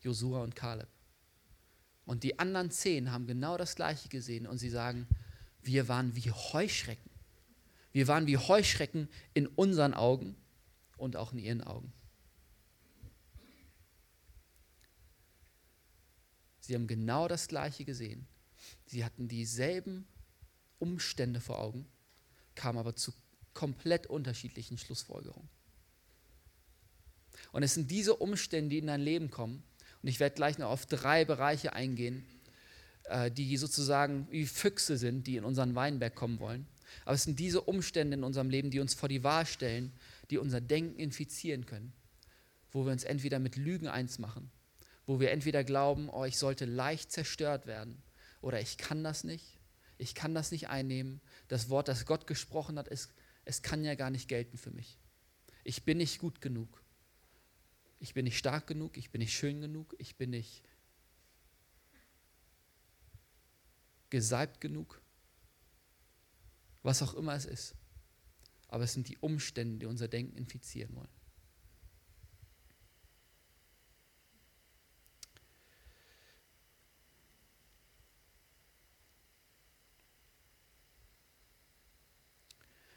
Josua 0.00 0.42
und 0.42 0.54
Kaleb. 0.54 0.88
Und 2.04 2.22
die 2.22 2.38
anderen 2.38 2.70
zehn 2.70 3.12
haben 3.12 3.26
genau 3.26 3.56
das 3.56 3.76
Gleiche 3.76 4.08
gesehen 4.08 4.46
und 4.46 4.58
sie 4.58 4.70
sagen, 4.70 5.06
wir 5.62 5.88
waren 5.88 6.14
wie 6.16 6.30
Heuschrecken. 6.30 7.10
Wir 7.92 8.08
waren 8.08 8.26
wie 8.26 8.38
Heuschrecken 8.38 9.08
in 9.34 9.46
unseren 9.46 9.94
Augen 9.94 10.36
und 10.96 11.16
auch 11.16 11.32
in 11.32 11.38
ihren 11.38 11.62
Augen. 11.62 11.92
Sie 16.60 16.74
haben 16.74 16.86
genau 16.86 17.28
das 17.28 17.48
Gleiche 17.48 17.84
gesehen. 17.84 18.26
Sie 18.86 19.04
hatten 19.04 19.28
dieselben 19.28 20.06
Umstände 20.78 21.40
vor 21.40 21.58
Augen, 21.58 21.86
kamen 22.54 22.78
aber 22.78 22.94
zu 22.94 23.12
komplett 23.52 24.06
unterschiedlichen 24.06 24.78
Schlussfolgerungen. 24.78 25.48
Und 27.50 27.62
es 27.62 27.74
sind 27.74 27.90
diese 27.90 28.16
Umstände, 28.16 28.70
die 28.70 28.78
in 28.78 28.86
dein 28.86 29.00
Leben 29.00 29.30
kommen. 29.30 29.62
Und 30.02 30.08
ich 30.08 30.20
werde 30.20 30.34
gleich 30.34 30.58
noch 30.58 30.70
auf 30.70 30.86
drei 30.86 31.24
Bereiche 31.24 31.72
eingehen, 31.74 32.24
die 33.36 33.56
sozusagen 33.56 34.28
wie 34.30 34.46
Füchse 34.46 34.96
sind, 34.96 35.26
die 35.26 35.36
in 35.36 35.44
unseren 35.44 35.74
Weinberg 35.74 36.14
kommen 36.14 36.38
wollen. 36.40 36.66
Aber 37.04 37.14
es 37.14 37.24
sind 37.24 37.38
diese 37.38 37.60
Umstände 37.60 38.16
in 38.16 38.24
unserem 38.24 38.50
Leben, 38.50 38.70
die 38.70 38.80
uns 38.80 38.94
vor 38.94 39.08
die 39.08 39.24
Wahl 39.24 39.46
stellen, 39.46 39.92
die 40.30 40.38
unser 40.38 40.60
Denken 40.60 40.98
infizieren 40.98 41.66
können, 41.66 41.92
wo 42.70 42.84
wir 42.84 42.92
uns 42.92 43.04
entweder 43.04 43.38
mit 43.38 43.56
Lügen 43.56 43.88
eins 43.88 44.18
machen, 44.18 44.50
wo 45.06 45.20
wir 45.20 45.30
entweder 45.30 45.64
glauben, 45.64 46.08
oh, 46.08 46.24
ich 46.24 46.38
sollte 46.38 46.64
leicht 46.64 47.10
zerstört 47.10 47.66
werden 47.66 48.02
oder 48.40 48.60
ich 48.60 48.76
kann 48.76 49.02
das 49.02 49.24
nicht, 49.24 49.58
ich 49.98 50.14
kann 50.14 50.34
das 50.34 50.52
nicht 50.52 50.68
einnehmen, 50.68 51.20
das 51.48 51.70
Wort, 51.70 51.88
das 51.88 52.06
Gott 52.06 52.26
gesprochen 52.26 52.78
hat, 52.78 52.88
ist, 52.88 53.12
es 53.44 53.62
kann 53.62 53.84
ja 53.84 53.94
gar 53.94 54.10
nicht 54.10 54.28
gelten 54.28 54.58
für 54.58 54.70
mich. 54.70 54.98
Ich 55.64 55.84
bin 55.84 55.98
nicht 55.98 56.18
gut 56.18 56.40
genug. 56.40 56.82
Ich 57.98 58.14
bin 58.14 58.24
nicht 58.24 58.38
stark 58.38 58.66
genug, 58.66 58.96
ich 58.96 59.10
bin 59.10 59.20
nicht 59.20 59.32
schön 59.32 59.60
genug, 59.60 59.94
ich 59.98 60.16
bin 60.16 60.30
nicht 60.30 60.64
gesalbt 64.12 64.60
genug, 64.60 65.00
was 66.82 67.02
auch 67.02 67.14
immer 67.14 67.34
es 67.34 67.46
ist. 67.46 67.74
Aber 68.68 68.84
es 68.84 68.92
sind 68.92 69.08
die 69.08 69.16
Umstände, 69.16 69.78
die 69.78 69.86
unser 69.86 70.06
Denken 70.06 70.36
infizieren 70.36 70.94
wollen. 70.94 71.08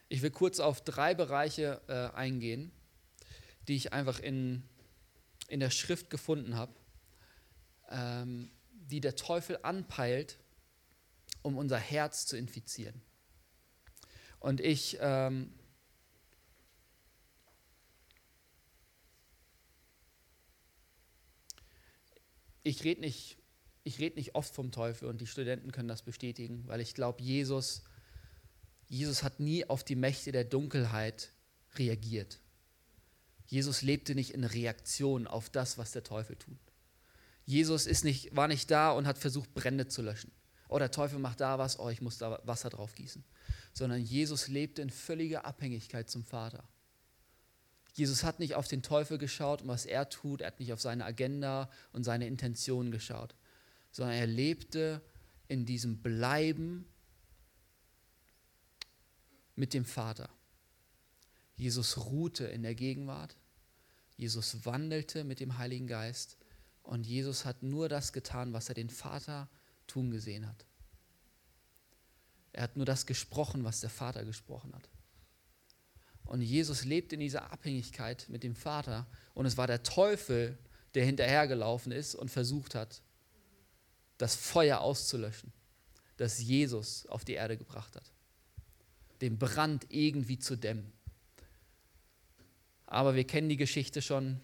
Ich 0.09 0.21
will 0.21 0.31
kurz 0.31 0.59
auf 0.59 0.83
drei 0.83 1.13
Bereiche 1.13 1.81
äh, 1.87 2.13
eingehen, 2.13 2.73
die 3.69 3.77
ich 3.77 3.93
einfach 3.93 4.19
in, 4.19 4.63
in 5.47 5.61
der 5.61 5.69
Schrift 5.69 6.09
gefunden 6.09 6.55
habe, 6.55 6.75
ähm, 7.89 8.51
die 8.69 8.99
der 8.99 9.15
Teufel 9.15 9.59
anpeilt, 9.63 10.39
um 11.45 11.57
unser 11.57 11.77
Herz 11.77 12.25
zu 12.25 12.35
infizieren. 12.35 13.01
Und 14.39 14.59
ich 14.59 14.97
ähm, 14.99 15.53
ich 22.63 22.83
rede 22.83 23.01
nicht 23.01 23.37
ich 23.83 23.99
rede 23.99 24.15
nicht 24.15 24.33
oft 24.33 24.53
vom 24.55 24.71
Teufel 24.71 25.07
und 25.07 25.21
die 25.21 25.27
Studenten 25.27 25.71
können 25.71 25.87
das 25.87 26.01
bestätigen, 26.01 26.63
weil 26.65 26.81
ich 26.81 26.95
glaube, 26.95 27.21
Jesus, 27.21 27.83
Jesus 28.87 29.21
hat 29.21 29.39
nie 29.39 29.69
auf 29.69 29.83
die 29.83 29.95
Mächte 29.95 30.31
der 30.31 30.43
Dunkelheit 30.43 31.31
reagiert. 31.75 32.39
Jesus 33.45 33.83
lebte 33.83 34.15
nicht 34.15 34.31
in 34.31 34.43
Reaktion 34.43 35.27
auf 35.27 35.51
das, 35.51 35.77
was 35.77 35.91
der 35.91 36.03
Teufel 36.03 36.35
tut. 36.35 36.57
Jesus 37.45 37.85
ist 37.85 38.03
nicht, 38.03 38.35
war 38.35 38.47
nicht 38.47 38.71
da 38.71 38.91
und 38.91 39.05
hat 39.05 39.19
versucht, 39.19 39.53
Brände 39.53 39.87
zu 39.87 40.01
löschen. 40.01 40.31
Oh, 40.67 40.79
der 40.79 40.91
Teufel 40.91 41.19
macht 41.19 41.41
da 41.41 41.59
was, 41.59 41.79
oh, 41.79 41.89
ich 41.89 42.01
muss 42.01 42.17
da 42.17 42.39
Wasser 42.43 42.69
drauf 42.69 42.95
gießen. 42.95 43.23
Sondern 43.73 44.01
Jesus 44.01 44.47
lebte 44.47 44.81
in 44.81 44.89
völliger 44.89 45.45
Abhängigkeit 45.45 46.09
zum 46.09 46.23
Vater. 46.23 46.63
Jesus 47.93 48.23
hat 48.23 48.39
nicht 48.39 48.55
auf 48.55 48.67
den 48.67 48.81
Teufel 48.83 49.17
geschaut 49.17 49.61
und 49.61 49.69
was 49.69 49.85
er 49.85 50.09
tut, 50.09 50.41
er 50.41 50.47
hat 50.47 50.59
nicht 50.59 50.73
auf 50.73 50.81
seine 50.81 51.05
Agenda 51.05 51.69
und 51.93 52.03
seine 52.03 52.27
Intentionen 52.27 52.91
geschaut, 52.91 53.35
sondern 53.91 54.15
er 54.15 54.27
lebte 54.27 55.01
in 55.47 55.65
diesem 55.65 56.01
Bleiben 56.01 56.85
mit 59.55 59.73
dem 59.73 59.85
Vater. 59.85 60.29
Jesus 61.55 61.97
ruhte 62.05 62.45
in 62.45 62.63
der 62.63 62.75
Gegenwart, 62.75 63.37
Jesus 64.17 64.65
wandelte 64.65 65.23
mit 65.23 65.39
dem 65.39 65.57
Heiligen 65.57 65.87
Geist 65.87 66.37
und 66.83 67.07
Jesus 67.07 67.45
hat 67.45 67.63
nur 67.63 67.87
das 67.87 68.11
getan, 68.11 68.51
was 68.51 68.67
er 68.67 68.75
den 68.75 68.89
Vater 68.89 69.49
tun 69.87 70.11
gesehen 70.11 70.47
hat. 70.47 70.65
Er 72.53 72.63
hat 72.63 72.77
nur 72.77 72.85
das 72.85 73.05
gesprochen, 73.05 73.63
was 73.63 73.81
der 73.81 73.89
Vater 73.89 74.23
gesprochen 74.23 74.73
hat. 74.73 74.89
Und 76.23 76.41
Jesus 76.41 76.85
lebt 76.85 77.13
in 77.13 77.19
dieser 77.19 77.51
Abhängigkeit 77.51 78.27
mit 78.29 78.43
dem 78.43 78.55
Vater 78.55 79.05
und 79.33 79.45
es 79.45 79.57
war 79.57 79.67
der 79.67 79.83
Teufel, 79.83 80.57
der 80.95 81.05
hinterhergelaufen 81.05 81.91
ist 81.91 82.15
und 82.15 82.31
versucht 82.31 82.73
hat, 82.73 83.01
das 84.17 84.35
Feuer 84.35 84.79
auszulöschen, 84.79 85.51
das 86.17 86.41
Jesus 86.41 87.05
auf 87.07 87.25
die 87.25 87.33
Erde 87.33 87.57
gebracht 87.57 87.95
hat, 87.95 88.11
den 89.21 89.37
Brand 89.37 89.85
irgendwie 89.89 90.39
zu 90.39 90.55
dämmen. 90.55 90.91
Aber 92.87 93.15
wir 93.15 93.25
kennen 93.25 93.49
die 93.49 93.57
Geschichte 93.57 94.01
schon. 94.01 94.39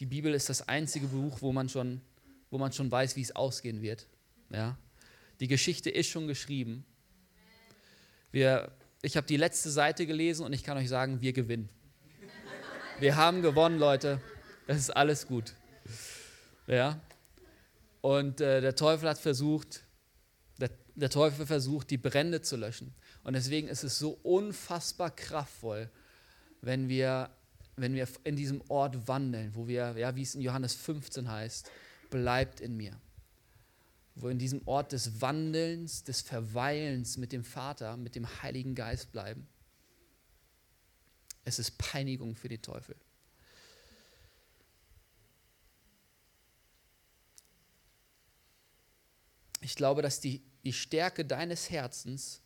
Die 0.00 0.06
Bibel 0.06 0.34
ist 0.34 0.48
das 0.48 0.68
einzige 0.68 1.06
Buch, 1.06 1.40
wo 1.40 1.52
man 1.52 1.68
schon, 1.68 2.00
wo 2.50 2.58
man 2.58 2.72
schon 2.72 2.90
weiß, 2.90 3.16
wie 3.16 3.22
es 3.22 3.34
ausgehen 3.34 3.80
wird. 3.80 4.06
Ja? 4.50 4.76
Die 5.40 5.48
Geschichte 5.48 5.90
ist 5.90 6.08
schon 6.08 6.26
geschrieben. 6.26 6.84
Wir, 8.30 8.70
ich 9.02 9.16
habe 9.16 9.26
die 9.26 9.36
letzte 9.36 9.70
Seite 9.70 10.06
gelesen 10.06 10.44
und 10.44 10.52
ich 10.52 10.62
kann 10.62 10.76
euch 10.76 10.88
sagen, 10.88 11.20
wir 11.20 11.32
gewinnen. 11.32 11.68
Wir 13.00 13.16
haben 13.16 13.42
gewonnen, 13.42 13.78
Leute. 13.78 14.20
Das 14.66 14.78
ist 14.78 14.90
alles 14.90 15.26
gut. 15.26 15.54
Ja? 16.66 17.00
Und 18.00 18.40
äh, 18.40 18.60
der 18.60 18.76
Teufel 18.76 19.08
hat 19.08 19.18
versucht, 19.18 19.82
der, 20.58 20.70
der 20.94 21.10
Teufel 21.10 21.46
versucht, 21.46 21.90
die 21.90 21.98
Brände 21.98 22.40
zu 22.40 22.56
löschen. 22.56 22.94
Und 23.22 23.34
deswegen 23.34 23.68
ist 23.68 23.82
es 23.82 23.98
so 23.98 24.18
unfassbar 24.22 25.10
kraftvoll, 25.10 25.90
wenn 26.60 26.88
wir 26.88 27.30
wenn 27.76 27.94
wir 27.94 28.06
in 28.24 28.36
diesem 28.36 28.62
Ort 28.68 29.08
wandeln, 29.08 29.54
wo 29.54 29.66
wir, 29.66 29.94
ja, 29.96 30.14
wie 30.14 30.22
es 30.22 30.34
in 30.34 30.40
Johannes 30.40 30.74
15 30.74 31.30
heißt, 31.30 31.70
bleibt 32.10 32.60
in 32.60 32.76
mir. 32.76 32.92
Wo 34.14 34.28
in 34.28 34.38
diesem 34.38 34.66
Ort 34.66 34.92
des 34.92 35.20
Wandelns, 35.20 36.04
des 36.04 36.20
Verweilens 36.20 37.16
mit 37.16 37.32
dem 37.32 37.44
Vater, 37.44 37.96
mit 37.96 38.14
dem 38.14 38.26
Heiligen 38.42 38.74
Geist 38.74 39.10
bleiben. 39.10 39.46
Es 41.44 41.58
ist 41.58 41.76
Peinigung 41.78 42.36
für 42.36 42.48
den 42.48 42.62
Teufel. 42.62 42.96
Ich 49.60 49.76
glaube, 49.76 50.02
dass 50.02 50.20
die, 50.20 50.42
die 50.62 50.72
Stärke 50.72 51.24
deines 51.24 51.70
Herzens, 51.70 52.42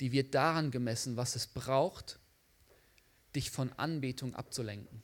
die 0.00 0.12
wird 0.12 0.34
daran 0.34 0.70
gemessen, 0.70 1.16
was 1.16 1.36
es 1.36 1.46
braucht, 1.46 2.18
dich 3.34 3.50
von 3.50 3.72
Anbetung 3.74 4.34
abzulenken. 4.34 5.02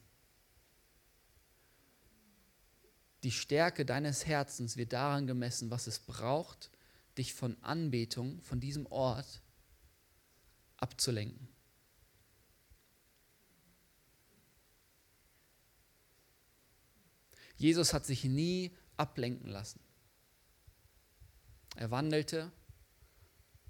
Die 3.23 3.31
Stärke 3.31 3.85
deines 3.85 4.27
Herzens 4.27 4.77
wird 4.77 4.93
daran 4.93 5.27
gemessen, 5.27 5.71
was 5.71 5.87
es 5.87 6.01
braucht, 6.01 6.71
dich 7.19 7.35
von 7.35 7.57
Anbetung, 7.63 8.41
von 8.43 8.61
diesem 8.61 8.87
Ort 8.87 9.43
abzulenken. 10.77 11.49
Jesus 17.57 17.95
hat 17.95 18.05
sich 18.05 18.25
nie 18.25 18.77
ablenken 18.97 19.49
lassen. 19.49 19.81
Er 21.77 21.91
wandelte 21.91 22.51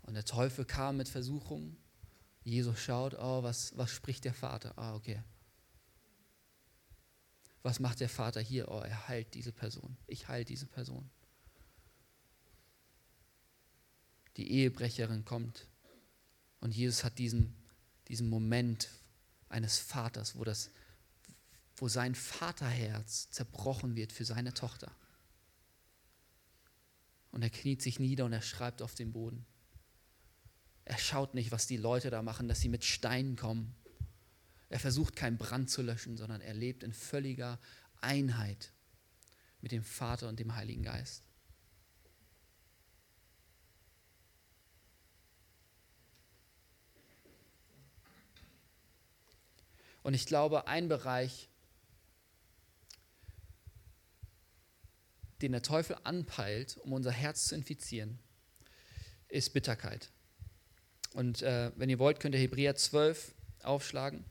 und 0.02 0.14
der 0.14 0.24
Teufel 0.24 0.64
kam 0.64 0.96
mit 0.96 1.08
Versuchungen 1.08 1.76
Jesus 2.44 2.80
schaut, 2.80 3.14
oh, 3.14 3.42
was, 3.42 3.76
was 3.76 3.90
spricht 3.90 4.24
der 4.24 4.34
Vater? 4.34 4.76
Ah, 4.76 4.94
okay. 4.94 5.22
Was 7.62 7.78
macht 7.78 8.00
der 8.00 8.08
Vater 8.08 8.40
hier? 8.40 8.68
Oh, 8.68 8.80
er 8.80 9.08
heilt 9.08 9.34
diese 9.34 9.52
Person. 9.52 9.96
Ich 10.06 10.28
heile 10.28 10.44
diese 10.44 10.66
Person. 10.66 11.08
Die 14.36 14.50
Ehebrecherin 14.50 15.24
kommt 15.24 15.68
und 16.60 16.74
Jesus 16.74 17.04
hat 17.04 17.18
diesen, 17.18 17.54
diesen 18.08 18.28
Moment 18.28 18.88
eines 19.48 19.78
Vaters, 19.78 20.36
wo, 20.36 20.44
das, 20.44 20.70
wo 21.76 21.88
sein 21.88 22.14
Vaterherz 22.14 23.30
zerbrochen 23.30 23.94
wird 23.94 24.12
für 24.12 24.24
seine 24.24 24.54
Tochter. 24.54 24.90
Und 27.30 27.42
er 27.42 27.50
kniet 27.50 27.82
sich 27.82 27.98
nieder 27.98 28.24
und 28.24 28.32
er 28.32 28.42
schreibt 28.42 28.80
auf 28.80 28.94
den 28.94 29.12
Boden. 29.12 29.44
Er 30.84 30.98
schaut 30.98 31.34
nicht, 31.34 31.52
was 31.52 31.66
die 31.66 31.76
Leute 31.76 32.10
da 32.10 32.22
machen, 32.22 32.48
dass 32.48 32.60
sie 32.60 32.68
mit 32.68 32.84
Steinen 32.84 33.36
kommen. 33.36 33.74
Er 34.72 34.80
versucht 34.80 35.14
keinen 35.16 35.36
Brand 35.36 35.68
zu 35.68 35.82
löschen, 35.82 36.16
sondern 36.16 36.40
er 36.40 36.54
lebt 36.54 36.82
in 36.82 36.94
völliger 36.94 37.60
Einheit 38.00 38.72
mit 39.60 39.70
dem 39.70 39.84
Vater 39.84 40.30
und 40.30 40.40
dem 40.40 40.56
Heiligen 40.56 40.82
Geist. 40.82 41.22
Und 50.02 50.14
ich 50.14 50.24
glaube, 50.24 50.66
ein 50.66 50.88
Bereich, 50.88 51.50
den 55.42 55.52
der 55.52 55.60
Teufel 55.60 55.98
anpeilt, 56.02 56.78
um 56.78 56.94
unser 56.94 57.12
Herz 57.12 57.48
zu 57.48 57.54
infizieren, 57.54 58.18
ist 59.28 59.52
Bitterkeit. 59.52 60.10
Und 61.12 61.42
äh, 61.42 61.72
wenn 61.76 61.90
ihr 61.90 61.98
wollt, 61.98 62.20
könnt 62.20 62.34
ihr 62.34 62.40
Hebräer 62.40 62.74
12 62.74 63.34
aufschlagen. 63.62 64.24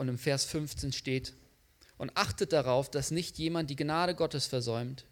Und 0.00 0.08
im 0.08 0.16
Vers 0.16 0.46
15 0.46 0.92
steht, 0.92 1.34
und 1.98 2.16
achtet 2.16 2.54
darauf, 2.54 2.90
dass 2.90 3.10
nicht 3.10 3.36
jemand 3.36 3.68
die 3.68 3.76
Gnade 3.76 4.14
Gottes 4.14 4.46
versäumt, 4.46 5.04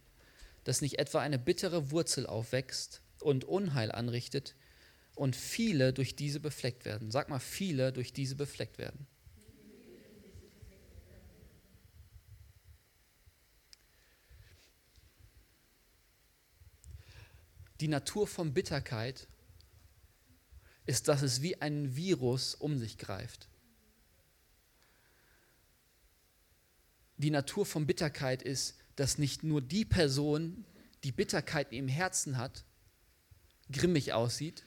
dass 0.65 0.81
nicht 0.81 0.99
etwa 0.99 1.21
eine 1.21 1.39
bittere 1.39 1.91
Wurzel 1.91 2.27
aufwächst 2.27 3.03
und 3.21 3.45
Unheil 3.45 3.93
anrichtet 3.93 4.55
und 5.15 5.37
viele 5.37 5.93
durch 5.93 6.17
diese 6.17 6.41
befleckt 6.41 6.87
werden. 6.87 7.11
Sag 7.11 7.29
mal, 7.29 7.39
viele 7.39 7.93
durch 7.93 8.15
diese 8.15 8.35
befleckt 8.35 8.79
werden. 8.79 9.07
Die 17.83 17.89
Natur 17.89 18.27
von 18.27 18.55
Bitterkeit 18.55 19.29
ist, 20.87 21.09
dass 21.09 21.21
es 21.21 21.43
wie 21.43 21.61
ein 21.61 21.95
Virus 21.95 22.55
um 22.55 22.79
sich 22.79 22.97
greift. 22.97 23.49
Die 27.19 27.31
Natur 27.31 27.67
von 27.67 27.87
Bitterkeit 27.87 28.43
ist, 28.43 28.79
dass 28.97 29.19
nicht 29.19 29.43
nur 29.45 29.61
die 29.61 29.85
Person, 29.85 30.65
die 31.05 31.13
Bitterkeit 31.13 31.73
im 31.73 31.89
Herzen 31.89 32.39
hat, 32.39 32.65
grimmig 33.71 34.13
aussieht 34.13 34.65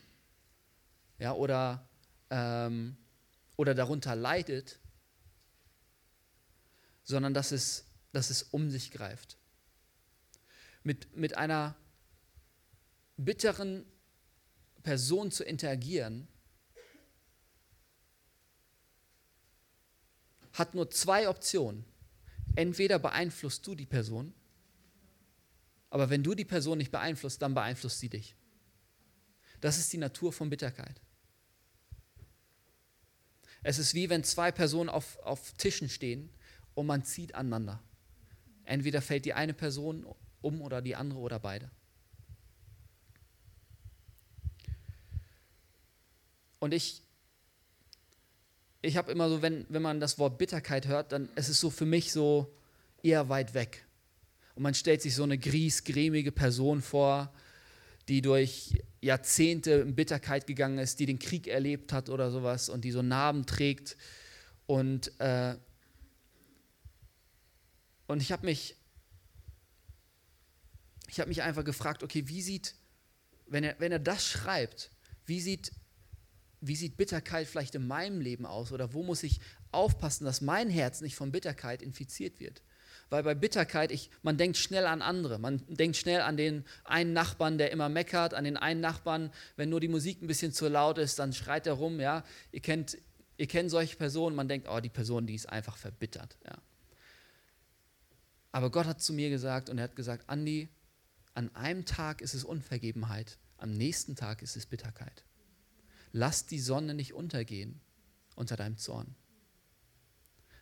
ja, 1.22 1.34
oder, 1.34 1.88
ähm, 2.32 2.98
oder 3.56 3.76
darunter 3.76 4.16
leidet, 4.16 4.80
sondern 7.04 7.34
dass 7.34 7.52
es, 7.52 7.86
dass 8.12 8.32
es 8.32 8.42
um 8.42 8.72
sich 8.72 8.90
greift. 8.90 9.38
Mit, 10.84 11.16
mit 11.16 11.38
einer 11.38 11.76
bitteren 13.18 13.86
Person 14.82 15.30
zu 15.30 15.44
interagieren, 15.44 16.28
hat 20.54 20.74
nur 20.74 20.90
zwei 20.90 21.30
Optionen. 21.30 21.86
Entweder 22.56 23.00
beeinflusst 23.00 23.66
du 23.66 23.76
die 23.76 23.86
Person, 23.86 24.34
aber 25.90 26.10
wenn 26.10 26.24
du 26.24 26.36
die 26.36 26.46
Person 26.46 26.78
nicht 26.78 26.92
beeinflusst, 26.92 27.42
dann 27.42 27.54
beeinflusst 27.54 28.00
sie 28.00 28.10
dich. 28.10 28.36
Das 29.60 29.78
ist 29.78 29.92
die 29.94 29.98
Natur 29.98 30.34
von 30.34 30.50
Bitterkeit. 30.50 31.02
Es 33.64 33.78
ist 33.78 33.94
wie 33.94 34.10
wenn 34.10 34.24
zwei 34.24 34.52
Personen 34.52 34.90
auf, 34.90 35.20
auf 35.20 35.54
Tischen 35.54 35.90
stehen 35.90 36.30
und 36.74 36.88
man 36.88 37.04
zieht 37.04 37.36
aneinander. 37.36 37.82
Entweder 38.64 39.02
fällt 39.02 39.26
die 39.26 39.34
eine 39.34 39.54
Person 39.54 40.06
um 40.42 40.62
oder 40.62 40.82
die 40.82 40.96
andere 40.96 41.20
oder 41.20 41.40
beide. 41.40 41.70
Und 46.60 46.74
ich, 46.74 47.02
ich 48.82 48.98
habe 48.98 49.12
immer 49.12 49.30
so, 49.30 49.42
wenn, 49.42 49.66
wenn 49.70 49.82
man 49.82 50.00
das 50.00 50.18
Wort 50.18 50.38
Bitterkeit 50.38 50.88
hört, 50.88 51.12
dann 51.12 51.30
ist 51.36 51.50
es 51.50 51.60
so 51.60 51.70
für 51.70 51.86
mich 51.86 52.12
so 52.12 52.52
eher 53.04 53.30
weit 53.30 53.54
weg. 53.54 53.86
Und 54.56 54.64
man 54.64 54.74
stellt 54.74 55.02
sich 55.02 55.16
so 55.16 55.24
eine 55.24 55.38
griesgrämige 55.38 56.32
Person 56.32 56.82
vor, 56.82 57.32
die 58.08 58.22
durch 58.22 58.82
Jahrzehnte 59.00 59.72
in 59.72 59.96
Bitterkeit 59.96 60.48
gegangen 60.48 60.80
ist, 60.80 61.00
die 61.00 61.06
den 61.06 61.20
Krieg 61.20 61.48
erlebt 61.48 61.94
hat 61.94 62.10
oder 62.10 62.32
sowas 62.32 62.70
und 62.70 62.84
die 62.84 62.92
so 62.92 63.02
Narben 63.02 63.46
trägt. 63.46 63.98
Und, 64.66 65.12
äh, 65.20 65.56
und 68.08 68.22
ich 68.22 68.32
habe 68.32 68.46
mich, 68.46 68.76
ich 71.08 71.20
habe 71.20 71.30
mich 71.30 71.44
einfach 71.44 71.64
gefragt, 71.64 72.04
okay, 72.04 72.28
wie 72.28 72.42
sieht, 72.42 72.76
wenn 73.46 73.64
er, 73.64 73.76
wenn 73.80 73.92
er 73.92 74.00
das 74.00 74.26
schreibt, 74.26 74.92
wie 75.26 75.40
sieht 75.40 75.72
wie 76.62 76.76
sieht 76.76 76.96
Bitterkeit 76.96 77.48
vielleicht 77.48 77.76
in 77.76 77.88
meinem 77.88 78.22
Leben 78.22 78.46
aus 78.46 78.72
oder 78.72 78.94
wo 78.94 79.04
muss 79.04 79.24
ich 79.24 79.42
aufpassen, 79.72 80.26
dass 80.26 80.42
mein 80.42 80.70
Herz 80.70 81.02
nicht 81.02 81.16
von 81.16 81.32
Bitterkeit 81.32 81.82
infiziert 81.82 82.40
wird. 82.40 82.62
Weil 83.10 83.24
bei 83.24 83.36
Bitterkeit, 83.36 83.92
ich, 83.92 84.10
man 84.22 84.38
denkt 84.38 84.58
schnell 84.58 84.86
an 84.86 85.02
andere. 85.02 85.38
Man 85.38 85.62
denkt 85.68 85.98
schnell 85.98 86.22
an 86.22 86.38
den 86.38 86.64
einen 86.86 87.12
Nachbarn, 87.12 87.58
der 87.58 87.72
immer 87.72 87.90
meckert, 87.90 88.34
an 88.34 88.46
den 88.46 88.56
einen 88.56 88.80
Nachbarn, 88.80 89.32
wenn 89.58 89.70
nur 89.70 89.82
die 89.82 89.90
Musik 89.90 90.22
ein 90.22 90.28
bisschen 90.28 90.54
zu 90.54 90.70
laut 90.70 90.98
ist, 90.98 91.20
dann 91.20 91.34
schreit 91.34 91.68
er 91.68 91.74
rum. 91.74 92.00
Ja? 92.00 92.24
Ihr, 92.54 92.62
kennt, 92.62 92.98
ihr 93.36 93.48
kennt 93.48 93.70
solche 93.70 93.98
Personen, 93.98 94.36
man 94.36 94.48
denkt, 94.48 94.68
oh, 94.70 94.80
die 94.80 94.90
Person, 94.90 95.28
die 95.28 95.36
ist 95.36 95.50
einfach 95.50 95.76
verbittert. 95.76 96.38
Ja? 96.46 96.58
Aber 98.54 98.70
Gott 98.70 98.86
hat 98.86 99.02
zu 99.02 99.14
mir 99.14 99.30
gesagt 99.30 99.70
und 99.70 99.78
er 99.78 99.86
hat 99.86 99.96
gesagt, 99.96 100.30
Andi, 100.30 100.70
an 101.34 101.54
einem 101.56 101.86
Tag 101.86 102.22
ist 102.22 102.34
es 102.34 102.46
Unvergebenheit, 102.46 103.38
am 103.58 103.72
nächsten 103.72 104.16
Tag 104.16 104.42
ist 104.42 104.56
es 104.56 104.66
Bitterkeit. 104.66 105.26
Lass 106.12 106.46
die 106.46 106.60
Sonne 106.60 106.94
nicht 106.94 107.14
untergehen 107.14 107.80
unter 108.36 108.56
deinem 108.56 108.78
Zorn. 108.78 109.16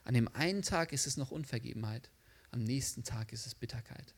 An 0.04 0.14
dem 0.14 0.28
einen 0.30 0.62
Tag 0.62 0.92
ist 0.92 1.08
es 1.08 1.18
noch 1.18 1.32
Unvergebenheit, 1.32 2.10
am 2.52 2.64
nächsten 2.64 3.04
Tag 3.04 3.32
ist 3.32 3.46
es 3.46 3.56
Bitterkeit. 3.56 4.16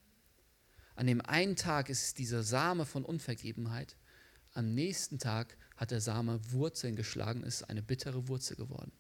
An 0.96 1.08
dem 1.08 1.22
einen 1.22 1.56
Tag 1.56 1.90
ist 1.90 2.04
es 2.04 2.14
dieser 2.14 2.44
Same 2.44 2.86
von 2.86 3.04
Unvergebenheit, 3.04 3.96
am 4.54 4.74
nächsten 4.74 5.20
Tag 5.20 5.58
hat 5.78 5.92
der 5.92 6.02
Same 6.02 6.40
Wurzeln 6.52 6.96
geschlagen, 6.96 7.44
ist 7.44 7.64
eine 7.64 7.82
bittere 7.82 8.28
Wurzel 8.28 8.56
geworden. 8.56 8.92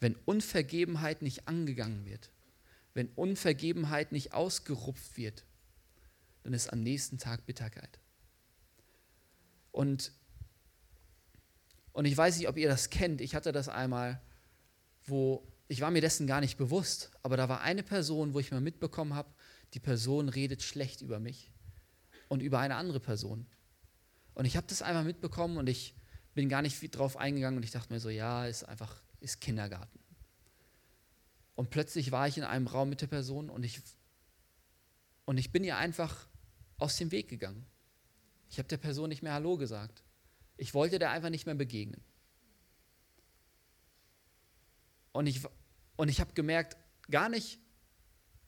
Wenn 0.00 0.16
Unvergebenheit 0.24 1.22
nicht 1.22 1.46
angegangen 1.46 2.04
wird, 2.04 2.32
wenn 2.92 3.08
Unvergebenheit 3.10 4.10
nicht 4.10 4.34
ausgerupft 4.34 5.16
wird, 5.16 5.44
dann 6.42 6.54
ist 6.54 6.72
am 6.72 6.82
nächsten 6.82 7.18
Tag 7.18 7.46
Bitterkeit. 7.46 8.01
Und, 9.72 10.12
und 11.92 12.04
ich 12.04 12.16
weiß 12.16 12.38
nicht, 12.38 12.48
ob 12.48 12.56
ihr 12.56 12.68
das 12.68 12.90
kennt. 12.90 13.20
Ich 13.20 13.34
hatte 13.34 13.50
das 13.50 13.68
einmal, 13.68 14.22
wo 15.04 15.46
ich 15.72 15.80
war 15.80 15.90
mir 15.90 16.02
dessen 16.02 16.26
gar 16.26 16.42
nicht 16.42 16.58
bewusst, 16.58 17.10
aber 17.22 17.38
da 17.38 17.48
war 17.48 17.62
eine 17.62 17.82
Person, 17.82 18.34
wo 18.34 18.40
ich 18.40 18.50
mal 18.50 18.60
mitbekommen 18.60 19.14
habe, 19.14 19.32
die 19.72 19.80
Person 19.80 20.28
redet 20.28 20.62
schlecht 20.62 21.00
über 21.00 21.18
mich 21.18 21.50
und 22.28 22.42
über 22.42 22.58
eine 22.58 22.76
andere 22.76 23.00
Person. 23.00 23.46
Und 24.34 24.44
ich 24.44 24.58
habe 24.58 24.66
das 24.66 24.82
einmal 24.82 25.04
mitbekommen 25.04 25.56
und 25.56 25.68
ich 25.68 25.94
bin 26.34 26.50
gar 26.50 26.60
nicht 26.60 26.78
drauf 26.94 27.16
eingegangen 27.16 27.56
und 27.56 27.62
ich 27.62 27.70
dachte 27.70 27.90
mir 27.90 28.00
so, 28.00 28.10
ja, 28.10 28.46
ist 28.46 28.64
einfach, 28.64 29.02
ist 29.20 29.40
Kindergarten. 29.40 29.98
Und 31.54 31.70
plötzlich 31.70 32.12
war 32.12 32.28
ich 32.28 32.36
in 32.36 32.44
einem 32.44 32.66
Raum 32.66 32.90
mit 32.90 33.00
der 33.00 33.06
Person 33.06 33.48
und 33.48 33.64
ich, 33.64 33.80
und 35.24 35.38
ich 35.38 35.52
bin 35.52 35.64
ihr 35.64 35.78
einfach 35.78 36.28
aus 36.76 36.98
dem 36.98 37.12
Weg 37.12 37.28
gegangen. 37.28 37.64
Ich 38.52 38.58
habe 38.58 38.68
der 38.68 38.76
Person 38.76 39.08
nicht 39.08 39.22
mehr 39.22 39.32
Hallo 39.32 39.56
gesagt. 39.56 40.02
Ich 40.58 40.74
wollte 40.74 40.98
der 40.98 41.10
einfach 41.10 41.30
nicht 41.30 41.46
mehr 41.46 41.54
begegnen. 41.54 42.02
Und 45.12 45.26
ich, 45.26 45.40
und 45.96 46.10
ich 46.10 46.20
habe 46.20 46.34
gemerkt, 46.34 46.76
gar 47.10 47.30
nicht, 47.30 47.58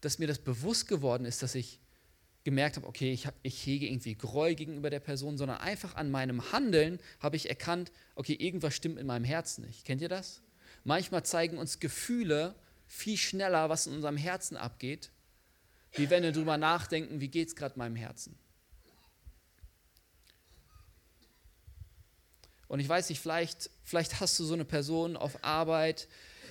dass 0.02 0.18
mir 0.18 0.26
das 0.26 0.38
bewusst 0.38 0.88
geworden 0.88 1.24
ist, 1.24 1.42
dass 1.42 1.54
ich 1.54 1.80
gemerkt 2.44 2.76
habe, 2.76 2.86
okay, 2.86 3.14
ich, 3.14 3.26
hab, 3.26 3.34
ich 3.42 3.66
hege 3.66 3.86
irgendwie 3.86 4.14
Groll 4.14 4.54
gegenüber 4.54 4.90
der 4.90 5.00
Person, 5.00 5.38
sondern 5.38 5.56
einfach 5.56 5.94
an 5.94 6.10
meinem 6.10 6.52
Handeln 6.52 7.00
habe 7.20 7.36
ich 7.36 7.48
erkannt, 7.48 7.90
okay, 8.14 8.34
irgendwas 8.34 8.76
stimmt 8.76 8.98
in 8.98 9.06
meinem 9.06 9.24
Herzen 9.24 9.64
nicht. 9.64 9.86
Kennt 9.86 10.02
ihr 10.02 10.10
das? 10.10 10.42
Manchmal 10.84 11.24
zeigen 11.24 11.56
uns 11.56 11.80
Gefühle 11.80 12.54
viel 12.86 13.16
schneller, 13.16 13.70
was 13.70 13.86
in 13.86 13.94
unserem 13.94 14.18
Herzen 14.18 14.58
abgeht, 14.58 15.10
wie 15.92 16.10
wenn 16.10 16.22
wir 16.22 16.32
darüber 16.32 16.58
nachdenken, 16.58 17.22
wie 17.22 17.28
geht 17.28 17.48
es 17.48 17.56
gerade 17.56 17.78
meinem 17.78 17.96
Herzen. 17.96 18.38
Und 22.68 22.80
ich 22.80 22.88
weiß 22.88 23.08
nicht, 23.08 23.20
vielleicht, 23.20 23.70
vielleicht 23.82 24.20
hast 24.20 24.38
du 24.38 24.44
so 24.44 24.54
eine 24.54 24.64
Person 24.64 25.16
auf 25.16 25.42
Arbeit, 25.44 26.08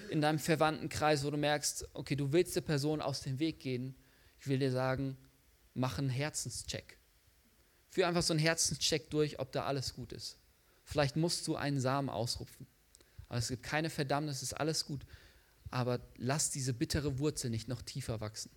in 0.09 0.21
deinem 0.21 0.39
Verwandtenkreis, 0.39 1.23
wo 1.23 1.31
du 1.31 1.37
merkst, 1.37 1.89
okay, 1.93 2.15
du 2.15 2.31
willst 2.31 2.55
der 2.55 2.61
Person 2.61 3.01
aus 3.01 3.21
dem 3.21 3.39
Weg 3.39 3.59
gehen. 3.59 3.95
Ich 4.39 4.47
will 4.47 4.59
dir 4.59 4.71
sagen, 4.71 5.17
mach 5.73 5.97
einen 5.97 6.09
Herzenscheck. 6.09 6.97
Führ 7.89 8.07
einfach 8.07 8.21
so 8.21 8.33
einen 8.33 8.39
Herzenscheck 8.39 9.09
durch, 9.09 9.39
ob 9.39 9.51
da 9.51 9.65
alles 9.65 9.95
gut 9.95 10.13
ist. 10.13 10.37
Vielleicht 10.83 11.15
musst 11.15 11.47
du 11.47 11.55
einen 11.55 11.79
Samen 11.79 12.09
ausrupfen. 12.09 12.67
Aber 13.27 13.39
es 13.39 13.47
gibt 13.47 13.63
keine 13.63 13.89
Verdammnis, 13.89 14.37
es 14.37 14.43
ist 14.43 14.53
alles 14.53 14.85
gut. 14.85 15.05
Aber 15.71 15.99
lass 16.17 16.51
diese 16.51 16.73
bittere 16.73 17.17
Wurzel 17.17 17.49
nicht 17.49 17.67
noch 17.67 17.81
tiefer 17.81 18.21
wachsen. 18.21 18.51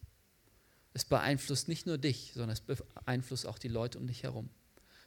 Es 0.92 1.04
beeinflusst 1.04 1.68
nicht 1.68 1.86
nur 1.86 1.96
dich, 1.96 2.32
sondern 2.34 2.50
es 2.50 2.60
beeinflusst 2.60 3.46
auch 3.46 3.58
die 3.58 3.68
Leute 3.68 3.98
um 3.98 4.06
dich 4.06 4.24
herum. 4.24 4.50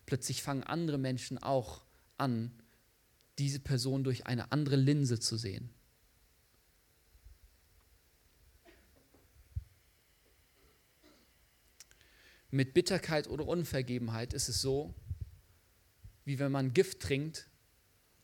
Plötzlich 0.07 0.41
fangen 0.41 0.63
andere 0.63 0.97
Menschen 0.97 1.38
auch 1.38 1.81
an, 2.19 2.51
diese 3.38 3.60
Person 3.60 4.03
durch 4.03 4.27
eine 4.27 4.51
andere 4.51 4.75
Linse 4.75 5.19
zu 5.19 5.38
sehen. 5.38 5.69
Mit 12.51 12.73
Bitterkeit 12.73 13.27
oder 13.27 13.47
Unvergebenheit 13.47 14.34
ist 14.34 14.49
es 14.49 14.62
so, 14.62 14.95
wie 16.25 16.39
wenn 16.39 16.51
man 16.51 16.73
Gift 16.73 16.99
trinkt 16.99 17.47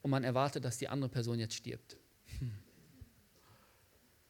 und 0.01 0.11
man 0.11 0.23
erwartet, 0.23 0.65
dass 0.65 0.77
die 0.77 0.89
andere 0.89 1.09
Person 1.09 1.39
jetzt 1.39 1.53
stirbt. 1.53 1.97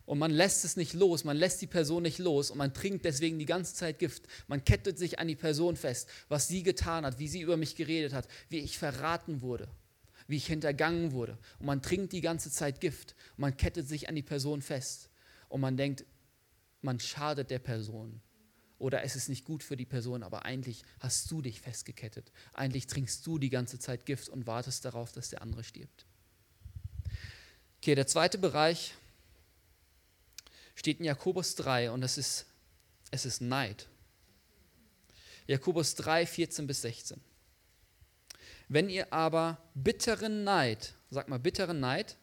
Und 0.06 0.20
man 0.20 0.32
lässt 0.32 0.63
es 0.65 0.78
nicht 0.78 0.94
los, 0.94 1.24
man 1.24 1.36
lässt 1.36 1.62
die 1.62 1.68
Person 1.68 2.04
nicht 2.04 2.20
los 2.20 2.52
und 2.52 2.60
man 2.60 2.74
trinkt 2.74 3.06
deswegen 3.06 3.39
die 3.39 3.46
ganze 3.46 3.74
Zeit 3.74 3.98
Gift. 3.98 4.24
Man 4.48 4.63
kettet 4.63 5.00
sich 5.00 5.18
an 5.18 5.28
die 5.28 5.36
Person 5.36 5.76
fest, 5.76 6.10
was 6.30 6.48
sie 6.48 6.62
getan 6.62 7.06
hat, 7.06 7.18
wie 7.18 7.28
sie 7.28 7.41
über 7.41 7.58
mich 7.58 7.76
geredet 7.76 8.13
hat, 8.13 8.28
wie 8.50 8.60
ich 8.60 8.78
verraten 8.78 9.41
wurde, 9.41 9.68
wie 10.28 10.38
ich 10.38 10.46
hintergangen 10.46 11.12
wurde. 11.12 11.39
Und 11.60 11.65
man 11.65 11.82
trinkt 11.82 12.13
die 12.13 12.22
ganze 12.22 12.52
Zeit 12.52 12.82
Gift 12.82 13.15
und 13.32 13.41
man 13.41 13.58
kettet 13.58 13.88
sich 13.88 14.08
an 14.08 14.15
die 14.15 14.22
Person 14.22 14.62
fest. 14.62 15.10
Und 15.50 15.62
man 15.62 15.76
denkt, 15.76 16.06
man 16.82 17.00
schadet 17.00 17.50
der 17.50 17.60
Person. 17.60 18.22
Oder 18.78 19.04
es 19.04 19.15
ist 19.15 19.30
nicht 19.30 19.46
gut 19.46 19.63
für 19.63 19.78
die 19.78 19.86
Person, 19.86 20.22
aber 20.22 20.46
eigentlich 20.46 20.84
hast 21.00 21.32
du 21.32 21.41
dich 21.41 21.62
festgekettet. 21.62 22.32
Eigentlich 22.54 22.86
trinkst 22.86 23.26
du 23.26 23.39
die 23.39 23.50
ganze 23.50 23.80
Zeit 23.80 24.06
Gift 24.06 24.30
und 24.30 24.46
wartest 24.46 24.86
darauf, 24.86 25.12
dass 25.13 25.30
der 25.30 25.41
andere 25.41 25.63
stirbt. 25.63 26.06
Okay, 27.78 27.96
der 27.96 28.06
zweite 28.06 28.38
Bereich 28.38 28.94
steht 30.76 31.00
in 31.00 31.06
Jakobus 31.06 31.56
3 31.56 31.92
und 31.92 32.04
es 32.04 32.18
ist, 32.18 32.46
es 33.12 33.26
ist 33.26 33.42
Neid. 33.42 33.88
Jakobus 35.48 35.96
3, 35.96 36.26
14 36.26 36.68
bis 36.68 36.82
16. 36.82 37.20
Wenn 38.68 38.90
ihr 38.90 39.14
aber 39.14 39.58
bitteren 39.74 40.44
Neid, 40.44 40.96
sag 41.10 41.30
mal 41.30 41.40
bitteren 41.40 41.80
Neid, 41.80 42.18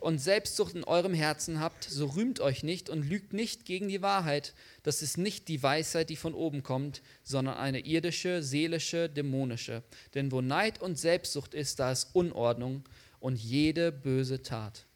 und 0.00 0.18
Selbstsucht 0.18 0.74
in 0.74 0.84
eurem 0.84 1.14
Herzen 1.14 1.60
habt, 1.60 1.84
so 1.84 2.06
rühmt 2.06 2.40
euch 2.40 2.62
nicht 2.62 2.88
und 2.88 3.08
lügt 3.08 3.32
nicht 3.32 3.64
gegen 3.64 3.88
die 3.88 4.02
Wahrheit. 4.02 4.54
Das 4.82 5.02
ist 5.02 5.18
nicht 5.18 5.48
die 5.48 5.62
Weisheit, 5.62 6.08
die 6.10 6.16
von 6.16 6.34
oben 6.34 6.62
kommt, 6.62 7.02
sondern 7.24 7.56
eine 7.56 7.80
irdische, 7.80 8.42
seelische, 8.42 9.08
dämonische. 9.08 9.82
Denn 10.14 10.30
wo 10.30 10.40
Neid 10.40 10.80
und 10.80 10.98
Selbstsucht 10.98 11.54
ist, 11.54 11.80
da 11.80 11.90
ist 11.90 12.14
Unordnung 12.14 12.84
und 13.18 13.36
jede 13.36 13.90
böse 13.90 14.42
Tat. 14.42 14.86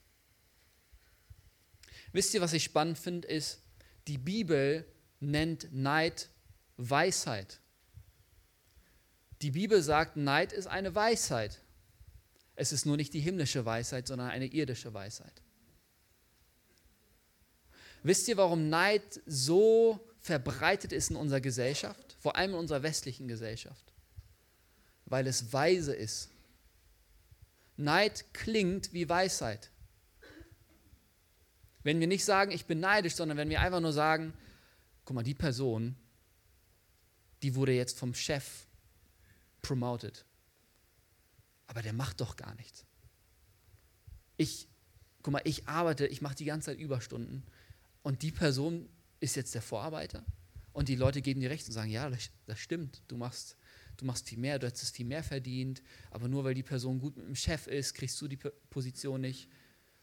Wisst 2.13 2.35
ihr, 2.35 2.41
was 2.41 2.53
ich 2.53 2.65
spannend 2.65 2.99
finde, 2.99 3.29
ist, 3.29 3.61
die 4.07 4.19
Bibel 4.19 4.85
nennt 5.21 5.73
Neid 5.73 6.29
Weisheit. 6.77 7.61
Die 9.41 9.51
Bibel 9.51 9.83
sagt, 9.83 10.17
Neid 10.17 10.53
ist 10.53 10.67
eine 10.67 10.95
Weisheit. 10.95 11.61
Es 12.55 12.73
ist 12.73 12.87
nur 12.87 12.97
nicht 12.97 13.15
die 13.15 13.21
himmlische 13.21 13.65
Weisheit, 13.65 14.07
sondern 14.07 14.29
eine 14.29 14.47
irdische 14.47 14.93
Weisheit. 14.95 15.43
Wisst 18.03 18.29
ihr, 18.29 18.37
warum 18.37 18.69
Neid 18.69 19.21
so 19.27 20.01
verbreitet 20.21 20.93
ist 20.93 21.11
in 21.11 21.17
unserer 21.17 21.41
Gesellschaft, 21.41 22.17
vor 22.21 22.37
allem 22.37 22.53
in 22.53 22.59
unserer 22.59 22.83
westlichen 22.83 23.27
Gesellschaft? 23.27 23.93
Weil 25.07 25.27
es 25.27 25.53
weise 25.53 25.95
ist. 25.95 26.31
Neid 27.77 28.33
klingt 28.33 28.93
wie 28.93 29.09
Weisheit. 29.09 29.72
Wenn 31.83 32.01
wir 32.01 32.07
nicht 32.07 32.25
sagen, 32.25 32.53
ich 32.53 32.67
bin 32.67 32.81
neidisch, 32.81 33.15
sondern 33.15 33.39
wenn 33.39 33.49
wir 33.49 33.61
einfach 33.61 33.81
nur 33.81 33.93
sagen, 33.93 34.33
guck 35.05 35.15
mal, 35.15 35.23
die 35.23 35.35
Person, 35.35 35.97
die 37.43 37.55
wurde 37.55 37.73
jetzt 37.73 37.99
vom 37.99 38.15
Chef 38.15 38.67
promoted. 39.63 40.25
Aber 41.67 41.83
der 41.83 41.93
macht 41.93 42.21
doch 42.21 42.37
gar 42.37 42.55
nichts. 42.55 42.85
Ich, 44.37 44.69
guck 45.23 45.33
mal, 45.33 45.43
ich 45.45 45.69
arbeite, 45.69 46.07
ich 46.07 46.21
mache 46.21 46.35
die 46.35 46.45
ganze 46.45 46.67
Zeit 46.67 46.79
Überstunden 46.79 47.45
und 48.03 48.23
die 48.23 48.33
Person 48.33 48.89
ist 49.21 49.37
jetzt 49.37 49.55
der 49.55 49.63
Vorarbeiter 49.63 50.25
und 50.73 50.89
die 50.89 50.97
Leute 50.97 51.23
geben 51.23 51.41
dir 51.41 51.51
recht 51.51 51.67
und 51.67 51.73
sagen, 51.73 51.91
ja, 51.91 52.11
das, 52.11 52.59
stimmt, 52.59 53.03
du 53.09 53.17
machst, 53.17 53.57
du 53.97 54.05
machst 54.05 54.29
viel 54.29 54.39
mehr, 54.39 54.59
du 54.59 54.67
hättest 54.67 54.95
viel 54.97 55.07
mehr 55.07 55.23
verdient, 55.23 55.83
aber 56.11 56.29
nur 56.29 56.45
weil 56.45 56.55
die 56.55 56.63
Person 56.63 56.99
gut 56.99 57.17
mit 57.17 57.27
dem 57.27 57.37
Chef 57.37 57.67
ist, 57.67 57.95
kriegst 57.95 58.21
du 58.21 58.29
die 58.29 58.37
Position 58.37 59.21
nicht. 59.21 59.49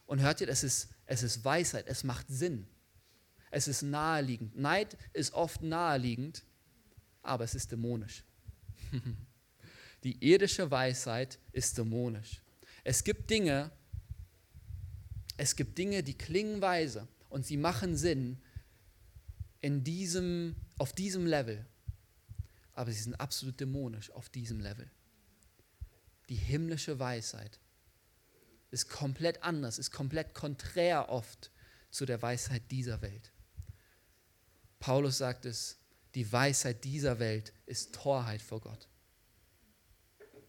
Und 0.09 0.21
hört 0.21 0.41
ihr, 0.41 0.49
es 0.49 0.63
ist, 0.63 0.89
es 1.05 1.21
ist 1.21 1.45
Weisheit, 1.45 1.85
es 1.85 2.03
macht 2.03 2.25
Sinn. 2.29 2.67
Es 3.51 3.67
ist 3.67 3.83
naheliegend. 3.83 4.57
Neid 4.57 4.97
ist 5.13 5.33
oft 5.33 5.61
naheliegend, 5.61 6.43
aber 7.21 7.43
es 7.43 7.53
ist 7.53 7.71
dämonisch. 7.71 8.23
Die 10.03 10.17
irdische 10.27 10.71
Weisheit 10.71 11.37
ist 11.51 11.77
dämonisch. 11.77 12.41
Es 12.83 13.03
gibt 13.03 13.29
Dinge, 13.29 13.69
es 15.37 15.55
gibt 15.55 15.77
Dinge, 15.77 16.01
die 16.01 16.17
klingen 16.17 16.59
weise 16.59 17.07
und 17.29 17.45
sie 17.45 17.57
machen 17.57 17.95
Sinn 17.95 18.39
in 19.61 19.83
diesem, 19.83 20.55
auf 20.79 20.91
diesem 20.91 21.27
Level, 21.27 21.63
aber 22.73 22.91
sie 22.91 23.03
sind 23.03 23.13
absolut 23.19 23.59
dämonisch 23.59 24.09
auf 24.09 24.27
diesem 24.29 24.59
Level. 24.59 24.89
Die 26.29 26.35
himmlische 26.35 26.97
Weisheit 26.97 27.59
ist 28.71 28.89
komplett 28.89 29.43
anders, 29.43 29.79
ist 29.79 29.91
komplett 29.91 30.33
konträr 30.33 31.09
oft 31.09 31.51
zu 31.91 32.05
der 32.05 32.21
Weisheit 32.21 32.63
dieser 32.71 33.01
Welt. 33.01 33.31
Paulus 34.79 35.17
sagt 35.17 35.45
es, 35.45 35.77
die 36.15 36.31
Weisheit 36.31 36.83
dieser 36.83 37.19
Welt 37.19 37.53
ist 37.65 37.93
Torheit 37.93 38.41
vor 38.41 38.61
Gott. 38.61 38.87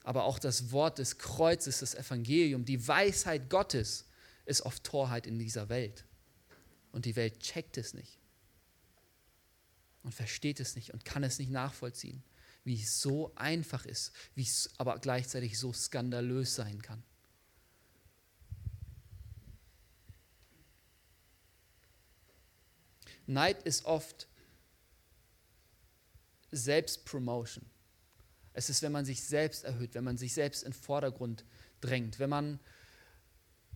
Aber 0.02 0.24
auch 0.24 0.38
das 0.38 0.72
Wort 0.72 0.98
des 0.98 1.18
Kreuzes, 1.18 1.80
das 1.80 1.94
Evangelium, 1.94 2.64
die 2.64 2.86
Weisheit 2.86 3.50
Gottes 3.50 4.06
ist 4.46 4.62
oft 4.62 4.82
Torheit 4.84 5.26
in 5.26 5.38
dieser 5.38 5.68
Welt. 5.68 6.04
Und 6.92 7.04
die 7.04 7.16
Welt 7.16 7.40
checkt 7.40 7.76
es 7.76 7.94
nicht 7.94 8.18
und 10.02 10.14
versteht 10.14 10.60
es 10.60 10.74
nicht 10.76 10.92
und 10.92 11.04
kann 11.04 11.22
es 11.22 11.38
nicht 11.38 11.50
nachvollziehen, 11.50 12.22
wie 12.64 12.80
es 12.82 13.00
so 13.00 13.32
einfach 13.36 13.84
ist, 13.84 14.12
wie 14.34 14.42
es 14.42 14.70
aber 14.78 14.98
gleichzeitig 14.98 15.58
so 15.58 15.72
skandalös 15.72 16.54
sein 16.54 16.80
kann. 16.80 17.02
Neid 23.30 23.62
ist 23.62 23.84
oft 23.84 24.28
Selbstpromotion. 26.50 27.64
Es 28.52 28.68
ist, 28.68 28.82
wenn 28.82 28.92
man 28.92 29.04
sich 29.04 29.22
selbst 29.22 29.64
erhöht, 29.64 29.94
wenn 29.94 30.04
man 30.04 30.18
sich 30.18 30.34
selbst 30.34 30.64
in 30.64 30.72
den 30.72 30.76
Vordergrund 30.76 31.44
drängt, 31.80 32.18
wenn 32.18 32.28
man, 32.28 32.58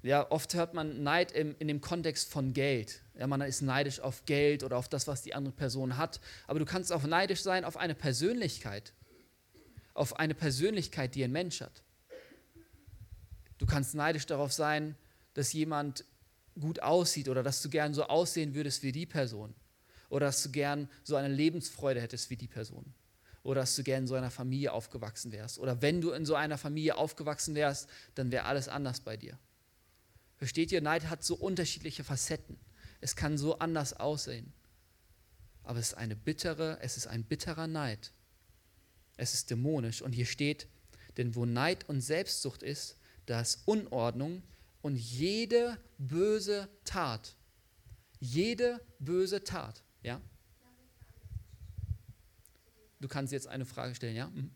ja, 0.03 0.31
oft 0.31 0.53
hört 0.55 0.75
man 0.75 1.03
Neid 1.03 1.33
im, 1.33 1.55
in 1.59 1.69
dem 1.69 1.81
Kontext 1.81 2.31
von 2.31 2.53
Geld. 2.53 3.03
Ja, 3.17 3.27
man 3.29 3.41
ist 3.43 3.63
neidisch 3.63 4.01
auf 4.01 4.25
Geld 4.25 4.65
oder 4.65 4.77
auf 4.77 4.89
das, 4.89 5.07
was 5.07 5.23
die 5.23 5.35
andere 5.35 5.55
Person 5.55 5.97
hat. 5.97 6.21
Aber 6.47 6.59
du 6.59 6.65
kannst 6.65 6.93
auch 6.93 7.05
neidisch 7.05 7.43
sein 7.43 7.65
auf 7.65 7.77
eine 7.77 7.95
Persönlichkeit, 7.95 8.93
auf 9.95 10.19
eine 10.19 10.35
Persönlichkeit, 10.35 11.15
die 11.15 11.23
ein 11.23 11.33
Mensch 11.33 11.61
hat. 11.61 11.83
Du 13.59 13.67
kannst 13.67 13.95
neidisch 13.95 14.27
darauf 14.27 14.53
sein, 14.53 14.97
dass 15.35 15.53
jemand 15.53 16.05
gut 16.61 16.81
aussieht 16.81 17.29
oder 17.29 17.43
dass 17.43 17.63
du 17.63 17.69
gern 17.69 17.95
so 17.95 18.05
aussehen 18.05 18.55
würdest 18.55 18.83
wie 18.83 18.93
die 18.93 19.07
Person. 19.07 19.55
Oder 20.09 20.27
dass 20.27 20.43
du 20.43 20.51
gern 20.51 20.89
so 21.03 21.17
eine 21.17 21.29
Lebensfreude 21.29 22.01
hättest 22.01 22.31
wie 22.31 22.37
die 22.37 22.47
Person. 22.47 22.95
Oder 23.43 23.63
dass 23.63 23.77
du 23.77 23.83
gern 23.83 24.05
in 24.05 24.07
so 24.07 24.15
einer 24.15 24.31
Familie 24.31 24.73
aufgewachsen 24.73 25.33
wärst. 25.33 25.59
Oder 25.59 25.83
wenn 25.83 26.01
du 26.01 26.13
in 26.13 26.25
so 26.25 26.35
einer 26.35 26.57
Familie 26.57 26.97
aufgewachsen 26.97 27.55
wärst, 27.55 27.89
dann 28.15 28.31
wäre 28.31 28.45
alles 28.45 28.69
anders 28.69 29.01
bei 29.01 29.17
dir. 29.17 29.39
Versteht 30.37 30.73
ihr? 30.73 30.81
Neid 30.81 31.09
hat 31.09 31.25
so 31.25 31.35
unterschiedliche 31.35 32.05
Facetten. 32.05 32.59
Es 33.01 33.17
kann 33.17 33.37
so 33.37 33.59
anders 33.59 33.95
aussehen. 33.95 34.53
Aber 35.63 35.79
es 35.79 35.89
ist 35.89 35.95
eine 35.95 36.17
bittere, 36.17 36.79
es 36.81 36.97
ist 36.97 37.07
ein 37.07 37.25
bitterer 37.25 37.67
Neid. 37.67 38.13
Es 39.17 39.35
ist 39.35 39.51
dämonisch. 39.51 40.03
Und 40.03 40.13
hier 40.13 40.27
steht, 40.27 40.69
denn 41.17 41.35
wo 41.35 41.45
Neid 41.47 41.89
und 41.89 42.01
Selbstsucht 42.01 42.63
ist, 42.63 42.97
da 43.27 43.41
ist 43.41 43.63
Unordnung 43.67 44.43
und 44.85 44.97
jede 44.97 45.79
böse 45.97 46.69
Tat. 46.85 47.35
Jede 48.21 48.85
böse 48.99 49.43
Tat. 49.43 49.83
Ja? 50.03 50.21
Du 53.01 53.09
kannst 53.09 53.33
jetzt 53.33 53.47
eine 53.47 53.65
Frage 53.65 53.95
stellen, 53.95 54.15
ja? 54.15 54.27
Mhm. 54.27 54.51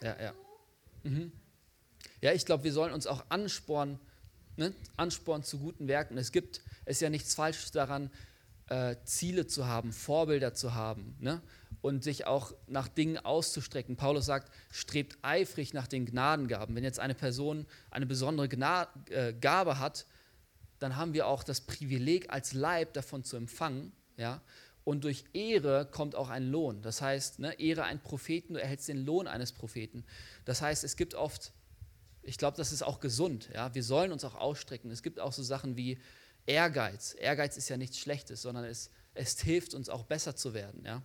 Ja, 0.00 0.22
ja. 0.22 0.34
Mhm. 1.02 1.32
Ja, 2.20 2.32
ich 2.32 2.46
glaube, 2.46 2.62
wir 2.62 2.72
sollen 2.72 2.92
uns 2.92 3.08
auch 3.08 3.24
anspornen, 3.30 3.98
ne? 4.56 4.72
Ansporn 4.96 5.42
zu 5.42 5.58
guten 5.58 5.88
Werken. 5.88 6.18
Es 6.18 6.30
gibt, 6.30 6.60
ist 6.86 7.00
ja 7.00 7.10
nichts 7.10 7.34
Falsches 7.34 7.70
daran, 7.70 8.10
äh, 8.68 8.96
Ziele 9.04 9.46
zu 9.46 9.66
haben, 9.66 9.92
Vorbilder 9.92 10.54
zu 10.54 10.74
haben 10.74 11.16
ne? 11.20 11.42
und 11.82 12.02
sich 12.02 12.26
auch 12.26 12.54
nach 12.66 12.88
Dingen 12.88 13.18
auszustrecken. 13.18 13.96
Paulus 13.96 14.26
sagt, 14.26 14.50
strebt 14.72 15.18
eifrig 15.22 15.74
nach 15.74 15.86
den 15.86 16.06
Gnadengaben. 16.06 16.74
Wenn 16.74 16.84
jetzt 16.84 17.00
eine 17.00 17.14
Person 17.14 17.66
eine 17.90 18.06
besondere 18.06 18.48
Gna 18.48 18.88
äh, 19.10 19.34
Gabe 19.34 19.78
hat, 19.78 20.06
dann 20.78 20.96
haben 20.96 21.12
wir 21.12 21.26
auch 21.26 21.44
das 21.44 21.60
Privileg 21.60 22.32
als 22.32 22.52
Leib 22.52 22.94
davon 22.94 23.22
zu 23.22 23.36
empfangen. 23.36 23.92
Ja? 24.16 24.40
Und 24.82 25.04
durch 25.04 25.24
Ehre 25.32 25.86
kommt 25.90 26.14
auch 26.14 26.30
ein 26.30 26.50
Lohn. 26.50 26.82
Das 26.82 27.00
heißt, 27.00 27.38
ne, 27.38 27.58
Ehre 27.58 27.84
einen 27.84 28.00
Propheten, 28.00 28.54
du 28.54 28.60
erhältst 28.60 28.88
den 28.88 29.04
Lohn 29.04 29.26
eines 29.26 29.52
Propheten. 29.52 30.04
Das 30.44 30.62
heißt, 30.62 30.84
es 30.84 30.96
gibt 30.96 31.14
oft 31.14 31.52
ich 32.26 32.38
glaube, 32.38 32.56
das 32.56 32.72
ist 32.72 32.82
auch 32.82 33.00
gesund. 33.00 33.50
Ja? 33.52 33.74
Wir 33.74 33.82
sollen 33.82 34.10
uns 34.10 34.24
auch 34.24 34.34
ausstrecken. 34.34 34.90
Es 34.90 35.02
gibt 35.02 35.20
auch 35.20 35.32
so 35.32 35.42
Sachen 35.42 35.76
wie 35.76 35.98
Ehrgeiz. 36.46 37.14
Ehrgeiz 37.18 37.56
ist 37.56 37.68
ja 37.68 37.76
nichts 37.76 37.98
Schlechtes, 37.98 38.42
sondern 38.42 38.64
es, 38.64 38.90
es 39.14 39.40
hilft 39.40 39.74
uns 39.74 39.88
auch 39.88 40.04
besser 40.04 40.36
zu 40.36 40.54
werden. 40.54 40.84
Ja? 40.84 41.02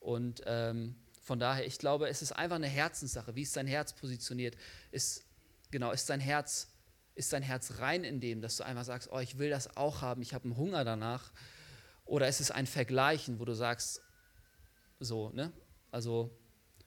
Und 0.00 0.42
ähm, 0.46 0.96
von 1.22 1.38
daher, 1.38 1.66
ich 1.66 1.78
glaube, 1.78 2.08
es 2.08 2.22
ist 2.22 2.32
einfach 2.32 2.56
eine 2.56 2.68
Herzenssache. 2.68 3.34
Wie 3.34 3.42
ist 3.42 3.56
dein 3.56 3.66
Herz 3.66 3.92
positioniert? 3.92 4.56
Ist, 4.90 5.24
genau, 5.70 5.92
ist 5.92 6.08
dein 6.08 6.20
Herz, 6.20 6.68
ist 7.14 7.32
dein 7.32 7.42
Herz 7.42 7.78
rein 7.78 8.04
in 8.04 8.20
dem, 8.20 8.40
dass 8.40 8.56
du 8.56 8.64
einfach 8.64 8.84
sagst, 8.84 9.10
oh, 9.12 9.18
ich 9.18 9.38
will 9.38 9.50
das 9.50 9.76
auch 9.76 10.00
haben, 10.00 10.22
ich 10.22 10.32
habe 10.32 10.44
einen 10.44 10.56
Hunger 10.56 10.84
danach? 10.84 11.32
Oder 12.06 12.28
ist 12.28 12.40
es 12.40 12.50
ein 12.50 12.66
Vergleichen, 12.66 13.38
wo 13.40 13.44
du 13.44 13.52
sagst, 13.52 14.00
so, 15.00 15.30
ne? 15.30 15.52
Also, 15.90 16.30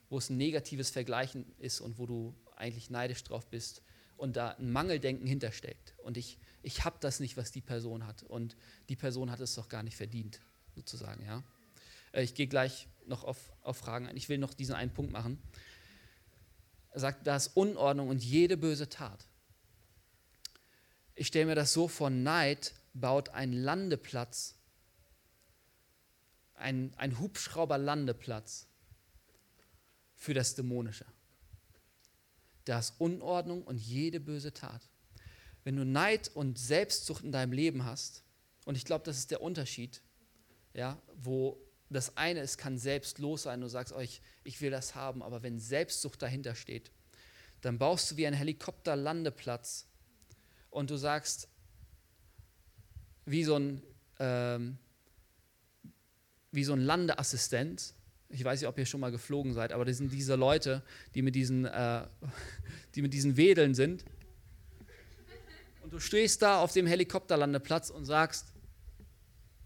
wo 0.10 0.18
es 0.18 0.30
ein 0.30 0.38
negatives 0.38 0.90
Vergleichen 0.90 1.46
ist 1.60 1.80
und 1.80 1.98
wo 1.98 2.06
du 2.06 2.36
eigentlich 2.56 2.90
neidisch 2.90 3.24
drauf 3.24 3.48
bist 3.48 3.82
und 4.18 4.36
da 4.36 4.52
ein 4.52 4.72
Mangeldenken 4.72 5.28
hintersteckt. 5.28 5.96
Und 6.04 6.18
ich, 6.18 6.40
ich 6.64 6.86
habe 6.86 6.98
das 7.00 7.20
nicht, 7.20 7.38
was 7.38 7.52
die 7.52 7.62
Person 7.62 8.06
hat. 8.06 8.24
Und 8.24 8.56
die 8.90 8.96
Person 8.96 9.32
hat 9.32 9.40
es 9.40 9.56
doch 9.56 9.70
gar 9.70 9.84
nicht 9.84 9.98
verdient, 9.98 10.40
sozusagen. 10.76 11.26
Ja? 11.26 11.44
Äh, 12.12 12.24
ich 12.24 12.36
gehe 12.36 12.48
gleich 12.48 12.88
noch 13.06 13.24
auf, 13.24 13.52
auf 13.62 13.78
Fragen 13.78 14.08
ein. 14.08 14.18
Ich 14.18 14.30
will 14.30 14.38
noch 14.38 14.54
diesen 14.54 14.76
einen 14.76 14.94
Punkt 14.94 15.12
machen. 15.12 15.42
Er 16.92 17.00
sagt, 17.00 17.26
da 17.26 17.36
ist 17.36 17.56
Unordnung 17.56 18.10
und 18.10 18.24
jede 18.24 18.58
böse 18.58 18.90
Tat. 18.90 19.28
Ich 21.16 21.28
stelle 21.28 21.46
mir 21.46 21.56
das 21.56 21.74
so 21.74 21.88
vor, 21.88 22.10
Neid 22.10 22.74
baut 22.94 23.30
einen 23.30 23.54
Landeplatz, 23.54 24.56
ein, 26.56 26.94
ein 26.98 27.20
Hubschrauberlandeplatz 27.20 28.68
für 30.16 30.34
das 30.34 30.56
Dämonische 30.56 31.06
da 32.66 32.80
ist 32.80 32.96
Unordnung 33.00 33.64
und 33.64 33.78
jede 33.78 34.20
böse 34.20 34.54
Tat. 34.54 34.88
Wenn 35.64 35.76
du 35.76 35.86
Neid 35.86 36.32
und 36.34 36.58
Selbstsucht 36.58 37.24
in 37.24 37.32
deinem 37.32 37.52
Leben 37.52 37.86
hast, 37.86 38.24
und 38.66 38.76
ich 38.76 38.86
glaube, 38.86 39.06
das 39.06 39.18
ist 39.18 39.32
der 39.32 39.42
Unterschied, 39.42 40.02
ja, 40.74 41.02
wo 41.16 41.60
das 41.90 42.16
eine 42.18 42.40
ist, 42.42 42.58
kann 42.58 42.78
selbstlos 42.78 43.44
sein, 43.44 43.62
du 43.62 43.68
sagst 43.68 43.94
euch, 43.94 44.22
ich 44.44 44.62
will 44.62 44.72
das 44.72 44.96
haben, 44.96 45.22
aber 45.22 45.44
wenn 45.44 45.60
Selbstsucht 45.60 46.22
dahinter 46.22 46.56
steht, 46.56 46.92
dann 47.62 47.78
baust 47.78 48.12
du 48.12 48.18
wie 48.18 48.26
ein 48.26 48.34
Helikopterlandeplatz 48.34 49.88
und 50.70 50.90
du 50.90 50.96
sagst, 50.96 51.48
wie 53.26 53.44
so 53.44 53.56
ein, 53.56 53.82
ähm, 54.20 54.78
wie 56.52 56.64
so 56.64 56.74
ein 56.74 56.82
Landeassistent, 56.82 57.94
ich 58.30 58.44
weiß 58.44 58.62
nicht, 58.62 58.68
ob 58.68 58.78
ihr 58.78 58.86
schon 58.86 59.02
mal 59.02 59.12
geflogen 59.12 59.54
seid, 59.54 59.74
aber 59.74 59.86
das 59.86 59.98
sind 59.98 60.12
diese 60.12 60.36
Leute, 60.36 60.84
die 61.14 61.22
mit 61.22 61.36
diesen, 61.36 61.66
äh, 61.66 62.08
die 62.96 63.02
mit 63.02 63.14
diesen 63.14 63.38
Wedeln 63.38 63.76
sind. 63.76 64.06
Und 65.92 65.96
du 65.98 66.00
stehst 66.00 66.42
da 66.42 66.62
auf 66.62 66.72
dem 66.72 66.88
Helikopterlandeplatz 66.88 67.90
und 67.90 68.06
sagst, 68.06 68.54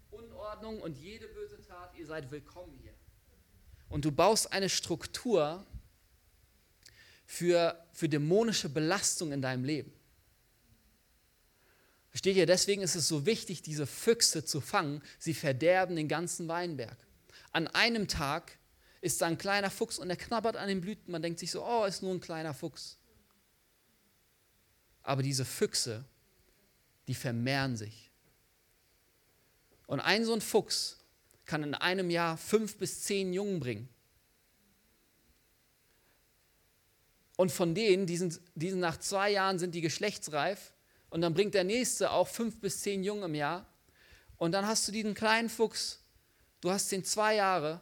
Unordnung 0.09 0.81
und 0.81 0.97
jede 0.97 1.27
böse 1.27 1.55
ihr 1.99 2.07
seid 2.07 2.31
willkommen 2.31 2.73
hier. 2.81 2.93
Und 3.89 4.05
du 4.05 4.11
baust 4.11 4.51
eine 4.51 4.69
Struktur 4.69 5.63
für, 7.27 7.79
für 7.93 8.09
dämonische 8.09 8.69
Belastung 8.69 9.31
in 9.31 9.43
deinem 9.43 9.63
Leben. 9.63 9.93
Versteht 12.09 12.37
ihr? 12.37 12.47
Deswegen 12.47 12.81
ist 12.81 12.95
es 12.95 13.07
so 13.07 13.27
wichtig, 13.27 13.61
diese 13.61 13.85
Füchse 13.85 14.43
zu 14.43 14.61
fangen. 14.61 15.03
Sie 15.19 15.35
verderben 15.35 15.95
den 15.95 16.07
ganzen 16.07 16.47
Weinberg. 16.47 16.97
An 17.51 17.67
einem 17.67 18.07
Tag 18.07 18.57
ist 18.99 19.21
da 19.21 19.27
ein 19.27 19.37
kleiner 19.37 19.69
Fuchs 19.69 19.99
und 19.99 20.09
er 20.09 20.15
knabbert 20.15 20.57
an 20.57 20.69
den 20.69 20.81
Blüten. 20.81 21.11
Man 21.11 21.21
denkt 21.21 21.39
sich 21.39 21.51
so, 21.51 21.63
oh, 21.63 21.85
ist 21.85 22.01
nur 22.01 22.15
ein 22.15 22.19
kleiner 22.19 22.55
Fuchs. 22.55 22.97
Aber 25.03 25.21
diese 25.21 25.45
Füchse, 25.45 26.03
die 27.07 27.15
vermehren 27.15 27.75
sich. 27.75 28.11
Und 29.87 29.99
ein 29.99 30.25
so 30.25 30.33
ein 30.33 30.41
Fuchs 30.41 30.99
kann 31.45 31.63
in 31.63 31.75
einem 31.75 32.09
Jahr 32.09 32.37
fünf 32.37 32.77
bis 32.77 33.03
zehn 33.03 33.33
Jungen 33.33 33.59
bringen. 33.59 33.89
Und 37.37 37.51
von 37.51 37.75
denen, 37.75 38.07
die 38.07 38.17
sind, 38.17 38.39
die 38.55 38.69
sind 38.69 38.79
nach 38.79 38.97
zwei 38.97 39.31
Jahren 39.31 39.59
sind 39.59 39.75
die 39.75 39.81
geschlechtsreif 39.81 40.73
und 41.09 41.21
dann 41.21 41.33
bringt 41.33 41.53
der 41.53 41.63
nächste 41.63 42.11
auch 42.11 42.27
fünf 42.27 42.59
bis 42.59 42.81
zehn 42.81 43.03
Jungen 43.03 43.23
im 43.23 43.35
Jahr. 43.35 43.67
Und 44.37 44.51
dann 44.53 44.65
hast 44.65 44.87
du 44.87 44.91
diesen 44.91 45.13
kleinen 45.13 45.49
Fuchs, 45.49 46.03
du 46.61 46.71
hast 46.71 46.91
den 46.91 47.03
zwei 47.03 47.35
Jahre. 47.35 47.81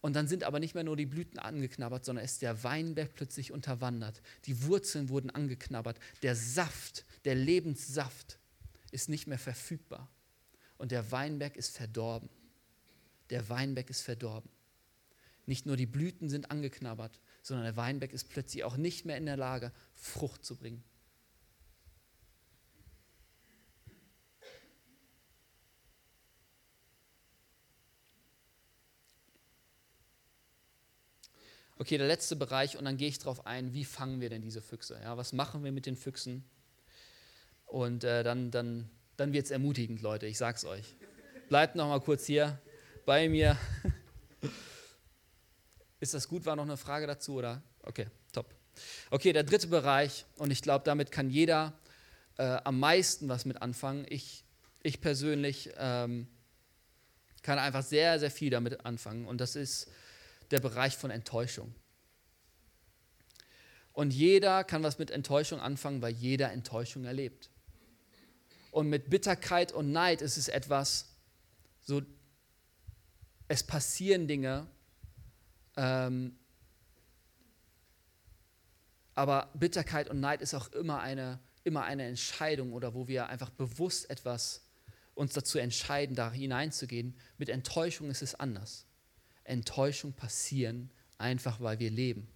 Und 0.00 0.14
dann 0.14 0.28
sind 0.28 0.44
aber 0.44 0.60
nicht 0.60 0.74
mehr 0.74 0.84
nur 0.84 0.96
die 0.96 1.06
Blüten 1.06 1.38
angeknabbert, 1.38 2.04
sondern 2.04 2.24
ist 2.24 2.40
der 2.40 2.62
Weinberg 2.62 3.14
plötzlich 3.14 3.50
unterwandert. 3.50 4.22
Die 4.44 4.62
Wurzeln 4.62 5.08
wurden 5.08 5.30
angeknabbert. 5.30 5.98
Der 6.22 6.36
Saft, 6.36 7.04
der 7.26 7.34
Lebenssaft 7.34 8.38
ist 8.92 9.08
nicht 9.08 9.26
mehr 9.26 9.38
verfügbar. 9.38 10.08
Und 10.78 10.92
der 10.92 11.10
Weinberg 11.10 11.56
ist 11.56 11.76
verdorben. 11.76 12.30
Der 13.30 13.48
Weinberg 13.48 13.90
ist 13.90 14.02
verdorben. 14.02 14.48
Nicht 15.44 15.66
nur 15.66 15.76
die 15.76 15.86
Blüten 15.86 16.28
sind 16.28 16.50
angeknabbert, 16.50 17.20
sondern 17.42 17.64
der 17.64 17.76
Weinberg 17.76 18.12
ist 18.12 18.28
plötzlich 18.28 18.62
auch 18.62 18.76
nicht 18.76 19.04
mehr 19.04 19.16
in 19.16 19.26
der 19.26 19.36
Lage, 19.36 19.72
Frucht 19.94 20.44
zu 20.44 20.56
bringen. 20.56 20.84
Okay, 31.78 31.98
der 31.98 32.06
letzte 32.06 32.36
Bereich 32.36 32.78
und 32.78 32.84
dann 32.84 32.96
gehe 32.96 33.08
ich 33.08 33.18
darauf 33.18 33.46
ein, 33.46 33.72
wie 33.74 33.84
fangen 33.84 34.20
wir 34.20 34.30
denn 34.30 34.42
diese 34.42 34.62
Füchse? 34.62 34.98
Ja, 35.02 35.16
was 35.16 35.32
machen 35.32 35.62
wir 35.62 35.72
mit 35.72 35.86
den 35.86 35.96
Füchsen? 35.96 36.44
Und 37.66 38.04
äh, 38.04 38.22
dann, 38.22 38.50
dann, 38.50 38.88
dann 39.16 39.32
wird 39.32 39.46
es 39.46 39.50
ermutigend, 39.50 40.00
Leute, 40.02 40.26
ich 40.26 40.38
sag's 40.38 40.64
euch. 40.64 40.96
Bleibt 41.48 41.76
noch 41.76 41.88
mal 41.88 42.00
kurz 42.00 42.26
hier 42.26 42.58
bei 43.04 43.28
mir. 43.28 43.56
Ist 46.00 46.14
das 46.14 46.28
gut? 46.28 46.44
War 46.44 46.56
noch 46.56 46.64
eine 46.64 46.76
Frage 46.76 47.06
dazu 47.06 47.34
oder? 47.34 47.62
Okay, 47.82 48.06
top. 48.32 48.54
Okay, 49.10 49.32
der 49.32 49.44
dritte 49.44 49.68
Bereich 49.68 50.26
und 50.36 50.50
ich 50.50 50.62
glaube, 50.62 50.84
damit 50.84 51.10
kann 51.10 51.30
jeder 51.30 51.72
äh, 52.36 52.58
am 52.64 52.78
meisten 52.78 53.28
was 53.28 53.44
mit 53.44 53.62
anfangen. 53.62 54.06
Ich, 54.08 54.44
ich 54.82 55.00
persönlich 55.00 55.70
ähm, 55.78 56.28
kann 57.42 57.58
einfach 57.58 57.82
sehr, 57.82 58.18
sehr 58.18 58.30
viel 58.30 58.50
damit 58.50 58.84
anfangen 58.84 59.26
und 59.26 59.40
das 59.40 59.56
ist 59.56 59.90
der 60.50 60.60
Bereich 60.60 60.96
von 60.96 61.10
Enttäuschung. 61.10 61.74
Und 63.92 64.12
jeder 64.12 64.62
kann 64.62 64.82
was 64.82 64.98
mit 64.98 65.10
Enttäuschung 65.10 65.58
anfangen, 65.58 66.02
weil 66.02 66.12
jeder 66.12 66.52
Enttäuschung 66.52 67.04
erlebt. 67.04 67.48
Und 68.76 68.90
mit 68.90 69.08
Bitterkeit 69.08 69.72
und 69.72 69.90
Neid 69.90 70.20
ist 70.20 70.36
es 70.36 70.48
etwas, 70.48 71.06
so, 71.80 72.02
es 73.48 73.62
passieren 73.62 74.28
Dinge, 74.28 74.66
ähm, 75.78 76.36
aber 79.14 79.48
Bitterkeit 79.54 80.10
und 80.10 80.20
Neid 80.20 80.42
ist 80.42 80.52
auch 80.52 80.70
immer 80.72 81.00
eine, 81.00 81.38
immer 81.64 81.84
eine 81.84 82.04
Entscheidung 82.04 82.74
oder 82.74 82.92
wo 82.92 83.08
wir 83.08 83.28
einfach 83.28 83.48
bewusst 83.48 84.10
etwas 84.10 84.60
uns 85.14 85.32
dazu 85.32 85.56
entscheiden, 85.56 86.14
da 86.14 86.30
hineinzugehen. 86.30 87.16
Mit 87.38 87.48
Enttäuschung 87.48 88.10
ist 88.10 88.20
es 88.20 88.34
anders. 88.34 88.84
Enttäuschung 89.44 90.12
passieren, 90.12 90.90
einfach 91.16 91.62
weil 91.62 91.78
wir 91.78 91.90
leben. 91.90 92.28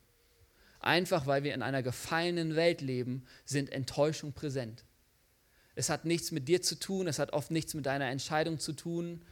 Einfach 0.78 1.26
weil 1.26 1.44
wir 1.44 1.52
in 1.52 1.60
einer 1.60 1.82
gefallenen 1.82 2.56
Welt 2.56 2.80
leben, 2.80 3.26
sind 3.44 3.70
Enttäuschung 3.70 4.32
präsent. 4.32 4.86
Es 5.74 5.88
hat 5.88 6.04
nichts 6.04 6.30
mit 6.30 6.48
dir 6.48 6.62
zu 6.62 6.78
tun, 6.78 7.06
es 7.06 7.18
hat 7.18 7.32
oft 7.32 7.50
nichts 7.50 7.74
mit 7.74 7.86
deiner 7.86 8.06
Entscheidung 8.06 8.58
zu 8.58 8.72
tun, 8.72 9.22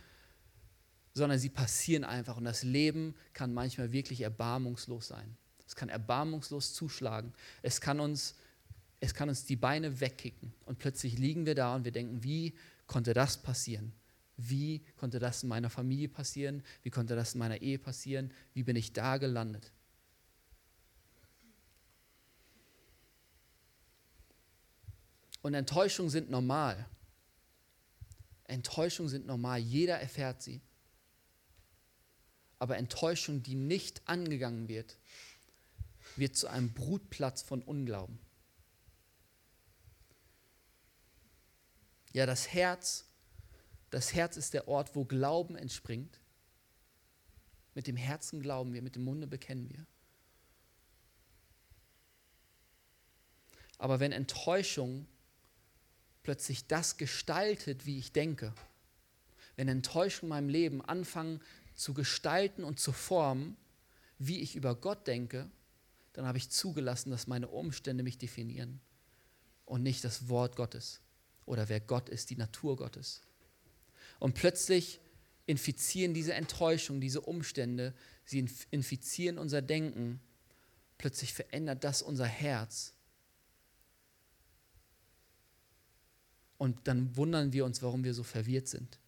sondern 1.14 1.38
sie 1.38 1.48
passieren 1.48 2.04
einfach. 2.04 2.36
Und 2.36 2.44
das 2.44 2.62
Leben 2.62 3.14
kann 3.32 3.52
manchmal 3.52 3.92
wirklich 3.92 4.20
erbarmungslos 4.20 5.08
sein. 5.08 5.36
Es 5.66 5.76
kann 5.76 5.88
erbarmungslos 5.88 6.72
zuschlagen. 6.72 7.32
Es 7.62 7.80
kann 7.80 8.00
uns, 8.00 8.36
es 9.00 9.14
kann 9.14 9.28
uns 9.28 9.44
die 9.44 9.56
Beine 9.56 10.00
wegkicken. 10.00 10.52
Und 10.64 10.78
plötzlich 10.78 11.18
liegen 11.18 11.44
wir 11.44 11.54
da 11.54 11.74
und 11.74 11.84
wir 11.84 11.92
denken, 11.92 12.22
wie 12.22 12.54
konnte 12.86 13.12
das 13.12 13.36
passieren? 13.36 13.92
Wie 14.36 14.84
konnte 14.96 15.18
das 15.18 15.42
in 15.42 15.48
meiner 15.48 15.68
Familie 15.68 16.08
passieren? 16.08 16.62
Wie 16.82 16.90
konnte 16.90 17.16
das 17.16 17.34
in 17.34 17.40
meiner 17.40 17.60
Ehe 17.60 17.78
passieren? 17.78 18.32
Wie 18.54 18.62
bin 18.62 18.76
ich 18.76 18.92
da 18.92 19.18
gelandet? 19.18 19.72
Und 25.42 25.54
Enttäuschungen 25.54 26.10
sind 26.10 26.30
normal. 26.30 26.86
Enttäuschungen 28.44 29.08
sind 29.08 29.26
normal. 29.26 29.58
Jeder 29.60 30.00
erfährt 30.00 30.42
sie. 30.42 30.60
Aber 32.58 32.76
Enttäuschung, 32.76 33.42
die 33.42 33.54
nicht 33.54 34.02
angegangen 34.06 34.68
wird, 34.68 34.98
wird 36.16 36.36
zu 36.36 36.48
einem 36.48 36.72
Brutplatz 36.72 37.42
von 37.42 37.62
Unglauben. 37.62 38.18
Ja, 42.12 42.26
das 42.26 42.52
Herz 42.52 43.08
das 43.90 44.14
Herz 44.14 44.36
ist 44.36 44.54
der 44.54 44.68
Ort, 44.68 44.94
wo 44.94 45.04
Glauben 45.04 45.56
entspringt. 45.56 46.20
Mit 47.74 47.86
dem 47.86 47.96
Herzen 47.96 48.40
glauben 48.40 48.72
wir, 48.72 48.82
mit 48.82 48.96
dem 48.96 49.04
Munde 49.04 49.26
bekennen 49.26 49.70
wir. 49.70 49.86
Aber 53.78 54.00
wenn 54.00 54.12
Enttäuschung 54.12 55.06
plötzlich 56.28 56.66
das 56.66 56.98
gestaltet, 56.98 57.86
wie 57.86 57.98
ich 57.98 58.12
denke, 58.12 58.52
wenn 59.56 59.66
Enttäuschung 59.66 60.28
meinem 60.28 60.50
Leben 60.50 60.84
anfangen 60.84 61.40
zu 61.74 61.94
gestalten 61.94 62.64
und 62.64 62.78
zu 62.78 62.92
formen, 62.92 63.56
wie 64.18 64.40
ich 64.40 64.54
über 64.54 64.74
Gott 64.74 65.06
denke, 65.06 65.50
dann 66.12 66.26
habe 66.26 66.36
ich 66.36 66.50
zugelassen, 66.50 67.10
dass 67.10 67.28
meine 67.28 67.48
Umstände 67.48 68.02
mich 68.02 68.18
definieren 68.18 68.78
und 69.64 69.82
nicht 69.82 70.04
das 70.04 70.28
Wort 70.28 70.54
Gottes 70.54 71.00
oder 71.46 71.70
wer 71.70 71.80
Gott 71.80 72.10
ist, 72.10 72.28
die 72.28 72.36
Natur 72.36 72.76
Gottes. 72.76 73.22
Und 74.18 74.34
plötzlich 74.34 75.00
infizieren 75.46 76.12
diese 76.12 76.34
Enttäuschung, 76.34 77.00
diese 77.00 77.22
Umstände, 77.22 77.94
sie 78.26 78.46
infizieren 78.70 79.38
unser 79.38 79.62
Denken. 79.62 80.20
Plötzlich 80.98 81.32
verändert 81.32 81.84
das 81.84 82.02
unser 82.02 82.26
Herz. 82.26 82.92
Und 86.58 86.76
dann 86.84 87.16
wundern 87.16 87.52
wir 87.52 87.64
uns, 87.64 87.82
warum 87.82 88.04
wir 88.04 88.14
so 88.14 88.22
verwirrt 88.22 88.68
sind. 88.68 88.98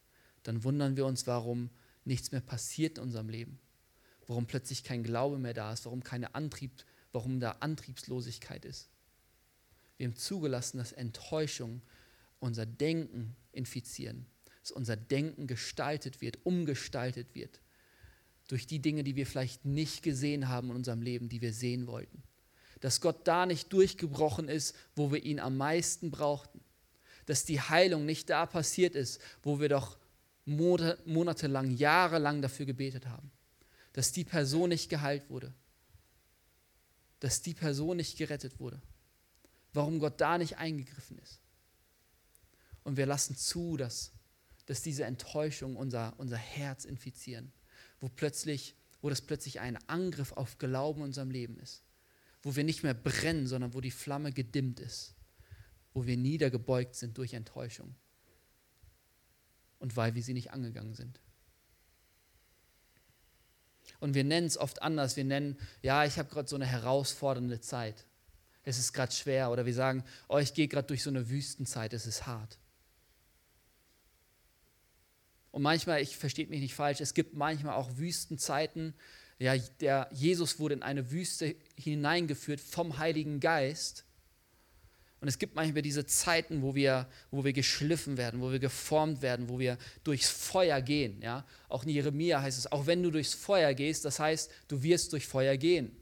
Dann 0.43 0.65
wundern 0.65 0.97
wir 0.97 1.05
uns, 1.05 1.27
warum 1.27 1.71
nichts 2.05 2.33
mehr 2.33 2.41
passiert 2.41 2.99
in 2.99 3.05
unserem 3.05 3.29
Leben. 3.29 3.59
Warum 4.27 4.47
plötzlich 4.47 4.85
kein 4.85 5.03
Glaube 5.03 5.39
mehr 5.39 5.55
da 5.55 5.73
ist, 5.73 5.85
warum 5.85 6.03
keine 6.03 6.35
Antrieb, 6.35 6.71
warum 7.13 7.41
da 7.41 7.57
Antriebslosigkeit 7.61 8.65
ist. 8.65 8.89
Wir 9.97 10.07
haben 10.07 10.17
zugelassen, 10.17 10.79
dass 10.79 10.93
Enttäuschung 10.93 11.83
unser 12.39 12.65
Denken 12.65 13.37
infizieren 13.53 14.27
dass 14.61 14.71
unser 14.71 14.97
Denken 14.97 15.47
gestaltet 15.47 16.21
wird, 16.21 16.45
umgestaltet 16.45 17.35
wird 17.35 17.61
durch 18.49 18.67
die 18.67 18.81
Dinge, 18.81 19.05
die 19.05 19.17
wir 19.17 19.27
vielleicht 19.27 19.65
nicht 19.65 20.03
gesehen 20.03 20.49
haben 20.49 20.71
in 20.71 20.77
unserem 20.77 21.03
Leben, 21.03 21.29
die 21.29 21.41
wir 21.41 21.53
sehen 21.53 21.87
wollten. 21.87 22.23
Dass 22.81 23.01
Gott 23.01 23.27
da 23.27 23.47
nicht 23.47 23.73
durchgebrochen 23.73 24.49
ist, 24.49 24.75
wo 24.97 25.13
wir 25.13 25.23
ihn 25.23 25.39
am 25.39 25.57
meisten 25.57 26.11
brauchten. 26.11 26.61
Dass 27.31 27.45
die 27.45 27.61
Heilung 27.61 28.05
nicht 28.05 28.29
da 28.29 28.45
passiert 28.45 28.95
ist, 28.95 29.21
wo 29.43 29.61
wir 29.61 29.69
doch 29.69 29.99
monatelang, 30.45 31.71
jahrelang 31.71 32.43
dafür 32.43 32.67
gebetet 32.67 33.07
haben. 33.07 33.31
Dass 33.93 34.11
die 34.11 34.25
Person 34.25 34.71
nicht 34.71 34.89
geheilt 34.89 35.31
wurde. 35.31 35.55
Dass 37.21 37.41
die 37.41 37.55
Person 37.55 37.99
nicht 37.99 38.19
gerettet 38.19 38.59
wurde. 38.59 38.81
Warum 39.73 40.01
Gott 40.01 40.21
da 40.21 40.39
nicht 40.39 40.59
eingegriffen 40.59 41.19
ist. 41.19 41.41
Und 42.83 42.97
wir 42.97 43.07
lassen 43.07 43.37
zu, 43.37 43.77
dass 43.77 44.13
dass 44.71 44.83
diese 44.83 45.03
Enttäuschung 45.03 45.75
unser, 45.75 46.15
unser 46.19 46.37
Herz 46.37 46.85
infizieren, 46.85 47.51
wo 47.99 48.09
plötzlich, 48.09 48.77
wo 49.03 49.09
das 49.09 49.21
plötzlich 49.21 49.59
ein 49.59 49.77
Angriff 49.89 50.31
auf 50.31 50.59
Glauben 50.59 51.01
in 51.01 51.07
unserem 51.07 51.33
Leben 51.33 51.59
ist, 51.59 51.83
wo 52.45 52.55
wir 52.55 52.63
nicht 52.63 52.85
mehr 52.85 52.95
brennen, 52.95 53.49
sondern 53.49 53.75
wo 53.75 53.81
die 53.81 53.91
Flamme 53.91 54.33
gedimmt 54.33 54.79
ist, 54.79 55.17
wo 55.93 56.07
wir 56.07 56.17
niedergebeugt 56.17 56.95
sind 56.95 57.19
durch 57.19 57.35
Enttäuschung 57.35 57.95
und 59.79 59.97
weil 59.97 60.15
wir 60.15 60.23
sie 60.23 60.35
nicht 60.35 60.53
angegangen 60.53 60.95
sind. 60.95 61.21
Und 63.99 64.15
wir 64.15 64.25
nennen 64.25 64.47
es 64.47 64.57
oft 64.57 64.83
anders. 64.83 65.17
Wir 65.17 65.25
nennen, 65.25 65.59
ja, 65.83 66.05
ich 66.05 66.19
habe 66.19 66.29
gerade 66.29 66.49
so 66.49 66.57
eine 66.57 66.67
herausfordernde 66.67 67.61
Zeit. 67.61 68.07
Es 68.63 68.79
ist 68.79 68.93
gerade 68.93 69.13
schwer. 69.13 69.51
Oder 69.51 69.67
wir 69.67 69.75
sagen, 69.75 70.05
oh, 70.29 70.39
ich 70.39 70.55
gehe 70.55 70.69
gerade 70.69 70.87
durch 70.87 71.03
so 71.03 71.11
eine 71.11 71.29
Wüstenzeit, 71.29 71.93
es 71.93 72.07
ist 72.07 72.27
hart. 72.27 72.59
Und 75.51 75.63
manchmal, 75.63 76.01
ich 76.01 76.17
versteht 76.17 76.49
mich 76.49 76.61
nicht 76.61 76.75
falsch, 76.75 77.01
es 77.01 77.15
gibt 77.15 77.35
manchmal 77.35 77.75
auch 77.75 77.97
Wüstenzeiten. 77.97 78.95
Ja, 79.39 79.57
der 79.57 80.09
Jesus 80.13 80.59
wurde 80.59 80.75
in 80.75 80.83
eine 80.83 81.11
Wüste 81.11 81.57
hineingeführt 81.77 82.61
vom 82.61 82.99
Heiligen 82.99 83.41
Geist. 83.41 84.05
Und 85.21 85.29
es 85.29 85.39
gibt 85.39 85.55
manchmal 85.55 85.83
diese 85.83 86.07
Zeiten, 86.07 86.63
wo 86.63 86.75
wir, 86.75 87.07
wo 87.31 87.45
wir 87.45 87.53
geschliffen 87.53 88.17
werden, 88.17 88.41
wo 88.41 88.51
wir 88.53 88.59
geformt 88.59 89.21
werden, 89.21 89.51
wo 89.51 89.59
wir 89.59 89.77
durchs 90.03 90.31
Feuer 90.31 90.81
gehen. 90.81 91.21
Ja? 91.21 91.45
Auch 91.69 91.85
in 91.85 91.91
Jeremia 91.91 92.41
heißt 92.41 92.59
es, 92.59 92.73
auch 92.73 92.87
wenn 92.87 93.03
du 93.03 93.11
durchs 93.11 93.35
Feuer 93.35 93.75
gehst, 93.75 94.07
das 94.07 94.19
heißt, 94.19 94.51
du 94.69 94.83
wirst 94.83 95.13
durch 95.13 95.27
Feuer 95.27 95.59
gehen. 95.59 95.95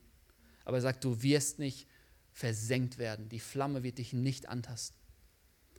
Aber 0.64 0.76
er 0.76 0.82
sagt, 0.82 1.02
du 1.02 1.20
wirst 1.22 1.58
nicht 1.58 1.88
versenkt 2.32 2.98
werden. 2.98 3.28
Die 3.28 3.40
Flamme 3.40 3.82
wird 3.82 3.98
dich 3.98 4.12
nicht 4.12 4.48
antasten. 4.48 4.96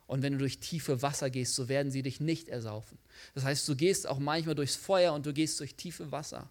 Und 0.06 0.24
wenn 0.24 0.34
du 0.34 0.40
durch 0.40 0.60
tiefe 0.60 1.02
Wasser 1.02 1.30
gehst, 1.30 1.56
so 1.56 1.70
werden 1.70 1.92
sie 1.92 2.02
dich 2.02 2.20
nicht 2.20 2.50
ersaufen. 2.50 2.98
Das 3.36 3.46
heißt, 3.46 3.68
du 3.70 3.76
gehst 3.76 4.08
auch 4.08 4.20
manchmal 4.20 4.56
durchs 4.56 4.76
Feuer 4.76 5.14
und 5.14 5.26
du 5.26 5.34
gehst 5.34 5.60
durch 5.60 5.76
tiefe 5.76 6.12
Wasser. 6.12 6.50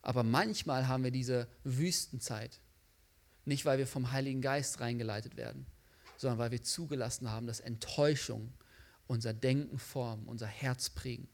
Aber 0.00 0.22
manchmal 0.22 0.86
haben 0.86 1.02
wir 1.02 1.10
diese 1.10 1.48
Wüstenzeit. 1.64 2.60
Nicht, 3.46 3.64
weil 3.64 3.78
wir 3.78 3.86
vom 3.86 4.12
Heiligen 4.12 4.42
Geist 4.42 4.80
reingeleitet 4.80 5.36
werden, 5.36 5.66
sondern 6.18 6.38
weil 6.38 6.50
wir 6.50 6.62
zugelassen 6.62 7.30
haben, 7.30 7.46
dass 7.46 7.60
Enttäuschung 7.60 8.52
unser 9.06 9.32
Denken 9.32 9.78
formen, 9.78 10.26
unser 10.26 10.48
Herz 10.48 10.90
prägen. 10.90 11.28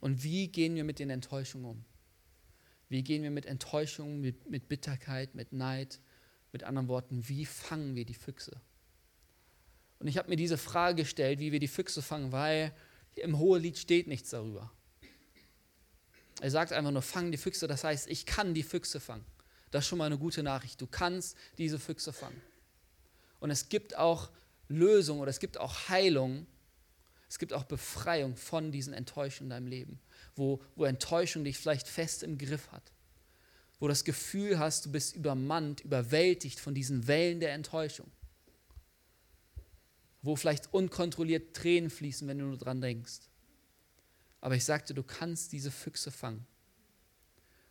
Und 0.00 0.22
wie 0.22 0.48
gehen 0.48 0.74
wir 0.76 0.84
mit 0.84 0.98
den 0.98 1.10
Enttäuschungen 1.10 1.66
um? 1.66 1.84
Wie 2.88 3.02
gehen 3.02 3.22
wir 3.22 3.30
mit 3.30 3.46
Enttäuschungen, 3.46 4.20
mit, 4.20 4.50
mit 4.50 4.68
Bitterkeit, 4.68 5.34
mit 5.34 5.52
Neid, 5.52 6.00
mit 6.52 6.64
anderen 6.64 6.88
Worten, 6.88 7.28
wie 7.28 7.46
fangen 7.46 7.94
wir 7.94 8.04
die 8.04 8.14
Füchse? 8.14 8.60
Und 9.98 10.08
ich 10.08 10.18
habe 10.18 10.28
mir 10.28 10.36
diese 10.36 10.58
Frage 10.58 11.02
gestellt, 11.02 11.38
wie 11.38 11.52
wir 11.52 11.60
die 11.60 11.68
Füchse 11.68 12.02
fangen, 12.02 12.32
weil 12.32 12.74
im 13.14 13.38
Hohelied 13.38 13.78
steht 13.78 14.08
nichts 14.08 14.30
darüber. 14.30 14.72
Er 16.40 16.50
sagt 16.50 16.72
einfach 16.72 16.90
nur, 16.90 17.02
fang 17.02 17.30
die 17.30 17.36
Füchse, 17.38 17.66
das 17.66 17.84
heißt, 17.84 18.08
ich 18.08 18.26
kann 18.26 18.54
die 18.54 18.62
Füchse 18.62 19.00
fangen. 19.00 19.24
Das 19.70 19.84
ist 19.84 19.88
schon 19.88 19.98
mal 19.98 20.06
eine 20.06 20.18
gute 20.18 20.42
Nachricht. 20.42 20.80
Du 20.80 20.86
kannst 20.86 21.36
diese 21.58 21.78
Füchse 21.78 22.12
fangen. 22.12 22.40
Und 23.38 23.50
es 23.50 23.68
gibt 23.68 23.96
auch 23.96 24.30
Lösung 24.68 25.20
oder 25.20 25.30
es 25.30 25.40
gibt 25.40 25.58
auch 25.58 25.88
Heilung, 25.88 26.46
es 27.28 27.38
gibt 27.38 27.52
auch 27.52 27.64
Befreiung 27.64 28.36
von 28.36 28.72
diesen 28.72 28.92
Enttäuschungen 28.92 29.46
in 29.46 29.50
deinem 29.50 29.66
Leben 29.66 30.00
wo, 30.36 30.60
wo 30.74 30.84
Enttäuschung 30.84 31.44
dich 31.44 31.58
vielleicht 31.58 31.86
fest 31.86 32.22
im 32.22 32.38
Griff 32.38 32.72
hat. 32.72 32.92
Wo 33.78 33.86
du 33.86 33.92
das 33.92 34.04
Gefühl 34.04 34.58
hast, 34.58 34.86
du 34.86 34.92
bist 34.92 35.14
übermannt, 35.14 35.80
überwältigt 35.82 36.60
von 36.60 36.74
diesen 36.74 37.06
Wellen 37.06 37.40
der 37.40 37.52
Enttäuschung. 37.52 38.10
Wo 40.22 40.36
vielleicht 40.36 40.72
unkontrolliert 40.74 41.54
Tränen 41.56 41.90
fließen, 41.90 42.28
wenn 42.28 42.38
du 42.38 42.46
nur 42.46 42.58
dran 42.58 42.80
denkst. 42.80 43.29
Aber 44.40 44.54
ich 44.54 44.64
sagte, 44.64 44.94
du 44.94 45.02
kannst 45.02 45.52
diese 45.52 45.70
Füchse 45.70 46.10
fangen. 46.10 46.46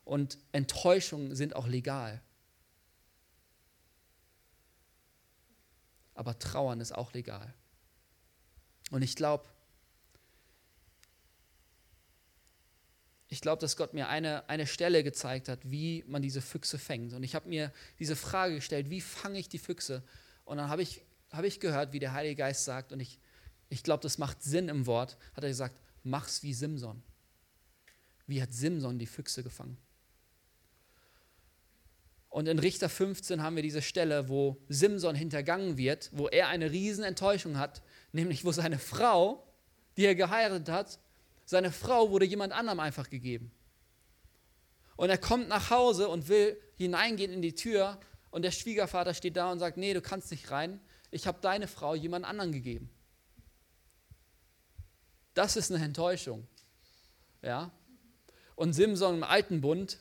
Und 0.06 0.38
Enttäuschungen 0.52 1.36
sind 1.36 1.56
auch 1.56 1.68
legal. 1.68 2.22
Aber 6.14 6.38
Trauern 6.38 6.82
ist 6.82 6.92
auch 6.92 7.14
legal. 7.14 7.54
Und 8.92 9.04
ich 9.04 9.16
glaube, 9.16 9.46
ich 13.30 13.42
glaube, 13.42 13.62
dass 13.62 13.78
Gott 13.78 13.94
mir 13.94 14.10
eine, 14.10 14.50
eine 14.50 14.66
Stelle 14.66 15.04
gezeigt 15.04 15.48
hat, 15.48 15.60
wie 15.64 16.04
man 16.08 16.24
diese 16.24 16.42
Füchse 16.42 16.80
fängt. 16.80 17.14
Und 17.14 17.22
ich 17.22 17.36
habe 17.36 17.48
mir 17.48 17.72
diese 18.00 18.16
Frage 18.16 18.56
gestellt, 18.56 18.90
wie 18.90 19.02
fange 19.02 19.38
ich 19.38 19.48
die 19.48 19.60
Füchse? 19.60 20.04
Und 20.46 20.58
dann 20.58 20.70
habe 20.70 20.82
ich, 20.82 21.04
hab 21.30 21.46
ich 21.46 21.60
gehört, 21.60 21.94
wie 21.94 22.00
der 22.00 22.14
Heilige 22.14 22.36
Geist 22.36 22.66
sagt, 22.66 22.92
und 22.92 23.00
ich, 23.00 23.20
ich 23.70 23.84
glaube, 23.84 24.02
das 24.02 24.18
macht 24.18 24.42
Sinn 24.42 24.68
im 24.68 24.88
Wort, 24.88 25.16
hat 25.36 25.44
er 25.44 25.50
gesagt, 25.50 25.76
mach's 26.10 26.44
wie 26.44 26.54
Simson. 26.54 27.02
Wie 28.28 28.42
hat 28.42 28.54
Simson 28.54 29.00
die 29.00 29.06
Füchse 29.06 29.44
gefangen? 29.44 29.78
Und 32.30 32.48
in 32.48 32.60
Richter 32.60 32.90
15 32.90 33.42
haben 33.42 33.56
wir 33.56 33.64
diese 33.64 33.82
Stelle, 33.82 34.30
wo 34.30 34.58
Simson 34.70 35.16
hintergangen 35.16 35.78
wird, 35.78 36.10
wo 36.14 36.28
er 36.28 36.48
eine 36.48 36.72
Riesenenttäuschung 36.72 37.58
hat, 37.58 37.82
nämlich 38.12 38.46
wo 38.46 38.52
seine 38.52 38.78
Frau, 38.78 39.48
die 39.98 40.06
er 40.06 40.16
geheiratet 40.16 40.70
hat, 40.70 41.00
seine 41.46 41.72
Frau 41.72 42.12
wurde 42.12 42.26
jemand 42.26 42.54
anderem 42.54 42.80
einfach 42.80 43.10
gegeben. 43.10 43.52
Und 44.96 45.10
er 45.10 45.18
kommt 45.18 45.48
nach 45.48 45.72
Hause 45.72 46.08
und 46.10 46.28
will 46.28 46.56
hineingehen 46.78 47.32
in 47.32 47.42
die 47.42 47.56
Tür 47.56 48.00
und 48.30 48.44
der 48.44 48.52
Schwiegervater 48.52 49.16
steht 49.16 49.36
da 49.36 49.52
und 49.52 49.58
sagt, 49.58 49.78
nee, 49.78 49.94
du 49.94 50.02
kannst 50.02 50.30
nicht 50.30 50.52
rein, 50.52 50.80
ich 51.10 51.26
habe 51.26 51.40
deine 51.42 51.68
Frau 51.68 51.96
jemand 51.96 52.26
anderen 52.26 52.52
gegeben. 52.52 52.90
Das 55.40 55.56
ist 55.56 55.72
eine 55.72 55.86
Enttäuschung. 55.86 56.46
Ja? 57.42 57.72
Und 58.58 58.74
Simson 58.74 59.16
im 59.16 59.24
Alten 59.24 59.62
Bund, 59.62 59.98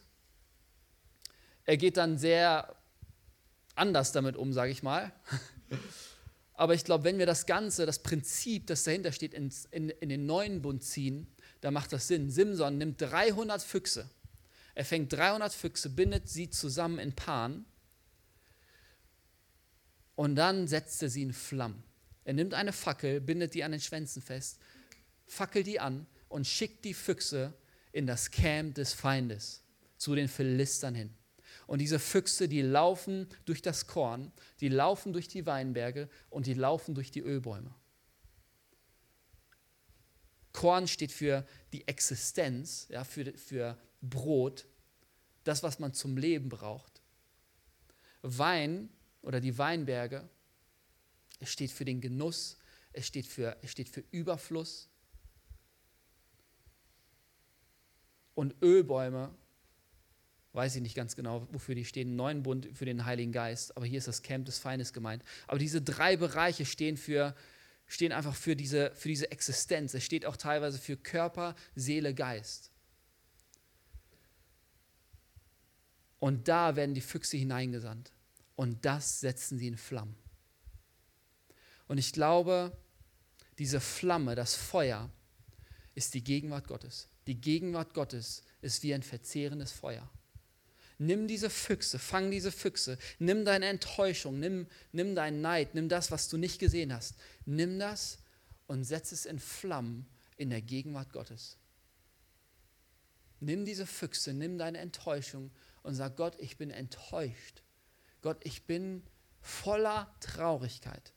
er 1.65 1.77
geht 1.77 1.97
dann 1.97 2.19
sehr 2.19 2.75
anders 3.77 4.11
damit 4.11 4.35
um, 4.37 4.53
sage 4.53 4.73
ich 4.73 4.83
mal. 4.83 5.13
Aber 6.55 6.75
ich 6.75 6.83
glaube, 6.83 7.05
wenn 7.05 7.21
wir 7.21 7.27
das 7.27 7.47
Ganze, 7.47 7.87
das 7.87 8.01
Prinzip, 8.01 8.67
das 8.67 8.83
dahinter 8.83 9.13
steht, 9.13 9.33
in, 9.33 9.55
in, 9.71 9.91
in 9.91 10.09
den 10.09 10.27
neuen 10.27 10.61
Bund 10.61 10.83
ziehen, 10.83 11.33
da 11.61 11.71
macht 11.71 11.93
das 11.93 12.09
Sinn. 12.09 12.33
Simson 12.33 12.77
nimmt 12.77 13.01
300 13.01 13.63
Füchse. 13.63 14.11
Er 14.75 14.85
fängt 14.85 15.13
300 15.13 15.55
Füchse, 15.55 15.89
bindet 15.89 16.29
sie 16.29 16.51
zusammen 16.51 16.99
in 16.99 17.13
Paaren 17.13 17.65
und 20.17 20.35
dann 20.35 20.67
setzt 20.67 21.01
er 21.01 21.11
sie 21.11 21.23
in 21.23 21.33
Flammen. 21.33 21.85
Er 22.25 22.35
nimmt 22.35 22.55
eine 22.55 22.73
Fackel, 22.73 23.21
bindet 23.21 23.55
die 23.55 23.63
an 23.63 23.71
den 23.71 23.81
Schwänzen 23.81 24.21
fest, 24.21 24.59
fackelt 25.29 25.67
die 25.67 25.79
an 25.79 26.07
und 26.29 26.47
schickt 26.47 26.85
die 26.85 26.95
Füchse 26.95 27.55
in 27.93 28.07
das 28.07 28.31
Camp 28.31 28.75
des 28.75 28.93
Feindes, 28.93 29.63
zu 29.97 30.15
den 30.15 30.29
Philistern 30.29 30.95
hin. 30.95 31.15
Und 31.67 31.81
diese 31.81 31.99
Füchse, 31.99 32.49
die 32.49 32.63
laufen 32.63 33.29
durch 33.45 33.63
das 33.63 33.87
Korn, 33.87 34.33
die 34.61 34.69
laufen 34.69 35.13
durch 35.13 35.29
die 35.29 35.47
Weinberge 35.47 36.09
und 36.31 36.47
die 36.47 36.55
laufen 36.55 36.95
durch 36.95 37.11
die 37.11 37.21
Ölbäume. 37.21 37.75
Korn 40.53 40.89
steht 40.89 41.13
für 41.13 41.47
die 41.73 41.87
Existenz, 41.87 42.87
ja, 42.89 43.05
für, 43.05 43.33
für 43.37 43.79
Brot, 44.01 44.67
das, 45.45 45.63
was 45.63 45.79
man 45.79 45.95
zum 45.95 46.17
Leben 46.17 46.49
braucht. 46.49 47.03
Wein 48.23 48.89
oder 49.23 49.41
die 49.41 49.57
Weinberge, 49.57 50.29
es 51.39 51.53
steht 51.53 51.71
für 51.71 51.85
den 51.85 52.01
Genuss, 52.01 52.59
es 52.93 53.07
steht 53.07 53.27
für, 53.27 53.57
es 53.63 53.71
steht 53.71 53.89
für 53.89 54.03
Überfluss. 54.11 54.88
Und 58.39 58.55
Ölbäume, 58.63 59.35
weiß 60.53 60.77
ich 60.77 60.83
nicht 60.83 60.95
ganz 60.95 61.17
genau, 61.17 61.49
wofür 61.51 61.75
die 61.75 61.85
stehen, 61.85 62.15
neuen 62.15 62.45
Bund 62.45 62.69
für 62.73 62.85
den 62.85 63.05
Heiligen 63.05 63.33
Geist, 63.33 63.77
aber 63.77 63.85
hier 63.85 63.99
ist 63.99 64.07
das 64.07 64.23
Camp 64.23 64.47
des 64.47 64.61
Feindes 64.61 64.93
gemeint. 64.93 65.25
Aber 65.49 65.59
diese 65.59 65.83
drei 65.83 66.17
Bereiche 66.17 66.65
stehen 66.65 66.97
für 66.97 67.35
stehen 67.89 68.13
einfach 68.13 68.37
für 68.37 68.55
diese, 68.55 68.93
für 68.95 69.09
diese 69.09 69.33
Existenz. 69.33 69.93
Es 69.93 70.05
steht 70.05 70.25
auch 70.25 70.37
teilweise 70.37 70.79
für 70.79 70.97
Körper, 70.97 71.57
Seele, 71.75 72.15
Geist. 72.15 72.71
Und 76.21 76.47
da 76.47 76.77
werden 76.77 76.95
die 76.95 77.01
Füchse 77.01 77.39
hineingesandt. 77.39 78.13
Und 78.55 78.85
das 78.85 79.19
setzen 79.19 79.59
sie 79.59 79.67
in 79.67 79.77
Flammen. 79.77 80.15
Und 81.89 81.99
ich 81.99 82.13
glaube, 82.13 82.71
diese 83.59 83.81
Flamme, 83.81 84.37
das 84.37 84.55
Feuer, 84.55 85.11
ist 85.97 86.15
die 86.15 86.23
Gegenwart 86.23 86.69
Gottes. 86.69 87.09
Die 87.29 87.39
Gegenwart 87.39 87.93
Gottes 87.93 88.43
ist 88.63 88.83
wie 88.83 88.95
ein 88.95 89.03
verzehrendes 89.03 89.71
Feuer. 89.71 90.09
Nimm 90.97 91.29
diese 91.29 91.51
Füchse, 91.51 91.99
fang 91.99 92.31
diese 92.31 92.51
Füchse, 92.51 92.99
nimm 93.19 93.45
deine 93.45 93.67
Enttäuschung, 93.67 94.41
nimm, 94.41 94.67
nimm 94.93 95.15
deinen 95.15 95.43
Neid, 95.43 95.75
nimm 95.75 95.91
das, 95.91 96.11
was 96.11 96.29
du 96.29 96.39
nicht 96.39 96.59
gesehen 96.59 96.93
hast. 96.93 97.17
Nimm 97.45 97.79
das 97.79 98.19
und 98.67 98.83
setz 98.85 99.13
es 99.13 99.27
in 99.27 99.39
Flammen 99.39 100.09
in 100.39 100.49
der 100.49 100.63
Gegenwart 100.63 101.13
Gottes. 101.13 101.59
Nimm 103.41 103.67
diese 103.67 103.87
Füchse, 103.87 104.33
nimm 104.33 104.57
deine 104.57 104.79
Enttäuschung 104.79 105.51
und 105.83 105.95
sag 105.95 106.17
Gott, 106.17 106.35
ich 106.41 106.57
bin 106.57 106.71
enttäuscht. 106.71 107.63
Gott, 108.23 108.39
ich 108.43 108.65
bin 108.65 109.03
voller 109.43 110.13
Traurigkeit. 110.21 111.13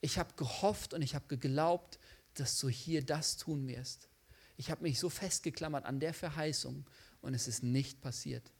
Ich 0.00 0.18
habe 0.18 0.32
gehofft 0.36 0.94
und 0.94 1.02
ich 1.02 1.14
habe 1.14 1.26
geglaubt, 1.28 1.98
dass 2.34 2.58
du 2.58 2.68
hier 2.68 3.04
das 3.04 3.36
tun 3.36 3.66
wirst. 3.66 4.08
Ich 4.56 4.70
habe 4.70 4.82
mich 4.82 4.98
so 4.98 5.08
festgeklammert 5.08 5.84
an 5.84 6.00
der 6.00 6.14
Verheißung 6.14 6.86
und 7.20 7.34
es 7.34 7.48
ist 7.48 7.62
nicht 7.62 8.00
passiert. 8.00 8.52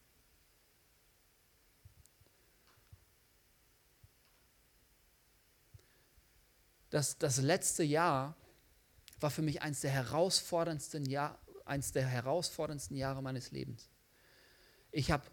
Das, 6.89 7.17
das 7.17 7.37
letzte 7.37 7.83
Jahr 7.83 8.35
war 9.19 9.31
für 9.31 9.41
mich 9.41 9.61
eines 9.61 9.81
der 9.81 9.91
herausforderndsten, 9.91 11.05
Jahr, 11.05 11.39
eines 11.65 11.91
der 11.93 12.05
herausforderndsten 12.05 12.97
Jahre 12.97 13.21
meines 13.21 13.51
Lebens. 13.51 13.89
Ich 14.91 15.09
habe 15.09 15.23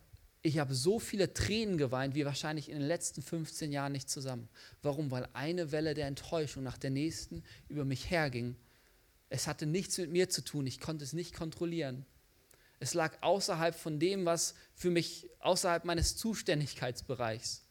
ich 0.42 0.58
hab 0.58 0.72
so 0.72 0.98
viele 0.98 1.34
Tränen 1.34 1.78
geweint, 1.78 2.14
wie 2.14 2.24
wahrscheinlich 2.24 2.68
in 2.68 2.78
den 2.78 2.86
letzten 2.86 3.22
15 3.22 3.72
Jahren 3.72 3.92
nicht 3.92 4.08
zusammen. 4.08 4.48
Warum? 4.82 5.10
Weil 5.10 5.28
eine 5.32 5.72
Welle 5.72 5.94
der 5.94 6.06
Enttäuschung 6.06 6.62
nach 6.62 6.78
der 6.78 6.90
nächsten 6.90 7.42
über 7.68 7.84
mich 7.84 8.10
herging. 8.10 8.56
Es 9.30 9.46
hatte 9.46 9.66
nichts 9.66 9.98
mit 9.98 10.10
mir 10.10 10.28
zu 10.28 10.42
tun, 10.42 10.66
ich 10.66 10.80
konnte 10.80 11.04
es 11.04 11.12
nicht 11.12 11.34
kontrollieren. 11.34 12.06
Es 12.80 12.94
lag 12.94 13.20
außerhalb 13.22 13.74
von 13.74 13.98
dem, 13.98 14.24
was 14.24 14.54
für 14.74 14.90
mich 14.90 15.28
außerhalb 15.40 15.84
meines 15.84 16.16
Zuständigkeitsbereichs 16.16 17.68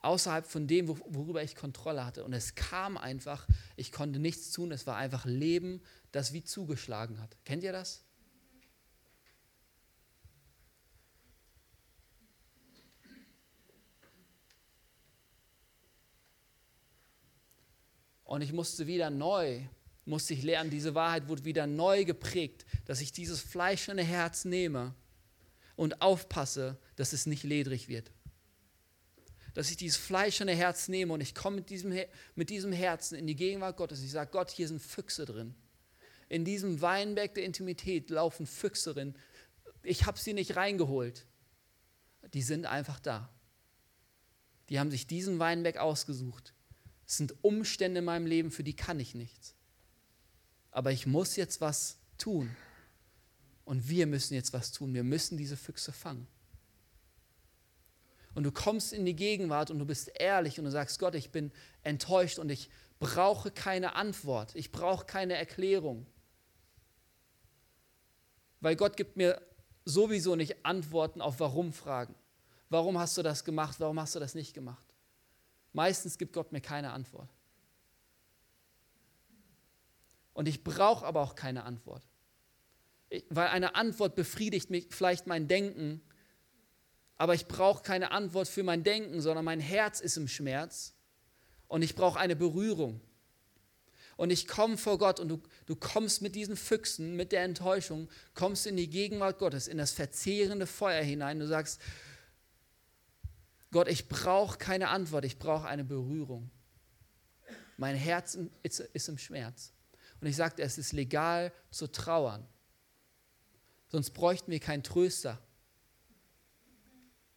außerhalb 0.00 0.46
von 0.46 0.66
dem, 0.66 0.88
worüber 0.88 1.42
ich 1.42 1.54
Kontrolle 1.54 2.04
hatte. 2.04 2.24
Und 2.24 2.32
es 2.32 2.54
kam 2.54 2.96
einfach, 2.96 3.46
ich 3.76 3.92
konnte 3.92 4.18
nichts 4.18 4.50
tun, 4.50 4.72
es 4.72 4.86
war 4.86 4.96
einfach 4.96 5.24
Leben, 5.24 5.82
das 6.12 6.32
wie 6.32 6.42
zugeschlagen 6.42 7.20
hat. 7.20 7.36
Kennt 7.44 7.62
ihr 7.62 7.72
das? 7.72 8.02
Und 18.30 18.42
ich 18.42 18.52
musste 18.52 18.86
wieder 18.86 19.10
neu, 19.10 19.60
musste 20.04 20.34
ich 20.34 20.44
lernen, 20.44 20.70
diese 20.70 20.94
Wahrheit 20.94 21.26
wurde 21.26 21.44
wieder 21.44 21.66
neu 21.66 22.04
geprägt, 22.04 22.64
dass 22.84 23.00
ich 23.00 23.10
dieses 23.10 23.40
fleischende 23.40 24.04
Herz 24.04 24.44
nehme 24.44 24.94
und 25.74 26.00
aufpasse, 26.00 26.78
dass 26.94 27.12
es 27.12 27.26
nicht 27.26 27.42
ledrig 27.42 27.88
wird 27.88 28.12
dass 29.52 29.68
ich 29.68 29.76
dieses 29.76 29.96
fleischende 29.96 30.54
Herz 30.54 30.86
nehme 30.86 31.12
und 31.12 31.20
ich 31.20 31.34
komme 31.34 31.56
mit 31.56 31.70
diesem, 31.70 31.92
mit 32.36 32.50
diesem 32.50 32.70
Herzen 32.70 33.18
in 33.18 33.26
die 33.26 33.34
Gegenwart 33.34 33.76
Gottes. 33.76 34.00
Ich 34.00 34.12
sage, 34.12 34.30
Gott, 34.30 34.48
hier 34.48 34.68
sind 34.68 34.80
Füchse 34.80 35.26
drin. 35.26 35.56
In 36.28 36.44
diesem 36.44 36.80
Weinberg 36.80 37.34
der 37.34 37.42
Intimität 37.42 38.10
laufen 38.10 38.46
Füchse 38.46 38.94
drin. 38.94 39.16
Ich 39.82 40.06
habe 40.06 40.20
sie 40.20 40.34
nicht 40.34 40.54
reingeholt. 40.54 41.26
Die 42.32 42.42
sind 42.42 42.64
einfach 42.64 43.00
da. 43.00 43.28
Die 44.68 44.78
haben 44.78 44.92
sich 44.92 45.08
diesen 45.08 45.40
Weinberg 45.40 45.78
ausgesucht. 45.78 46.54
Es 47.10 47.16
sind 47.16 47.34
Umstände 47.42 47.98
in 47.98 48.04
meinem 48.04 48.26
Leben, 48.26 48.52
für 48.52 48.62
die 48.62 48.76
kann 48.76 49.00
ich 49.00 49.16
nichts. 49.16 49.56
Aber 50.70 50.92
ich 50.92 51.06
muss 51.06 51.34
jetzt 51.34 51.60
was 51.60 51.98
tun. 52.18 52.54
Und 53.64 53.88
wir 53.88 54.06
müssen 54.06 54.34
jetzt 54.34 54.52
was 54.52 54.70
tun. 54.70 54.94
Wir 54.94 55.02
müssen 55.02 55.36
diese 55.36 55.56
Füchse 55.56 55.90
fangen 55.90 56.28
und 58.34 58.44
du 58.44 58.52
kommst 58.52 58.92
in 58.92 59.04
die 59.04 59.16
Gegenwart 59.16 59.70
und 59.70 59.78
du 59.78 59.84
bist 59.86 60.10
ehrlich 60.18 60.58
und 60.58 60.64
du 60.64 60.70
sagst, 60.70 60.98
Gott, 60.98 61.14
ich 61.14 61.30
bin 61.30 61.50
enttäuscht 61.82 62.38
und 62.38 62.50
ich 62.50 62.70
brauche 62.98 63.50
keine 63.50 63.96
Antwort, 63.96 64.54
ich 64.54 64.70
brauche 64.70 65.04
keine 65.04 65.34
Erklärung. 65.34 66.06
Weil 68.60 68.76
Gott 68.76 68.96
gibt 68.96 69.16
mir 69.16 69.40
sowieso 69.84 70.36
nicht 70.36 70.64
Antworten 70.64 71.20
auf 71.20 71.40
Warum-Fragen. 71.40 72.14
Warum 72.68 72.98
hast 72.98 73.16
du 73.18 73.22
das 73.22 73.44
gemacht? 73.44 73.80
Warum 73.80 73.98
hast 73.98 74.14
du 74.14 74.20
das 74.20 74.34
nicht 74.34 74.54
gemacht? 74.54 74.89
Meistens 75.72 76.18
gibt 76.18 76.32
Gott 76.32 76.52
mir 76.52 76.60
keine 76.60 76.92
Antwort. 76.92 77.30
Und 80.32 80.48
ich 80.48 80.64
brauche 80.64 81.06
aber 81.06 81.20
auch 81.20 81.34
keine 81.34 81.64
Antwort. 81.64 82.02
weil 83.28 83.48
eine 83.48 83.74
Antwort 83.74 84.14
befriedigt 84.14 84.70
mich 84.70 84.86
vielleicht 84.90 85.26
mein 85.26 85.48
Denken, 85.48 86.00
aber 87.16 87.34
ich 87.34 87.46
brauche 87.46 87.82
keine 87.82 88.12
Antwort 88.12 88.46
für 88.46 88.62
mein 88.62 88.84
Denken, 88.84 89.20
sondern 89.20 89.44
mein 89.44 89.58
Herz 89.58 90.00
ist 90.00 90.16
im 90.16 90.28
Schmerz 90.28 90.94
und 91.66 91.82
ich 91.82 91.96
brauche 91.96 92.18
eine 92.18 92.36
Berührung. 92.36 93.00
Und 94.16 94.30
ich 94.30 94.46
komme 94.46 94.76
vor 94.76 94.98
Gott 94.98 95.18
und 95.18 95.28
du, 95.28 95.42
du 95.66 95.74
kommst 95.74 96.22
mit 96.22 96.34
diesen 96.34 96.56
Füchsen, 96.56 97.16
mit 97.16 97.32
der 97.32 97.42
Enttäuschung, 97.42 98.08
kommst 98.34 98.66
in 98.66 98.76
die 98.76 98.88
Gegenwart 98.88 99.38
Gottes, 99.38 99.66
in 99.66 99.78
das 99.78 99.92
verzehrende 99.92 100.66
Feuer 100.66 101.02
hinein. 101.02 101.38
Du 101.38 101.46
sagst, 101.46 101.80
Gott, 103.70 103.88
ich 103.88 104.08
brauche 104.08 104.58
keine 104.58 104.88
Antwort, 104.88 105.24
ich 105.24 105.38
brauche 105.38 105.66
eine 105.66 105.84
Berührung. 105.84 106.50
Mein 107.76 107.96
Herz 107.96 108.36
ist, 108.62 109.08
im 109.08 109.16
Schmerz. 109.16 109.72
Und 110.20 110.26
ich 110.26 110.36
sagte, 110.36 110.62
es 110.62 110.76
ist 110.76 110.92
legal 110.92 111.52
zu 111.70 111.86
trauern. 111.86 112.46
Sonst 113.88 114.10
bräuchten 114.10 114.50
wir 114.50 114.60
keinen 114.60 114.82
Tröster. 114.82 115.40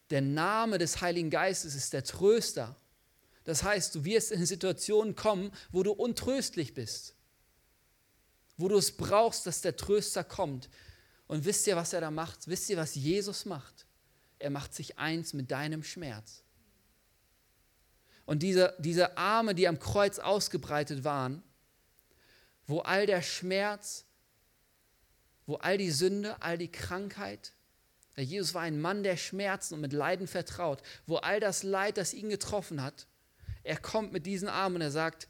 Der 0.09 0.21
Name 0.21 0.77
des 0.77 1.01
Heiligen 1.01 1.29
Geistes 1.29 1.75
ist 1.75 1.93
der 1.93 2.03
Tröster. 2.03 2.75
Das 3.45 3.63
heißt, 3.63 3.95
du 3.95 4.05
wirst 4.05 4.31
in 4.31 4.45
Situationen 4.45 5.15
kommen, 5.15 5.51
wo 5.71 5.83
du 5.83 5.91
untröstlich 5.91 6.73
bist, 6.73 7.15
wo 8.57 8.67
du 8.67 8.77
es 8.77 8.95
brauchst, 8.95 9.45
dass 9.45 9.61
der 9.61 9.75
Tröster 9.75 10.23
kommt. 10.23 10.69
Und 11.27 11.45
wisst 11.45 11.65
ihr, 11.67 11.75
was 11.75 11.93
er 11.93 12.01
da 12.01 12.11
macht? 12.11 12.47
Wisst 12.47 12.69
ihr, 12.69 12.77
was 12.77 12.95
Jesus 12.95 13.45
macht? 13.45 13.85
Er 14.43 14.49
macht 14.49 14.73
sich 14.73 14.99
eins 14.99 15.31
mit 15.31 15.51
deinem 15.51 15.83
Schmerz. 15.83 16.43
Und 18.25 18.43
diese, 18.43 18.75
diese 18.77 19.17
Arme, 19.17 19.55
die 19.55 19.69
am 19.69 19.79
Kreuz 19.79 20.19
ausgebreitet 20.19 21.05
waren, 21.05 21.41
wo 22.67 22.79
all 22.79 23.05
der 23.05 23.21
Schmerz, 23.21 24.05
wo 25.45 25.55
all 25.55 25.77
die 25.77 25.91
Sünde, 25.91 26.41
all 26.41 26.57
die 26.57 26.71
Krankheit, 26.71 27.53
Jesus 28.17 28.53
war 28.53 28.63
ein 28.63 28.81
Mann 28.81 29.03
der 29.03 29.15
Schmerzen 29.15 29.75
und 29.75 29.81
mit 29.81 29.93
Leiden 29.93 30.27
vertraut, 30.27 30.83
wo 31.05 31.15
all 31.15 31.39
das 31.39 31.63
Leid, 31.63 31.97
das 31.97 32.13
ihn 32.13 32.29
getroffen 32.29 32.83
hat, 32.83 33.07
er 33.63 33.77
kommt 33.77 34.11
mit 34.11 34.25
diesen 34.25 34.49
Armen 34.49 34.75
und 34.75 34.81
er 34.81 34.91
sagt, 34.91 35.29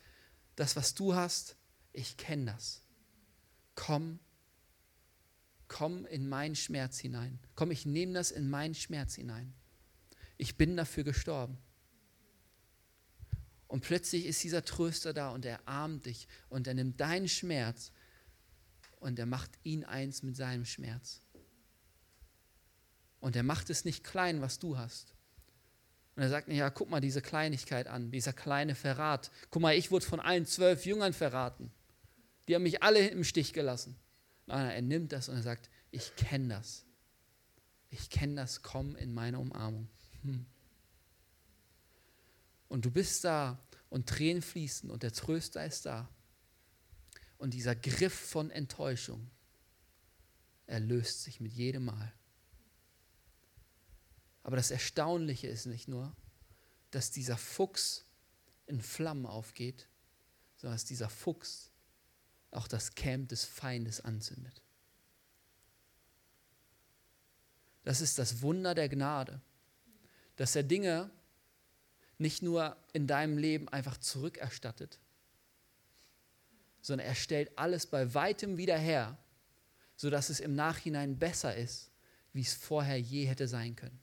das, 0.55 0.75
was 0.75 0.95
du 0.95 1.13
hast, 1.13 1.55
ich 1.91 2.17
kenne 2.17 2.51
das. 2.51 2.81
Komm, 3.75 4.19
komm 5.73 6.05
in 6.05 6.29
meinen 6.29 6.55
Schmerz 6.55 6.99
hinein. 6.99 7.39
Komm, 7.55 7.71
ich 7.71 7.87
nehme 7.87 8.13
das 8.13 8.29
in 8.29 8.47
meinen 8.47 8.75
Schmerz 8.75 9.15
hinein. 9.15 9.55
Ich 10.37 10.55
bin 10.55 10.77
dafür 10.77 11.03
gestorben. 11.03 11.57
Und 13.67 13.81
plötzlich 13.81 14.27
ist 14.27 14.43
dieser 14.43 14.63
Tröster 14.63 15.13
da 15.13 15.31
und 15.31 15.45
er 15.45 15.67
armt 15.67 16.05
dich 16.05 16.27
und 16.49 16.67
er 16.67 16.75
nimmt 16.75 17.01
deinen 17.01 17.27
Schmerz 17.27 17.91
und 18.99 19.17
er 19.17 19.25
macht 19.25 19.49
ihn 19.63 19.83
eins 19.83 20.21
mit 20.21 20.35
seinem 20.35 20.65
Schmerz. 20.65 21.21
Und 23.19 23.35
er 23.35 23.41
macht 23.43 23.71
es 23.71 23.83
nicht 23.83 24.03
klein, 24.03 24.41
was 24.41 24.59
du 24.59 24.77
hast. 24.77 25.15
Und 26.15 26.21
er 26.21 26.29
sagt, 26.29 26.49
ja, 26.49 26.69
guck 26.69 26.91
mal 26.91 27.01
diese 27.01 27.23
Kleinigkeit 27.23 27.87
an, 27.87 28.11
dieser 28.11 28.33
kleine 28.33 28.75
Verrat. 28.75 29.31
Guck 29.49 29.63
mal, 29.63 29.75
ich 29.75 29.89
wurde 29.89 30.05
von 30.05 30.19
allen 30.19 30.45
zwölf 30.45 30.85
Jüngern 30.85 31.13
verraten. 31.13 31.71
Die 32.47 32.53
haben 32.53 32.61
mich 32.61 32.83
alle 32.83 33.07
im 33.07 33.23
Stich 33.23 33.53
gelassen. 33.53 33.97
Nein, 34.45 34.69
er 34.69 34.81
nimmt 34.81 35.11
das 35.11 35.29
und 35.29 35.35
er 35.35 35.43
sagt, 35.43 35.69
ich 35.91 36.15
kenne 36.15 36.55
das. 36.55 36.85
Ich 37.89 38.09
kenne 38.09 38.35
das, 38.35 38.61
komm 38.61 38.95
in 38.95 39.13
meine 39.13 39.39
Umarmung. 39.39 39.87
Hm. 40.23 40.45
Und 42.67 42.85
du 42.85 42.91
bist 42.91 43.23
da 43.23 43.59
und 43.89 44.09
Tränen 44.09 44.41
fließen 44.41 44.89
und 44.89 45.03
der 45.03 45.11
Tröster 45.11 45.63
ist 45.65 45.85
da. 45.85 46.09
Und 47.37 47.53
dieser 47.53 47.75
Griff 47.75 48.13
von 48.13 48.49
Enttäuschung, 48.49 49.29
er 50.65 50.79
löst 50.79 51.23
sich 51.23 51.39
mit 51.39 51.53
jedem 51.53 51.85
Mal. 51.85 52.13
Aber 54.43 54.55
das 54.55 54.71
Erstaunliche 54.71 55.47
ist 55.47 55.65
nicht 55.65 55.87
nur, 55.87 56.15
dass 56.91 57.11
dieser 57.11 57.37
Fuchs 57.37 58.05
in 58.65 58.81
Flammen 58.81 59.25
aufgeht, 59.25 59.87
sondern 60.55 60.75
dass 60.75 60.85
dieser 60.85 61.09
Fuchs 61.09 61.72
auch 62.55 62.67
das 62.67 62.95
Camp 62.95 63.29
des 63.29 63.45
Feindes 63.45 64.01
anzündet. 64.01 64.61
Das 67.83 68.01
ist 68.01 68.17
das 68.17 68.41
Wunder 68.41 68.75
der 68.75 68.89
Gnade, 68.89 69.41
dass 70.35 70.55
er 70.55 70.63
Dinge 70.63 71.11
nicht 72.17 72.41
nur 72.41 72.77
in 72.93 73.07
deinem 73.07 73.37
Leben 73.37 73.67
einfach 73.69 73.97
zurückerstattet, 73.97 74.99
sondern 76.81 77.07
er 77.07 77.15
stellt 77.15 77.57
alles 77.57 77.85
bei 77.85 78.13
weitem 78.13 78.57
wieder 78.57 78.77
her, 78.77 79.17
sodass 79.95 80.29
es 80.29 80.39
im 80.39 80.55
Nachhinein 80.55 81.19
besser 81.19 81.55
ist, 81.55 81.91
wie 82.31 82.41
es 82.41 82.53
vorher 82.53 82.99
je 82.99 83.25
hätte 83.25 83.47
sein 83.47 83.75
können. 83.75 83.99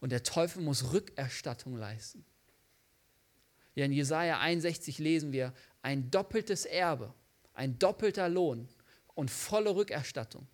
Und 0.00 0.10
der 0.10 0.22
Teufel 0.22 0.62
muss 0.62 0.92
Rückerstattung 0.92 1.76
leisten. 1.76 2.24
Ja, 3.74 3.84
in 3.84 3.92
Jesaja 3.92 4.40
61 4.40 4.98
lesen 4.98 5.32
wir 5.32 5.52
ein 5.86 6.10
doppeltes 6.10 6.64
Erbe, 6.64 7.14
ein 7.54 7.78
doppelter 7.78 8.28
Lohn 8.28 8.68
und 9.14 9.30
volle 9.30 9.76
Rückerstattung. 9.76 10.48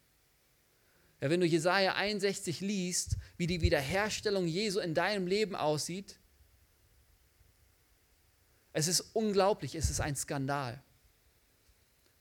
Ja, 1.23 1.31
wenn 1.31 1.41
du 1.41 1.47
Jesaja 1.47 1.95
61 1.95 2.61
liest, 2.61 3.17
wie 3.39 3.47
die 3.47 3.63
Wiederherstellung 3.63 4.47
Jesu 4.47 4.79
in 4.79 4.93
deinem 4.93 5.27
Leben 5.27 5.57
aussieht, 5.57 6.19
es 8.75 8.89
ist 8.89 9.01
unglaublich, 9.15 9.75
es 9.75 9.89
ist 9.89 10.03
ein 10.03 10.17
Skandal, 10.17 10.83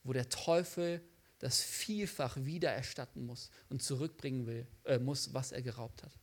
wo 0.04 0.14
der 0.14 0.30
Teufel 0.30 1.02
das 1.38 1.60
vielfach 1.60 2.38
wiedererstatten 2.38 3.26
muss 3.26 3.50
und 3.68 3.82
zurückbringen 3.82 4.46
will, 4.46 4.66
äh, 4.84 4.98
muss, 4.98 5.34
was 5.34 5.52
er 5.52 5.60
geraubt 5.60 6.02
hat. 6.02 6.18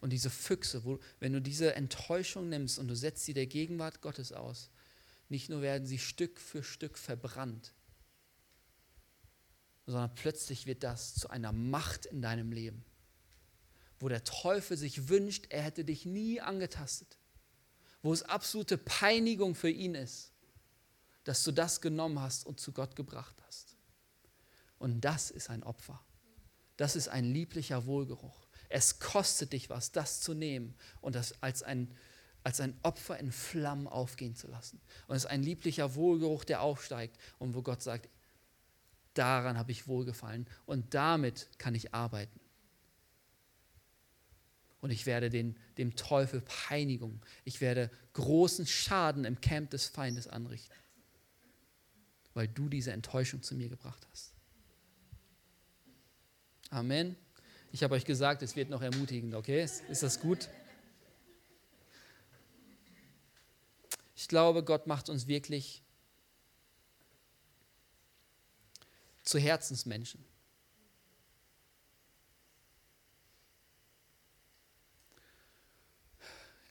Und 0.00 0.08
diese 0.08 0.30
Füchse, 0.30 0.84
wo, 0.84 1.00
wenn 1.20 1.34
du 1.34 1.42
diese 1.42 1.74
Enttäuschung 1.74 2.48
nimmst 2.48 2.78
und 2.78 2.88
du 2.88 2.96
setzt 2.96 3.26
sie 3.26 3.34
der 3.34 3.46
Gegenwart 3.46 4.00
Gottes 4.00 4.32
aus, 4.32 4.70
nicht 5.28 5.48
nur 5.48 5.62
werden 5.62 5.86
sie 5.86 5.98
Stück 5.98 6.40
für 6.40 6.62
Stück 6.62 6.98
verbrannt, 6.98 7.72
sondern 9.86 10.14
plötzlich 10.14 10.66
wird 10.66 10.82
das 10.82 11.14
zu 11.14 11.30
einer 11.30 11.52
Macht 11.52 12.06
in 12.06 12.22
deinem 12.22 12.52
Leben, 12.52 12.84
wo 13.98 14.08
der 14.08 14.24
Teufel 14.24 14.76
sich 14.76 15.08
wünscht, 15.08 15.46
er 15.50 15.62
hätte 15.62 15.84
dich 15.84 16.04
nie 16.04 16.40
angetastet, 16.40 17.18
wo 18.02 18.12
es 18.12 18.22
absolute 18.22 18.78
Peinigung 18.78 19.54
für 19.54 19.70
ihn 19.70 19.94
ist, 19.94 20.32
dass 21.24 21.42
du 21.44 21.52
das 21.52 21.80
genommen 21.80 22.20
hast 22.20 22.46
und 22.46 22.60
zu 22.60 22.72
Gott 22.72 22.94
gebracht 22.94 23.36
hast. 23.46 23.76
Und 24.78 25.00
das 25.00 25.30
ist 25.30 25.50
ein 25.50 25.62
Opfer. 25.62 26.00
Das 26.76 26.94
ist 26.94 27.08
ein 27.08 27.24
lieblicher 27.24 27.86
Wohlgeruch. 27.86 28.46
Es 28.68 28.98
kostet 28.98 29.52
dich 29.52 29.70
was, 29.70 29.92
das 29.92 30.20
zu 30.20 30.34
nehmen 30.34 30.74
und 31.00 31.14
das 31.14 31.42
als 31.42 31.62
ein, 31.62 31.96
als 32.46 32.60
ein 32.60 32.78
Opfer 32.84 33.18
in 33.18 33.32
Flammen 33.32 33.88
aufgehen 33.88 34.36
zu 34.36 34.46
lassen. 34.46 34.80
Und 35.08 35.16
es 35.16 35.24
ist 35.24 35.30
ein 35.30 35.42
lieblicher 35.42 35.96
Wohlgeruch, 35.96 36.44
der 36.44 36.60
aufsteigt 36.60 37.18
und 37.40 37.56
wo 37.56 37.62
Gott 37.62 37.82
sagt, 37.82 38.08
daran 39.14 39.58
habe 39.58 39.72
ich 39.72 39.88
wohlgefallen 39.88 40.46
und 40.64 40.94
damit 40.94 41.48
kann 41.58 41.74
ich 41.74 41.92
arbeiten. 41.92 42.38
Und 44.80 44.92
ich 44.92 45.06
werde 45.06 45.28
den, 45.28 45.56
dem 45.76 45.96
Teufel 45.96 46.40
Peinigung, 46.40 47.20
ich 47.42 47.60
werde 47.60 47.90
großen 48.12 48.64
Schaden 48.64 49.24
im 49.24 49.40
Camp 49.40 49.70
des 49.70 49.88
Feindes 49.88 50.28
anrichten, 50.28 50.76
weil 52.32 52.46
du 52.46 52.68
diese 52.68 52.92
Enttäuschung 52.92 53.42
zu 53.42 53.56
mir 53.56 53.68
gebracht 53.68 54.06
hast. 54.12 54.32
Amen. 56.70 57.16
Ich 57.72 57.82
habe 57.82 57.96
euch 57.96 58.04
gesagt, 58.04 58.42
es 58.42 58.54
wird 58.54 58.70
noch 58.70 58.82
ermutigend, 58.82 59.34
okay? 59.34 59.64
Ist 59.64 60.04
das 60.04 60.20
gut? 60.20 60.48
Ich 64.16 64.28
glaube, 64.28 64.64
Gott 64.64 64.86
macht 64.86 65.10
uns 65.10 65.26
wirklich 65.26 65.82
zu 69.22 69.38
Herzensmenschen. 69.38 70.24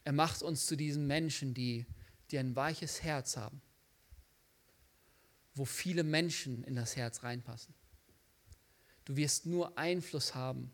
Er 0.03 0.13
macht 0.13 0.41
uns 0.41 0.65
zu 0.65 0.75
diesen 0.75 1.07
Menschen, 1.07 1.53
die, 1.53 1.85
die 2.31 2.37
ein 2.37 2.55
weiches 2.55 3.03
Herz 3.03 3.37
haben, 3.37 3.61
wo 5.53 5.65
viele 5.65 6.03
Menschen 6.03 6.63
in 6.63 6.75
das 6.75 6.95
Herz 6.95 7.23
reinpassen. 7.23 7.73
Du 9.05 9.15
wirst 9.15 9.45
nur 9.45 9.77
Einfluss 9.77 10.33
haben. 10.33 10.71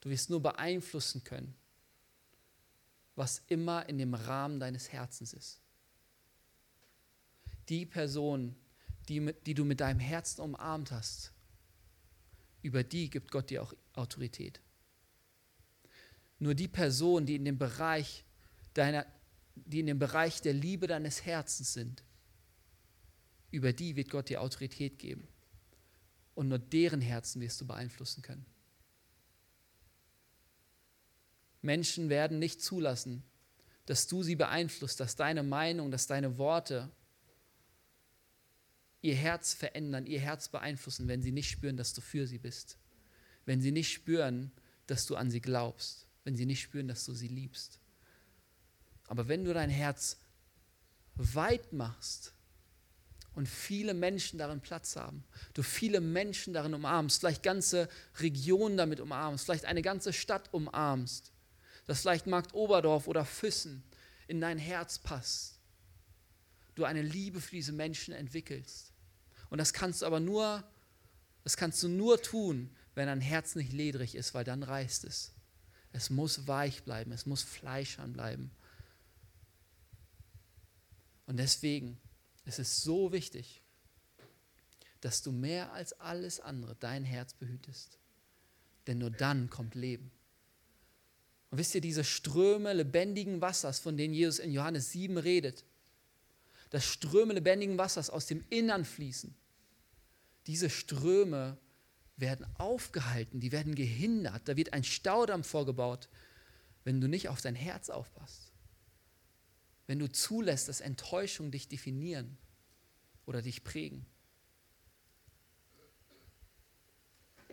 Du 0.00 0.10
wirst 0.10 0.30
nur 0.30 0.42
beeinflussen 0.42 1.22
können, 1.22 1.54
was 3.14 3.42
immer 3.48 3.88
in 3.88 3.98
dem 3.98 4.14
Rahmen 4.14 4.60
deines 4.60 4.92
Herzens 4.92 5.32
ist. 5.32 5.60
Die 7.68 7.86
Person, 7.86 8.56
die, 9.08 9.34
die 9.46 9.54
du 9.54 9.64
mit 9.64 9.80
deinem 9.80 10.00
Herzen 10.00 10.40
umarmt 10.40 10.90
hast, 10.90 11.32
über 12.62 12.84
die 12.84 13.10
gibt 13.10 13.30
Gott 13.30 13.50
dir 13.50 13.62
auch 13.62 13.74
Autorität. 13.94 14.60
Nur 16.38 16.54
die 16.54 16.68
Person, 16.68 17.26
die 17.26 17.36
in 17.36 17.44
dem 17.44 17.58
Bereich 17.58 18.24
deiner, 18.74 19.06
die 19.54 19.80
in 19.80 19.86
dem 19.86 19.98
Bereich 19.98 20.40
der 20.40 20.54
Liebe 20.54 20.86
deines 20.86 21.24
Herzens 21.24 21.72
sind, 21.72 22.02
über 23.50 23.72
die 23.72 23.96
wird 23.96 24.10
Gott 24.10 24.28
dir 24.28 24.40
Autorität 24.40 24.98
geben. 24.98 25.28
Und 26.34 26.48
nur 26.48 26.58
deren 26.58 27.02
Herzen 27.02 27.42
wirst 27.42 27.60
du 27.60 27.66
beeinflussen 27.66 28.22
können. 28.22 28.46
Menschen 31.62 32.08
werden 32.08 32.38
nicht 32.38 32.60
zulassen, 32.60 33.22
dass 33.86 34.06
du 34.06 34.22
sie 34.22 34.36
beeinflusst, 34.36 35.00
dass 35.00 35.16
deine 35.16 35.42
Meinung, 35.42 35.90
dass 35.90 36.06
deine 36.06 36.38
Worte 36.38 36.90
ihr 39.00 39.16
Herz 39.16 39.54
verändern, 39.54 40.06
ihr 40.06 40.20
Herz 40.20 40.48
beeinflussen, 40.48 41.08
wenn 41.08 41.22
sie 41.22 41.32
nicht 41.32 41.50
spüren, 41.50 41.76
dass 41.76 41.92
du 41.94 42.00
für 42.00 42.26
sie 42.26 42.38
bist. 42.38 42.78
Wenn 43.44 43.60
sie 43.60 43.72
nicht 43.72 43.92
spüren, 43.92 44.52
dass 44.86 45.06
du 45.06 45.16
an 45.16 45.30
sie 45.30 45.40
glaubst. 45.40 46.06
Wenn 46.24 46.36
sie 46.36 46.46
nicht 46.46 46.60
spüren, 46.60 46.86
dass 46.86 47.04
du 47.04 47.12
sie 47.12 47.28
liebst. 47.28 47.80
Aber 49.08 49.26
wenn 49.26 49.44
du 49.44 49.52
dein 49.52 49.70
Herz 49.70 50.18
weit 51.14 51.72
machst 51.72 52.32
und 53.34 53.48
viele 53.48 53.94
Menschen 53.94 54.38
darin 54.38 54.60
Platz 54.60 54.94
haben, 54.94 55.24
du 55.54 55.62
viele 55.62 56.00
Menschen 56.00 56.54
darin 56.54 56.74
umarmst, 56.74 57.20
vielleicht 57.20 57.42
ganze 57.42 57.88
Regionen 58.20 58.76
damit 58.76 59.00
umarmst, 59.00 59.44
vielleicht 59.44 59.64
eine 59.64 59.82
ganze 59.82 60.12
Stadt 60.12 60.52
umarmst, 60.54 61.31
dass 61.86 62.00
vielleicht 62.00 62.26
Markt 62.26 62.54
Oberdorf 62.54 63.08
oder 63.08 63.24
Füssen 63.24 63.82
in 64.28 64.40
dein 64.40 64.58
Herz 64.58 64.98
passt, 64.98 65.58
du 66.74 66.84
eine 66.84 67.02
Liebe 67.02 67.40
für 67.40 67.56
diese 67.56 67.72
Menschen 67.72 68.14
entwickelst. 68.14 68.92
Und 69.50 69.58
das 69.58 69.72
kannst 69.72 70.02
du 70.02 70.06
aber 70.06 70.20
nur, 70.20 70.64
das 71.44 71.56
kannst 71.56 71.82
du 71.82 71.88
nur 71.88 72.22
tun, 72.22 72.74
wenn 72.94 73.06
dein 73.06 73.20
Herz 73.20 73.54
nicht 73.54 73.72
ledrig 73.72 74.14
ist, 74.14 74.34
weil 74.34 74.44
dann 74.44 74.62
reißt 74.62 75.04
es. 75.04 75.32
Es 75.92 76.08
muss 76.08 76.46
weich 76.46 76.84
bleiben, 76.84 77.12
es 77.12 77.26
muss 77.26 77.42
fleischern 77.42 78.12
bleiben. 78.12 78.50
Und 81.26 81.36
deswegen 81.36 81.98
es 82.44 82.58
ist 82.58 82.82
so 82.82 83.12
wichtig, 83.12 83.62
dass 85.00 85.22
du 85.22 85.32
mehr 85.32 85.72
als 85.72 85.92
alles 86.00 86.40
andere 86.40 86.76
dein 86.76 87.04
Herz 87.04 87.34
behütest. 87.34 87.98
Denn 88.86 88.98
nur 88.98 89.10
dann 89.10 89.48
kommt 89.48 89.74
Leben. 89.74 90.10
Und 91.52 91.58
wisst 91.58 91.76
ihr, 91.76 91.80
diese 91.80 92.02
Ströme 92.02 92.72
lebendigen 92.72 93.40
Wassers, 93.40 93.78
von 93.78 93.96
denen 93.96 94.12
Jesus 94.14 94.40
in 94.40 94.50
Johannes 94.50 94.90
7 94.90 95.16
redet, 95.18 95.64
dass 96.70 96.84
Ströme 96.84 97.34
lebendigen 97.34 97.78
Wassers 97.78 98.10
aus 98.10 98.26
dem 98.26 98.44
Innern 98.50 98.84
fließen, 98.84 99.32
diese 100.48 100.68
Ströme 100.68 101.56
werden 102.16 102.44
aufgehalten, 102.56 103.38
die 103.38 103.52
werden 103.52 103.76
gehindert, 103.76 104.48
da 104.48 104.56
wird 104.56 104.72
ein 104.72 104.82
Staudamm 104.82 105.44
vorgebaut, 105.44 106.08
wenn 106.82 107.00
du 107.00 107.06
nicht 107.06 107.28
auf 107.28 107.40
dein 107.40 107.54
Herz 107.54 107.88
aufpasst 107.90 108.52
wenn 109.86 109.98
du 109.98 110.10
zulässt, 110.10 110.68
dass 110.68 110.80
Enttäuschung 110.80 111.50
dich 111.50 111.68
definieren 111.68 112.38
oder 113.26 113.42
dich 113.42 113.62
prägen. 113.64 114.06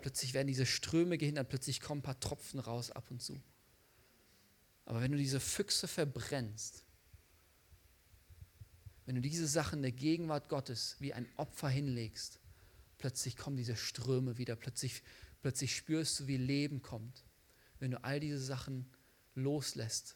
Plötzlich 0.02 0.34
werden 0.34 0.48
diese 0.48 0.66
Ströme 0.66 1.18
gehindert, 1.18 1.50
plötzlich 1.50 1.82
kommen 1.82 2.00
ein 2.00 2.04
paar 2.04 2.20
Tropfen 2.20 2.60
raus 2.60 2.92
ab 2.92 3.12
und 3.12 3.22
zu. 3.22 3.42
Aber 4.90 5.02
wenn 5.02 5.12
du 5.12 5.20
diese 5.20 5.40
Füchse 5.40 5.88
verbrennst, 5.88 6.84
wenn 9.06 9.14
du 9.14 9.22
diese 9.22 9.48
Sachen 9.48 9.84
der 9.84 9.92
Gegenwart 9.92 10.50
Gottes 10.50 10.96
wie 10.98 11.14
ein 11.14 11.28
Opfer 11.38 11.70
hinlegst, 11.70 12.40
plötzlich 12.98 13.38
kommen 13.38 13.56
diese 13.56 13.76
Ströme 13.76 14.40
wieder, 14.40 14.56
plötzlich, 14.56 15.04
plötzlich 15.44 15.76
spürst 15.76 16.20
du, 16.20 16.26
wie 16.26 16.38
Leben 16.38 16.82
kommt. 16.82 17.24
Wenn 17.78 17.92
du 17.92 18.04
all 18.04 18.20
diese 18.20 18.40
Sachen 18.40 18.90
loslässt 19.36 20.16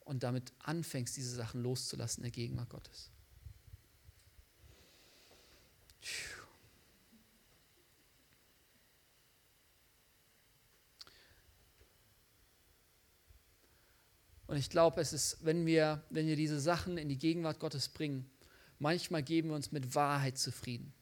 und 0.00 0.24
damit 0.24 0.52
anfängst, 0.58 1.16
diese 1.16 1.36
Sachen 1.36 1.62
loszulassen 1.62 2.22
der 2.22 2.32
Gegenwart 2.32 2.68
Gottes. 2.68 3.12
Und 14.52 14.58
ich 14.58 14.68
glaube, 14.68 15.00
es 15.00 15.14
ist, 15.14 15.38
wenn 15.40 15.64
wir, 15.64 16.04
wenn 16.10 16.26
wir 16.26 16.36
diese 16.36 16.60
Sachen 16.60 16.98
in 16.98 17.08
die 17.08 17.16
Gegenwart 17.16 17.58
Gottes 17.58 17.88
bringen, 17.88 18.30
manchmal 18.78 19.22
geben 19.22 19.48
wir 19.48 19.54
uns 19.54 19.72
mit 19.72 19.94
Wahrheit 19.94 20.36
zufrieden. 20.36 20.92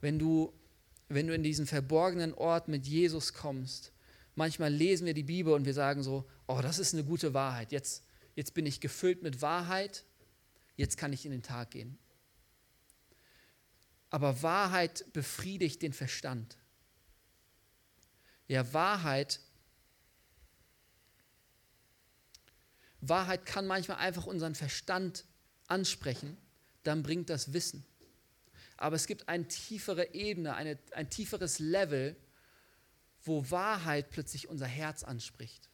Wenn 0.00 0.18
du, 0.18 0.54
wenn 1.10 1.26
du 1.26 1.34
in 1.34 1.42
diesen 1.42 1.66
verborgenen 1.66 2.32
Ort 2.32 2.68
mit 2.68 2.86
Jesus 2.86 3.34
kommst, 3.34 3.92
manchmal 4.34 4.72
lesen 4.72 5.04
wir 5.04 5.12
die 5.12 5.22
Bibel 5.22 5.52
und 5.52 5.66
wir 5.66 5.74
sagen 5.74 6.02
so, 6.02 6.26
oh, 6.46 6.60
das 6.62 6.78
ist 6.78 6.94
eine 6.94 7.04
gute 7.04 7.34
Wahrheit. 7.34 7.72
Jetzt, 7.72 8.04
jetzt 8.34 8.54
bin 8.54 8.64
ich 8.64 8.80
gefüllt 8.80 9.22
mit 9.22 9.42
Wahrheit, 9.42 10.06
jetzt 10.76 10.96
kann 10.96 11.12
ich 11.12 11.26
in 11.26 11.32
den 11.32 11.42
Tag 11.42 11.72
gehen. 11.72 11.98
Aber 14.08 14.40
Wahrheit 14.42 15.04
befriedigt 15.12 15.82
den 15.82 15.92
Verstand. 15.92 16.56
Ja, 18.48 18.72
Wahrheit, 18.72 19.40
Wahrheit 23.08 23.46
kann 23.46 23.66
manchmal 23.66 23.98
einfach 23.98 24.26
unseren 24.26 24.54
Verstand 24.54 25.24
ansprechen, 25.66 26.36
dann 26.82 27.02
bringt 27.02 27.30
das 27.30 27.52
Wissen. 27.52 27.84
Aber 28.76 28.96
es 28.96 29.06
gibt 29.06 29.28
eine 29.28 29.48
tiefere 29.48 30.14
Ebene, 30.14 30.54
eine, 30.54 30.78
ein 30.92 31.08
tieferes 31.08 31.58
Level, 31.58 32.16
wo 33.22 33.50
Wahrheit 33.50 34.10
plötzlich 34.10 34.48
unser 34.48 34.66
Herz 34.66 35.02
anspricht 35.02 35.70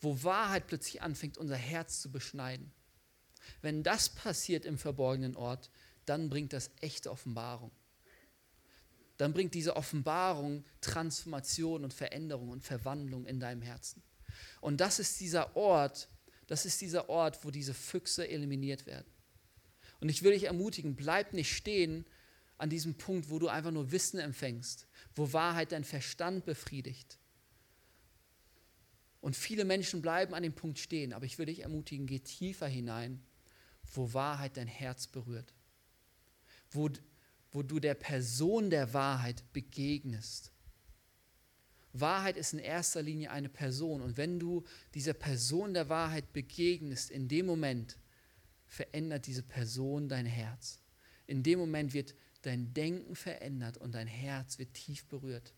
wo 0.00 0.22
Wahrheit 0.22 0.66
plötzlich 0.66 1.02
anfängt, 1.02 1.38
unser 1.38 1.56
Herz 1.56 2.00
zu 2.00 2.10
beschneiden. 2.10 2.72
Wenn 3.62 3.82
das 3.82 4.08
passiert 4.08 4.64
im 4.64 4.78
verborgenen 4.78 5.36
Ort, 5.36 5.70
dann 6.04 6.30
bringt 6.30 6.52
das 6.52 6.70
echte 6.80 7.10
Offenbarung. 7.10 7.70
dann 9.16 9.32
bringt 9.32 9.54
diese 9.54 9.74
Offenbarung 9.74 10.64
Transformation 10.80 11.82
und 11.82 11.92
Veränderung 11.92 12.50
und 12.50 12.62
Verwandlung 12.62 13.26
in 13.26 13.40
deinem 13.40 13.62
Herzen. 13.62 14.00
Und 14.60 14.80
das 14.80 14.98
ist 14.98 15.20
dieser 15.20 15.56
Ort, 15.56 16.08
das 16.46 16.64
ist 16.64 16.80
dieser 16.80 17.08
Ort, 17.08 17.44
wo 17.44 17.50
diese 17.50 17.74
Füchse 17.74 18.28
eliminiert 18.28 18.86
werden. 18.86 19.06
Und 20.00 20.08
ich 20.08 20.22
will 20.22 20.32
dich 20.32 20.44
ermutigen, 20.44 20.96
bleib 20.96 21.32
nicht 21.32 21.54
stehen 21.54 22.04
an 22.56 22.70
diesem 22.70 22.94
Punkt, 22.94 23.30
wo 23.30 23.38
du 23.38 23.48
einfach 23.48 23.70
nur 23.70 23.92
Wissen 23.92 24.18
empfängst, 24.18 24.86
wo 25.14 25.32
Wahrheit 25.32 25.72
dein 25.72 25.84
Verstand 25.84 26.44
befriedigt. 26.44 27.18
Und 29.20 29.36
viele 29.36 29.64
Menschen 29.64 30.02
bleiben 30.02 30.34
an 30.34 30.42
dem 30.42 30.54
Punkt 30.54 30.78
stehen, 30.78 31.12
aber 31.12 31.26
ich 31.26 31.38
will 31.38 31.46
dich 31.46 31.60
ermutigen, 31.60 32.06
geh 32.06 32.20
tiefer 32.20 32.68
hinein, 32.68 33.20
wo 33.92 34.12
Wahrheit 34.12 34.56
dein 34.56 34.68
Herz 34.68 35.06
berührt, 35.06 35.54
wo, 36.70 36.88
wo 37.50 37.62
du 37.62 37.80
der 37.80 37.94
Person 37.94 38.70
der 38.70 38.94
Wahrheit 38.94 39.42
begegnest. 39.52 40.52
Wahrheit 41.92 42.36
ist 42.36 42.52
in 42.52 42.58
erster 42.58 43.02
Linie 43.02 43.30
eine 43.30 43.48
Person 43.48 44.02
und 44.02 44.16
wenn 44.16 44.38
du 44.38 44.64
dieser 44.94 45.14
Person 45.14 45.74
der 45.74 45.88
Wahrheit 45.88 46.32
begegnest, 46.32 47.10
in 47.10 47.28
dem 47.28 47.46
Moment 47.46 47.96
verändert 48.66 49.26
diese 49.26 49.42
Person 49.42 50.08
dein 50.08 50.26
Herz. 50.26 50.80
In 51.26 51.42
dem 51.42 51.58
Moment 51.58 51.94
wird 51.94 52.14
dein 52.42 52.72
Denken 52.74 53.16
verändert 53.16 53.78
und 53.78 53.92
dein 53.92 54.06
Herz 54.06 54.58
wird 54.58 54.74
tief 54.74 55.06
berührt. 55.06 55.54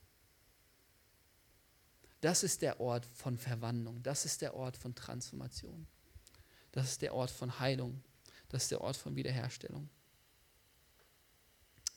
Das 2.21 2.43
ist 2.43 2.63
der 2.63 2.81
Ort 2.81 3.07
von 3.07 3.39
Verwandlung, 3.39 4.03
das 4.03 4.25
ist 4.25 4.43
der 4.43 4.55
Ort 4.55 4.77
von 4.77 4.95
Transformation, 4.95 5.87
das 6.71 6.93
ist 6.93 7.03
der 7.03 7.15
Ort 7.15 7.31
von 7.31 7.59
Heilung, 7.59 8.03
das 8.49 8.65
ist 8.65 8.71
der 8.71 8.83
Ort 8.83 8.97
von 8.97 9.17
Wiederherstellung. 9.17 9.89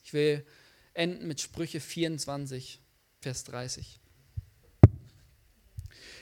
Ich 0.02 0.12
will 0.12 0.46
enden 0.94 1.26
mit 1.26 1.40
Sprüche 1.40 1.80
24, 1.80 2.80
Vers 3.20 3.44
30. 3.44 4.00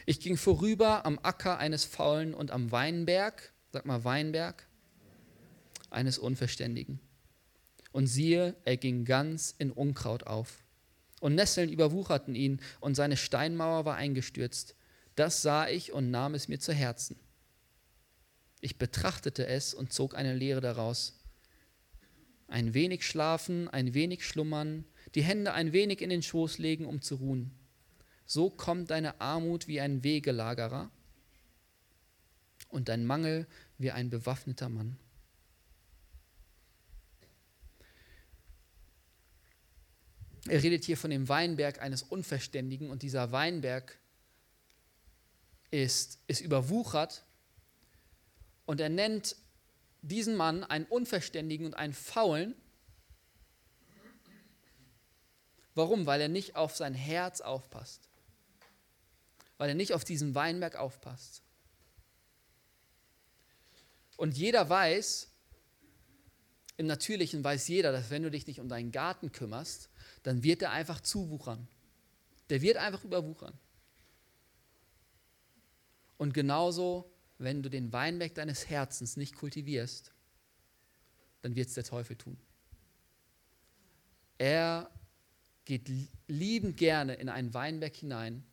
Ich 0.06 0.20
ging 0.20 0.36
vorüber 0.36 1.06
am 1.06 1.18
Acker 1.22 1.58
eines 1.58 1.84
Faulen 1.84 2.34
und 2.34 2.50
am 2.50 2.72
Weinberg, 2.72 3.52
sag 3.70 3.86
mal 3.86 4.04
Weinberg, 4.04 4.66
eines 5.90 6.18
Unverständigen. 6.18 7.00
Und 7.92 8.06
siehe, 8.06 8.56
er 8.64 8.76
ging 8.76 9.04
ganz 9.04 9.54
in 9.58 9.70
Unkraut 9.70 10.24
auf. 10.24 10.64
Und 11.20 11.34
Nesseln 11.34 11.70
überwucherten 11.70 12.34
ihn, 12.34 12.60
und 12.80 12.94
seine 12.94 13.16
Steinmauer 13.16 13.84
war 13.84 13.96
eingestürzt. 13.96 14.74
Das 15.14 15.42
sah 15.42 15.68
ich 15.68 15.92
und 15.92 16.10
nahm 16.10 16.34
es 16.34 16.48
mir 16.48 16.58
zu 16.58 16.72
Herzen. 16.72 17.16
Ich 18.60 18.78
betrachtete 18.78 19.46
es 19.46 19.74
und 19.74 19.92
zog 19.92 20.16
eine 20.16 20.34
Lehre 20.34 20.60
daraus. 20.60 21.20
Ein 22.48 22.74
wenig 22.74 23.06
schlafen, 23.06 23.68
ein 23.68 23.94
wenig 23.94 24.24
schlummern, 24.26 24.84
die 25.14 25.22
Hände 25.22 25.52
ein 25.52 25.72
wenig 25.72 26.00
in 26.00 26.10
den 26.10 26.22
Schoß 26.22 26.58
legen, 26.58 26.86
um 26.86 27.02
zu 27.02 27.16
ruhen. 27.16 27.52
So 28.32 28.48
kommt 28.48 28.88
deine 28.88 29.20
Armut 29.20 29.68
wie 29.68 29.78
ein 29.78 30.02
Wegelagerer 30.02 30.90
und 32.70 32.88
dein 32.88 33.04
Mangel 33.04 33.46
wie 33.76 33.90
ein 33.90 34.08
bewaffneter 34.08 34.70
Mann. 34.70 34.96
Er 40.48 40.62
redet 40.62 40.82
hier 40.84 40.96
von 40.96 41.10
dem 41.10 41.28
Weinberg 41.28 41.82
eines 41.82 42.02
Unverständigen 42.02 42.88
und 42.88 43.02
dieser 43.02 43.32
Weinberg 43.32 43.98
ist, 45.70 46.18
ist 46.26 46.40
überwuchert 46.40 47.26
und 48.64 48.80
er 48.80 48.88
nennt 48.88 49.36
diesen 50.00 50.36
Mann 50.36 50.64
einen 50.64 50.86
Unverständigen 50.86 51.66
und 51.66 51.74
einen 51.74 51.92
Faulen. 51.92 52.54
Warum? 55.74 56.06
Weil 56.06 56.22
er 56.22 56.28
nicht 56.28 56.56
auf 56.56 56.74
sein 56.74 56.94
Herz 56.94 57.42
aufpasst. 57.42 58.08
Weil 59.62 59.68
er 59.68 59.74
nicht 59.76 59.92
auf 59.92 60.02
diesen 60.02 60.34
Weinberg 60.34 60.74
aufpasst. 60.74 61.40
Und 64.16 64.36
jeder 64.36 64.68
weiß, 64.68 65.30
im 66.78 66.86
Natürlichen 66.86 67.44
weiß 67.44 67.68
jeder, 67.68 67.92
dass 67.92 68.10
wenn 68.10 68.24
du 68.24 68.30
dich 68.32 68.48
nicht 68.48 68.58
um 68.58 68.68
deinen 68.68 68.90
Garten 68.90 69.30
kümmerst, 69.30 69.88
dann 70.24 70.42
wird 70.42 70.62
er 70.62 70.72
einfach 70.72 71.00
zuwuchern. 71.00 71.68
Der 72.50 72.60
wird 72.60 72.76
einfach 72.76 73.04
überwuchern. 73.04 73.56
Und 76.16 76.34
genauso, 76.34 77.08
wenn 77.38 77.62
du 77.62 77.68
den 77.68 77.92
Weinberg 77.92 78.34
deines 78.34 78.68
Herzens 78.68 79.16
nicht 79.16 79.36
kultivierst, 79.36 80.10
dann 81.42 81.54
wird 81.54 81.68
es 81.68 81.74
der 81.74 81.84
Teufel 81.84 82.16
tun. 82.16 82.36
Er 84.38 84.90
geht 85.64 85.88
liebend 86.26 86.76
gerne 86.78 87.14
in 87.14 87.28
einen 87.28 87.54
Weinberg 87.54 87.94
hinein, 87.94 88.44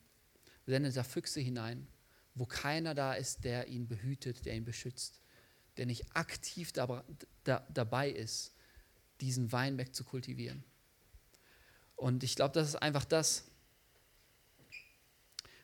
sendet 0.69 0.95
da 0.95 1.03
Füchse 1.03 1.39
hinein, 1.39 1.87
wo 2.35 2.45
keiner 2.45 2.93
da 2.93 3.13
ist, 3.13 3.43
der 3.43 3.67
ihn 3.67 3.87
behütet, 3.87 4.45
der 4.45 4.55
ihn 4.55 4.65
beschützt, 4.65 5.21
der 5.77 5.85
nicht 5.85 6.15
aktiv 6.15 6.71
dabei 6.73 8.09
ist, 8.09 8.53
diesen 9.21 9.51
Weinberg 9.51 9.93
zu 9.93 10.03
kultivieren. 10.03 10.63
Und 11.95 12.23
ich 12.23 12.35
glaube, 12.35 12.53
das 12.53 12.69
ist 12.69 12.75
einfach 12.75 13.05
das, 13.05 13.45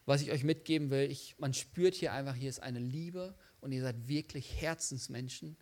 was 0.06 0.22
ich 0.22 0.32
euch 0.32 0.44
mitgeben 0.44 0.90
will. 0.90 1.10
Ich, 1.10 1.36
man 1.40 1.54
spürt 1.54 1.96
hier 1.96 2.14
einfach, 2.14 2.36
hier 2.36 2.50
ist 2.50 2.62
eine 2.62 2.80
Liebe 2.80 3.38
und 3.62 3.72
ihr 3.72 3.82
seid 3.82 4.08
wirklich 4.08 4.62
Herzensmenschen 4.62 5.58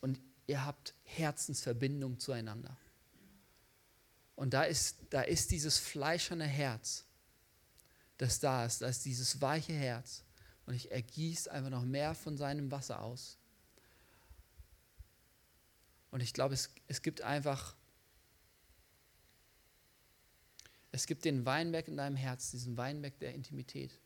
und 0.00 0.18
ihr 0.46 0.64
habt 0.64 0.94
Herzensverbindung 1.02 2.18
zueinander. 2.18 2.76
Und 4.34 4.54
da 4.54 4.64
ist, 4.64 4.98
da 5.10 5.22
ist 5.22 5.50
dieses 5.50 5.78
fleischerne 5.78 6.46
Herz, 6.46 7.06
das 8.18 8.40
da 8.40 8.64
ist, 8.64 8.82
da 8.82 8.88
ist 8.88 9.04
dieses 9.04 9.40
weiche 9.40 9.72
Herz. 9.72 10.24
Und 10.66 10.74
ich 10.74 10.90
ergieße 10.90 11.50
einfach 11.50 11.70
noch 11.70 11.84
mehr 11.84 12.14
von 12.14 12.36
seinem 12.36 12.70
Wasser 12.70 13.02
aus. 13.02 13.38
Und 16.10 16.22
ich 16.22 16.32
glaube, 16.32 16.54
es, 16.54 16.70
es 16.86 17.02
gibt 17.02 17.22
einfach 17.22 17.76
Es 20.94 21.08
gibt 21.08 21.24
den 21.24 21.44
Weinberg 21.44 21.88
in 21.88 21.96
deinem 21.96 22.14
Herz, 22.14 22.52
diesen 22.52 22.76
Weinberg 22.76 23.18
der 23.18 23.34
Intimität. 23.34 23.98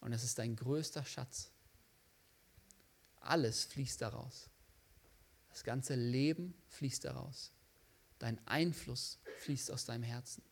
Und 0.00 0.12
es 0.12 0.22
ist 0.22 0.38
dein 0.38 0.54
größter 0.54 1.04
Schatz. 1.04 1.50
Alles 3.16 3.64
fließt 3.64 4.00
daraus. 4.00 4.48
Das 5.48 5.64
ganze 5.64 5.96
Leben 5.96 6.54
fließt 6.68 7.04
daraus. 7.04 7.50
Dein 8.18 8.44
Einfluss 8.46 9.18
fließt 9.38 9.70
aus 9.70 9.84
deinem 9.84 10.04
Herzen. 10.04 10.42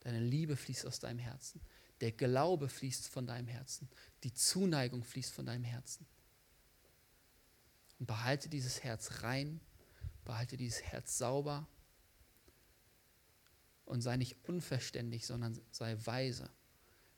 Deine 0.00 0.20
Liebe 0.20 0.56
fließt 0.56 0.86
aus 0.86 1.00
deinem 1.00 1.18
Herzen. 1.18 1.60
Der 2.00 2.12
Glaube 2.12 2.68
fließt 2.68 3.08
von 3.08 3.26
deinem 3.26 3.48
Herzen. 3.48 3.88
Die 4.22 4.32
Zuneigung 4.32 5.02
fließt 5.04 5.32
von 5.32 5.46
deinem 5.46 5.64
Herzen. 5.64 6.06
Und 7.98 8.06
behalte 8.06 8.48
dieses 8.48 8.84
Herz 8.84 9.22
rein, 9.22 9.60
behalte 10.24 10.56
dieses 10.56 10.82
Herz 10.82 11.18
sauber 11.18 11.66
und 13.84 14.02
sei 14.02 14.16
nicht 14.16 14.36
unverständlich, 14.44 15.26
sondern 15.26 15.60
sei 15.72 15.96
weise 16.04 16.48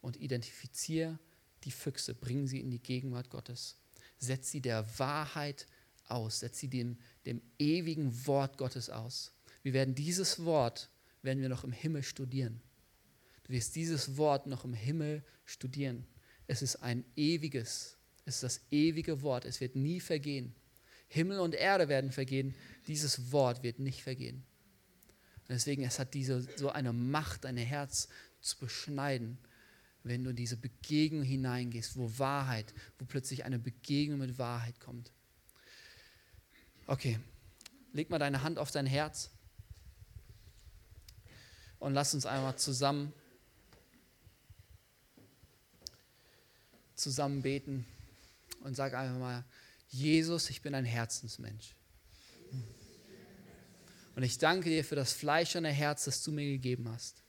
und 0.01 0.16
identifiziere 0.16 1.18
die 1.64 1.71
Füchse, 1.71 2.14
bring 2.14 2.47
sie 2.47 2.61
in 2.61 2.71
die 2.71 2.83
Gegenwart 2.83 3.29
Gottes. 3.29 3.77
Setz 4.18 4.51
sie 4.51 4.62
der 4.62 4.99
Wahrheit 4.99 5.66
aus, 6.07 6.41
setz 6.41 6.59
sie 6.59 6.68
dem, 6.68 6.99
dem 7.27 7.43
ewigen 7.59 8.27
Wort 8.27 8.57
Gottes 8.57 8.89
aus. 8.89 9.33
Wir 9.63 9.73
werden 9.73 9.95
dieses 9.95 10.45
Wort, 10.45 10.91
werden 11.23 11.41
wir 11.41 11.49
noch 11.49 11.65
im 11.65 11.73
Himmel 11.73 12.03
studieren. 12.03 12.61
Du 13.45 13.53
wirst 13.53 13.77
dieses 13.77 14.17
Wort 14.17 14.47
noch 14.47 14.65
im 14.65 14.75
Himmel 14.75 15.23
studieren. 15.45 16.07
Es 16.47 16.63
ist 16.63 16.77
ein 16.77 17.05
ewiges, 17.17 17.97
es 18.25 18.37
ist 18.37 18.43
das 18.43 18.61
ewige 18.71 19.23
Wort, 19.23 19.45
es 19.45 19.61
wird 19.61 19.77
nie 19.77 20.01
vergehen. 20.01 20.55
Himmel 21.09 21.41
und 21.41 21.55
Erde 21.55 21.89
werden 21.89 22.13
vergehen, 22.13 22.55
dieses 22.87 23.33
Wort 23.33 23.63
wird 23.63 23.81
nicht 23.81 24.03
vergehen. 24.03 24.45
Und 25.41 25.51
deswegen, 25.51 25.83
es 25.83 25.99
hat 25.99 26.15
diese, 26.15 26.47
so 26.57 26.71
eine 26.71 26.93
Macht, 26.93 27.45
dein 27.45 27.57
Herz 27.57 28.09
zu 28.41 28.59
beschneiden, 28.59 29.39
wenn 30.05 30.25
du 30.25 30.31
in 30.31 30.37
diese 30.37 30.57
Begegnung 30.57 31.25
hineingehst, 31.25 31.97
wo 31.97 32.11
Wahrheit, 32.19 32.73
wo 32.99 33.05
plötzlich 33.05 33.45
eine 33.45 33.59
Begegnung 33.59 34.21
mit 34.21 34.39
Wahrheit 34.39 34.79
kommt. 34.81 35.13
Okay, 36.87 37.19
leg 37.93 38.09
mal 38.11 38.19
deine 38.19 38.43
Hand 38.43 38.59
auf 38.59 38.71
dein 38.71 38.87
Herz 38.87 39.31
und 41.81 41.95
lass 41.95 42.14
uns 42.14 42.26
einmal 42.26 42.57
zusammen 42.57 43.12
zusammen 46.95 47.41
beten 47.41 47.87
und 48.62 48.76
sag 48.76 48.93
einfach 48.93 49.18
mal, 49.18 49.45
Jesus, 49.89 50.51
ich 50.51 50.61
bin 50.61 50.74
ein 50.74 50.85
Herzensmensch. 50.85 51.74
Und 54.14 54.22
ich 54.22 54.37
danke 54.37 54.68
dir 54.68 54.85
für 54.85 54.97
das 54.97 55.14
fleischerne 55.14 55.70
Herz, 55.70 56.05
das 56.05 56.22
du 56.22 56.31
mir 56.31 56.45
gegeben 56.45 56.91
hast. 56.91 57.22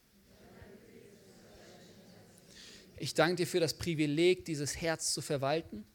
Ich 2.97 3.14
danke 3.14 3.38
dir 3.38 3.47
für 3.47 3.62
das 3.62 3.78
Privileg, 3.78 4.43
dieses 4.43 4.76
Herz 4.82 5.14
zu 5.14 5.22
verwalten. 5.22 5.86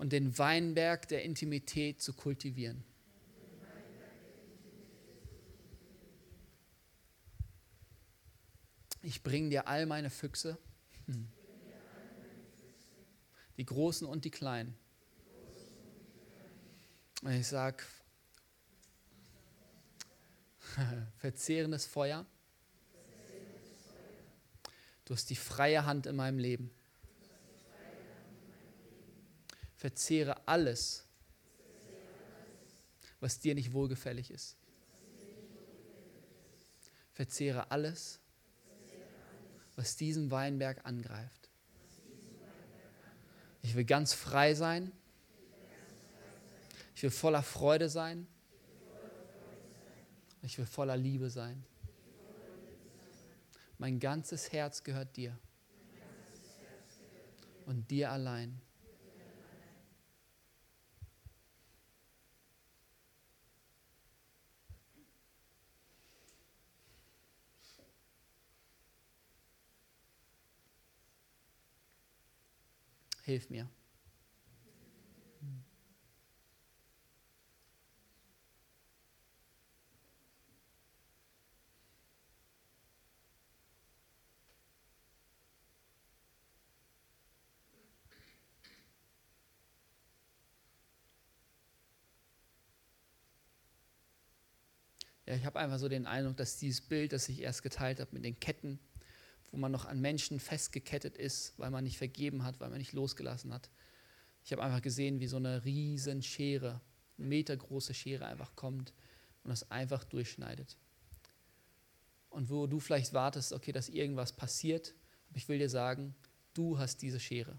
und 0.00 0.14
den 0.14 0.38
Weinberg 0.38 1.08
der 1.08 1.24
Intimität 1.24 2.00
zu 2.00 2.14
kultivieren. 2.14 2.82
Ich 9.10 9.24
bringe 9.24 9.48
dir 9.48 9.66
all 9.66 9.86
meine 9.86 10.08
Füchse, 10.08 10.56
die 13.56 13.64
großen 13.64 14.06
und 14.06 14.24
die 14.24 14.30
kleinen. 14.30 14.78
Und 17.22 17.32
ich 17.32 17.48
sage, 17.48 17.82
verzehrendes 21.16 21.86
Feuer. 21.86 22.24
Du 25.06 25.14
hast 25.14 25.28
die 25.28 25.34
freie 25.34 25.84
Hand 25.84 26.06
in 26.06 26.14
meinem 26.14 26.38
Leben. 26.38 26.70
Verzehre 29.74 30.46
alles, 30.46 31.04
was 33.18 33.40
dir 33.40 33.56
nicht 33.56 33.72
wohlgefällig 33.72 34.30
ist. 34.30 34.56
Verzehre 37.12 37.72
alles, 37.72 38.20
was 39.80 39.96
diesen 39.96 40.30
Weinberg 40.30 40.84
angreift. 40.84 41.48
Ich 43.62 43.74
will 43.74 43.86
ganz 43.86 44.12
frei 44.12 44.52
sein. 44.52 44.92
Ich 46.94 47.02
will 47.02 47.10
voller 47.10 47.42
Freude 47.42 47.88
sein. 47.88 48.26
Ich 50.42 50.58
will 50.58 50.66
voller 50.66 50.98
Liebe 50.98 51.30
sein. 51.30 51.64
Mein 53.78 53.98
ganzes 53.98 54.52
Herz 54.52 54.84
gehört 54.84 55.16
dir. 55.16 55.38
Und 57.64 57.90
dir 57.90 58.12
allein. 58.12 58.60
Hilf 73.30 73.48
mir. 73.48 73.70
Ja, 95.24 95.36
ich 95.36 95.44
habe 95.44 95.60
einfach 95.60 95.78
so 95.78 95.88
den 95.88 96.06
Eindruck, 96.06 96.36
dass 96.36 96.56
dieses 96.56 96.80
Bild, 96.80 97.12
das 97.12 97.28
ich 97.28 97.42
erst 97.42 97.62
geteilt 97.62 98.00
habe 98.00 98.10
mit 98.12 98.24
den 98.24 98.40
Ketten, 98.40 98.80
wo 99.52 99.58
man 99.58 99.72
noch 99.72 99.84
an 99.84 100.00
Menschen 100.00 100.40
festgekettet 100.40 101.16
ist, 101.16 101.58
weil 101.58 101.70
man 101.70 101.84
nicht 101.84 101.98
vergeben 101.98 102.44
hat, 102.44 102.60
weil 102.60 102.70
man 102.70 102.78
nicht 102.78 102.92
losgelassen 102.92 103.52
hat. 103.52 103.70
Ich 104.44 104.52
habe 104.52 104.62
einfach 104.62 104.82
gesehen, 104.82 105.20
wie 105.20 105.26
so 105.26 105.36
eine 105.36 105.64
riesen 105.64 106.22
Schere, 106.22 106.80
eine 107.18 107.26
metergroße 107.26 107.94
Schere 107.94 108.26
einfach 108.26 108.54
kommt 108.56 108.92
und 109.44 109.50
das 109.50 109.70
einfach 109.70 110.04
durchschneidet. 110.04 110.76
Und 112.30 112.48
wo 112.48 112.66
du 112.66 112.78
vielleicht 112.78 113.12
wartest, 113.12 113.52
okay, 113.52 113.72
dass 113.72 113.88
irgendwas 113.88 114.32
passiert, 114.32 114.94
aber 115.28 115.38
ich 115.38 115.48
will 115.48 115.58
dir 115.58 115.68
sagen, 115.68 116.14
du 116.54 116.78
hast 116.78 117.02
diese 117.02 117.20
Schere. 117.20 117.58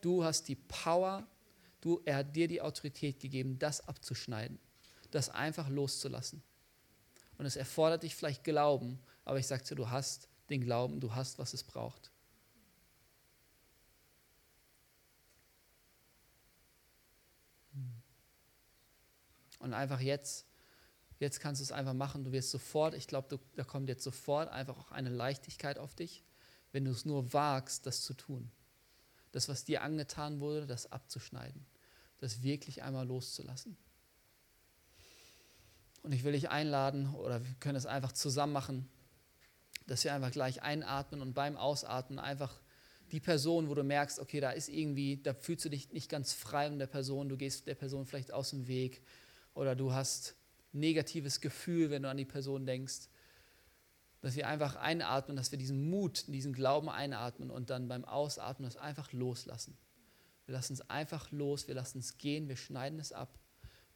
Du 0.00 0.24
hast 0.24 0.48
die 0.48 0.54
Power, 0.54 1.26
du, 1.80 2.00
er 2.04 2.16
hat 2.16 2.36
dir 2.36 2.46
die 2.46 2.60
Autorität 2.60 3.18
gegeben, 3.18 3.58
das 3.58 3.86
abzuschneiden 3.86 4.58
das 5.10 5.30
einfach 5.30 5.68
loszulassen. 5.68 6.42
Und 7.38 7.46
es 7.46 7.56
erfordert 7.56 8.02
dich 8.02 8.14
vielleicht 8.14 8.44
Glauben, 8.44 8.98
aber 9.24 9.38
ich 9.38 9.46
sage 9.46 9.64
dir, 9.64 9.74
du 9.74 9.90
hast 9.90 10.28
den 10.50 10.60
Glauben, 10.60 11.00
du 11.00 11.14
hast, 11.14 11.38
was 11.38 11.54
es 11.54 11.64
braucht. 11.64 12.10
Und 19.58 19.74
einfach 19.74 20.00
jetzt, 20.00 20.46
jetzt 21.18 21.40
kannst 21.40 21.60
du 21.60 21.64
es 21.64 21.72
einfach 21.72 21.94
machen. 21.94 22.24
Du 22.24 22.32
wirst 22.32 22.50
sofort, 22.50 22.94
ich 22.94 23.06
glaube, 23.06 23.40
da 23.56 23.64
kommt 23.64 23.88
jetzt 23.88 24.04
sofort 24.04 24.48
einfach 24.50 24.78
auch 24.78 24.92
eine 24.92 25.08
Leichtigkeit 25.08 25.78
auf 25.78 25.94
dich, 25.94 26.22
wenn 26.72 26.84
du 26.84 26.90
es 26.90 27.04
nur 27.04 27.32
wagst, 27.32 27.86
das 27.86 28.02
zu 28.02 28.14
tun. 28.14 28.50
Das, 29.32 29.48
was 29.48 29.64
dir 29.64 29.82
angetan 29.82 30.40
wurde, 30.40 30.66
das 30.66 30.92
abzuschneiden. 30.92 31.66
Das 32.18 32.42
wirklich 32.42 32.82
einmal 32.82 33.06
loszulassen. 33.06 33.76
Und 36.02 36.12
ich 36.12 36.22
will 36.22 36.32
dich 36.32 36.48
einladen, 36.48 37.12
oder 37.14 37.44
wir 37.44 37.54
können 37.54 37.76
es 37.76 37.86
einfach 37.86 38.12
zusammen 38.12 38.52
machen, 38.52 38.88
dass 39.86 40.04
wir 40.04 40.14
einfach 40.14 40.30
gleich 40.30 40.62
einatmen 40.62 41.20
und 41.20 41.34
beim 41.34 41.56
Ausatmen 41.56 42.18
einfach 42.18 42.60
die 43.12 43.20
Person, 43.20 43.68
wo 43.68 43.74
du 43.74 43.84
merkst, 43.84 44.18
okay, 44.18 44.40
da 44.40 44.50
ist 44.50 44.68
irgendwie, 44.68 45.22
da 45.22 45.32
fühlst 45.32 45.64
du 45.64 45.68
dich 45.68 45.92
nicht 45.92 46.08
ganz 46.08 46.32
frei 46.32 46.68
mit 46.70 46.80
der 46.80 46.86
Person, 46.86 47.28
du 47.28 47.36
gehst 47.36 47.66
der 47.66 47.76
Person 47.76 48.04
vielleicht 48.04 48.32
aus 48.32 48.50
dem 48.50 48.66
Weg 48.66 49.02
oder 49.54 49.76
du 49.76 49.92
hast 49.92 50.34
negatives 50.72 51.40
Gefühl, 51.40 51.90
wenn 51.90 52.02
du 52.02 52.10
an 52.10 52.16
die 52.16 52.24
Person 52.24 52.66
denkst, 52.66 53.08
dass 54.22 54.34
wir 54.34 54.48
einfach 54.48 54.74
einatmen, 54.76 55.36
dass 55.36 55.52
wir 55.52 55.58
diesen 55.58 55.88
Mut, 55.88 56.24
diesen 56.26 56.52
Glauben 56.52 56.88
einatmen 56.88 57.50
und 57.50 57.70
dann 57.70 57.86
beim 57.86 58.04
Ausatmen 58.04 58.68
das 58.68 58.76
einfach 58.76 59.12
loslassen. 59.12 59.78
Wir 60.46 60.54
lassen 60.54 60.72
es 60.72 60.90
einfach 60.90 61.30
los, 61.30 61.68
wir 61.68 61.74
lassen 61.74 62.00
es 62.00 62.18
gehen, 62.18 62.48
wir 62.48 62.56
schneiden 62.56 62.98
es 62.98 63.12
ab 63.12 63.38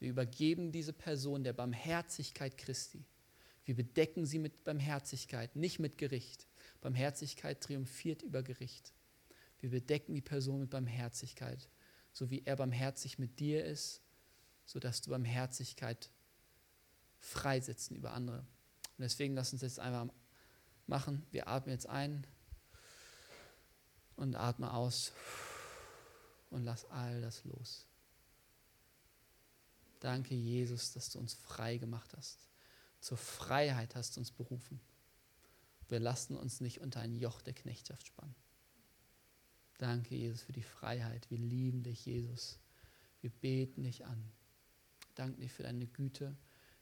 wir 0.00 0.08
übergeben 0.08 0.72
diese 0.72 0.94
Person 0.94 1.44
der 1.44 1.52
Barmherzigkeit 1.52 2.56
Christi. 2.56 3.04
Wir 3.64 3.76
bedecken 3.76 4.26
sie 4.26 4.38
mit 4.38 4.64
Barmherzigkeit, 4.64 5.54
nicht 5.56 5.78
mit 5.78 5.98
Gericht. 5.98 6.46
Barmherzigkeit 6.80 7.60
triumphiert 7.60 8.22
über 8.22 8.42
Gericht. 8.42 8.92
Wir 9.60 9.70
bedecken 9.70 10.14
die 10.14 10.22
Person 10.22 10.60
mit 10.60 10.70
Barmherzigkeit, 10.70 11.68
so 12.12 12.30
wie 12.30 12.42
er 12.44 12.56
barmherzig 12.56 13.18
mit 13.18 13.38
dir 13.38 13.64
ist, 13.64 14.00
sodass 14.64 15.02
du 15.02 15.10
Barmherzigkeit 15.10 16.10
freisetzen 17.18 17.96
über 17.96 18.12
andere. 18.12 18.38
Und 18.38 19.02
deswegen 19.04 19.34
lass 19.34 19.52
uns 19.52 19.62
jetzt 19.62 19.78
einfach 19.78 20.12
machen. 20.86 21.26
Wir 21.30 21.48
atmen 21.48 21.72
jetzt 21.72 21.86
ein 21.86 22.26
und 24.16 24.34
atmen 24.34 24.68
aus 24.68 25.12
und 26.48 26.64
lass 26.64 26.90
all 26.90 27.20
das 27.20 27.44
los. 27.44 27.86
Danke, 30.00 30.34
Jesus, 30.34 30.92
dass 30.92 31.10
du 31.10 31.18
uns 31.18 31.34
frei 31.34 31.76
gemacht 31.76 32.12
hast. 32.16 32.49
Zur 33.00 33.16
Freiheit 33.16 33.94
hast 33.94 34.16
du 34.16 34.20
uns 34.20 34.30
berufen. 34.30 34.80
Wir 35.88 36.00
lassen 36.00 36.36
uns 36.36 36.60
nicht 36.60 36.80
unter 36.80 37.00
ein 37.00 37.14
Joch 37.14 37.42
der 37.42 37.54
Knechtschaft 37.54 38.06
spannen. 38.06 38.34
Danke, 39.78 40.14
Jesus, 40.14 40.42
für 40.42 40.52
die 40.52 40.62
Freiheit. 40.62 41.30
Wir 41.30 41.38
lieben 41.38 41.82
dich, 41.82 42.04
Jesus. 42.04 42.58
Wir 43.22 43.30
beten 43.30 43.82
dich 43.82 44.04
an. 44.04 44.30
Danke 45.14 45.40
dir 45.40 45.48
für 45.48 45.62
deine 45.62 45.86
Güte, 45.86 46.36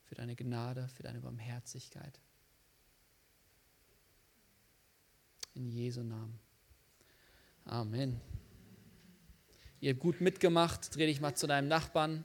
für 0.04 0.14
deine 0.14 0.34
Gnade, 0.34 0.88
für 0.88 1.04
deine 1.04 1.20
Barmherzigkeit. 1.20 2.20
In 5.54 5.68
Jesu 5.68 6.02
Namen. 6.02 6.38
Amen. 7.64 8.20
Ihr 9.80 9.92
habt 9.92 10.00
gut 10.00 10.20
mitgemacht. 10.20 10.94
Dreh 10.94 11.06
dich 11.06 11.20
mal 11.20 11.34
zu 11.34 11.46
deinem 11.46 11.68
Nachbarn 11.68 12.24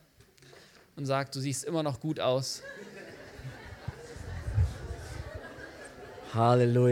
und 0.96 1.06
sagt, 1.06 1.36
du 1.36 1.40
siehst 1.40 1.64
immer 1.66 1.84
noch 1.84 2.00
gut 2.00 2.20
aus. 2.20 2.64
Hallelujah. 6.34 6.92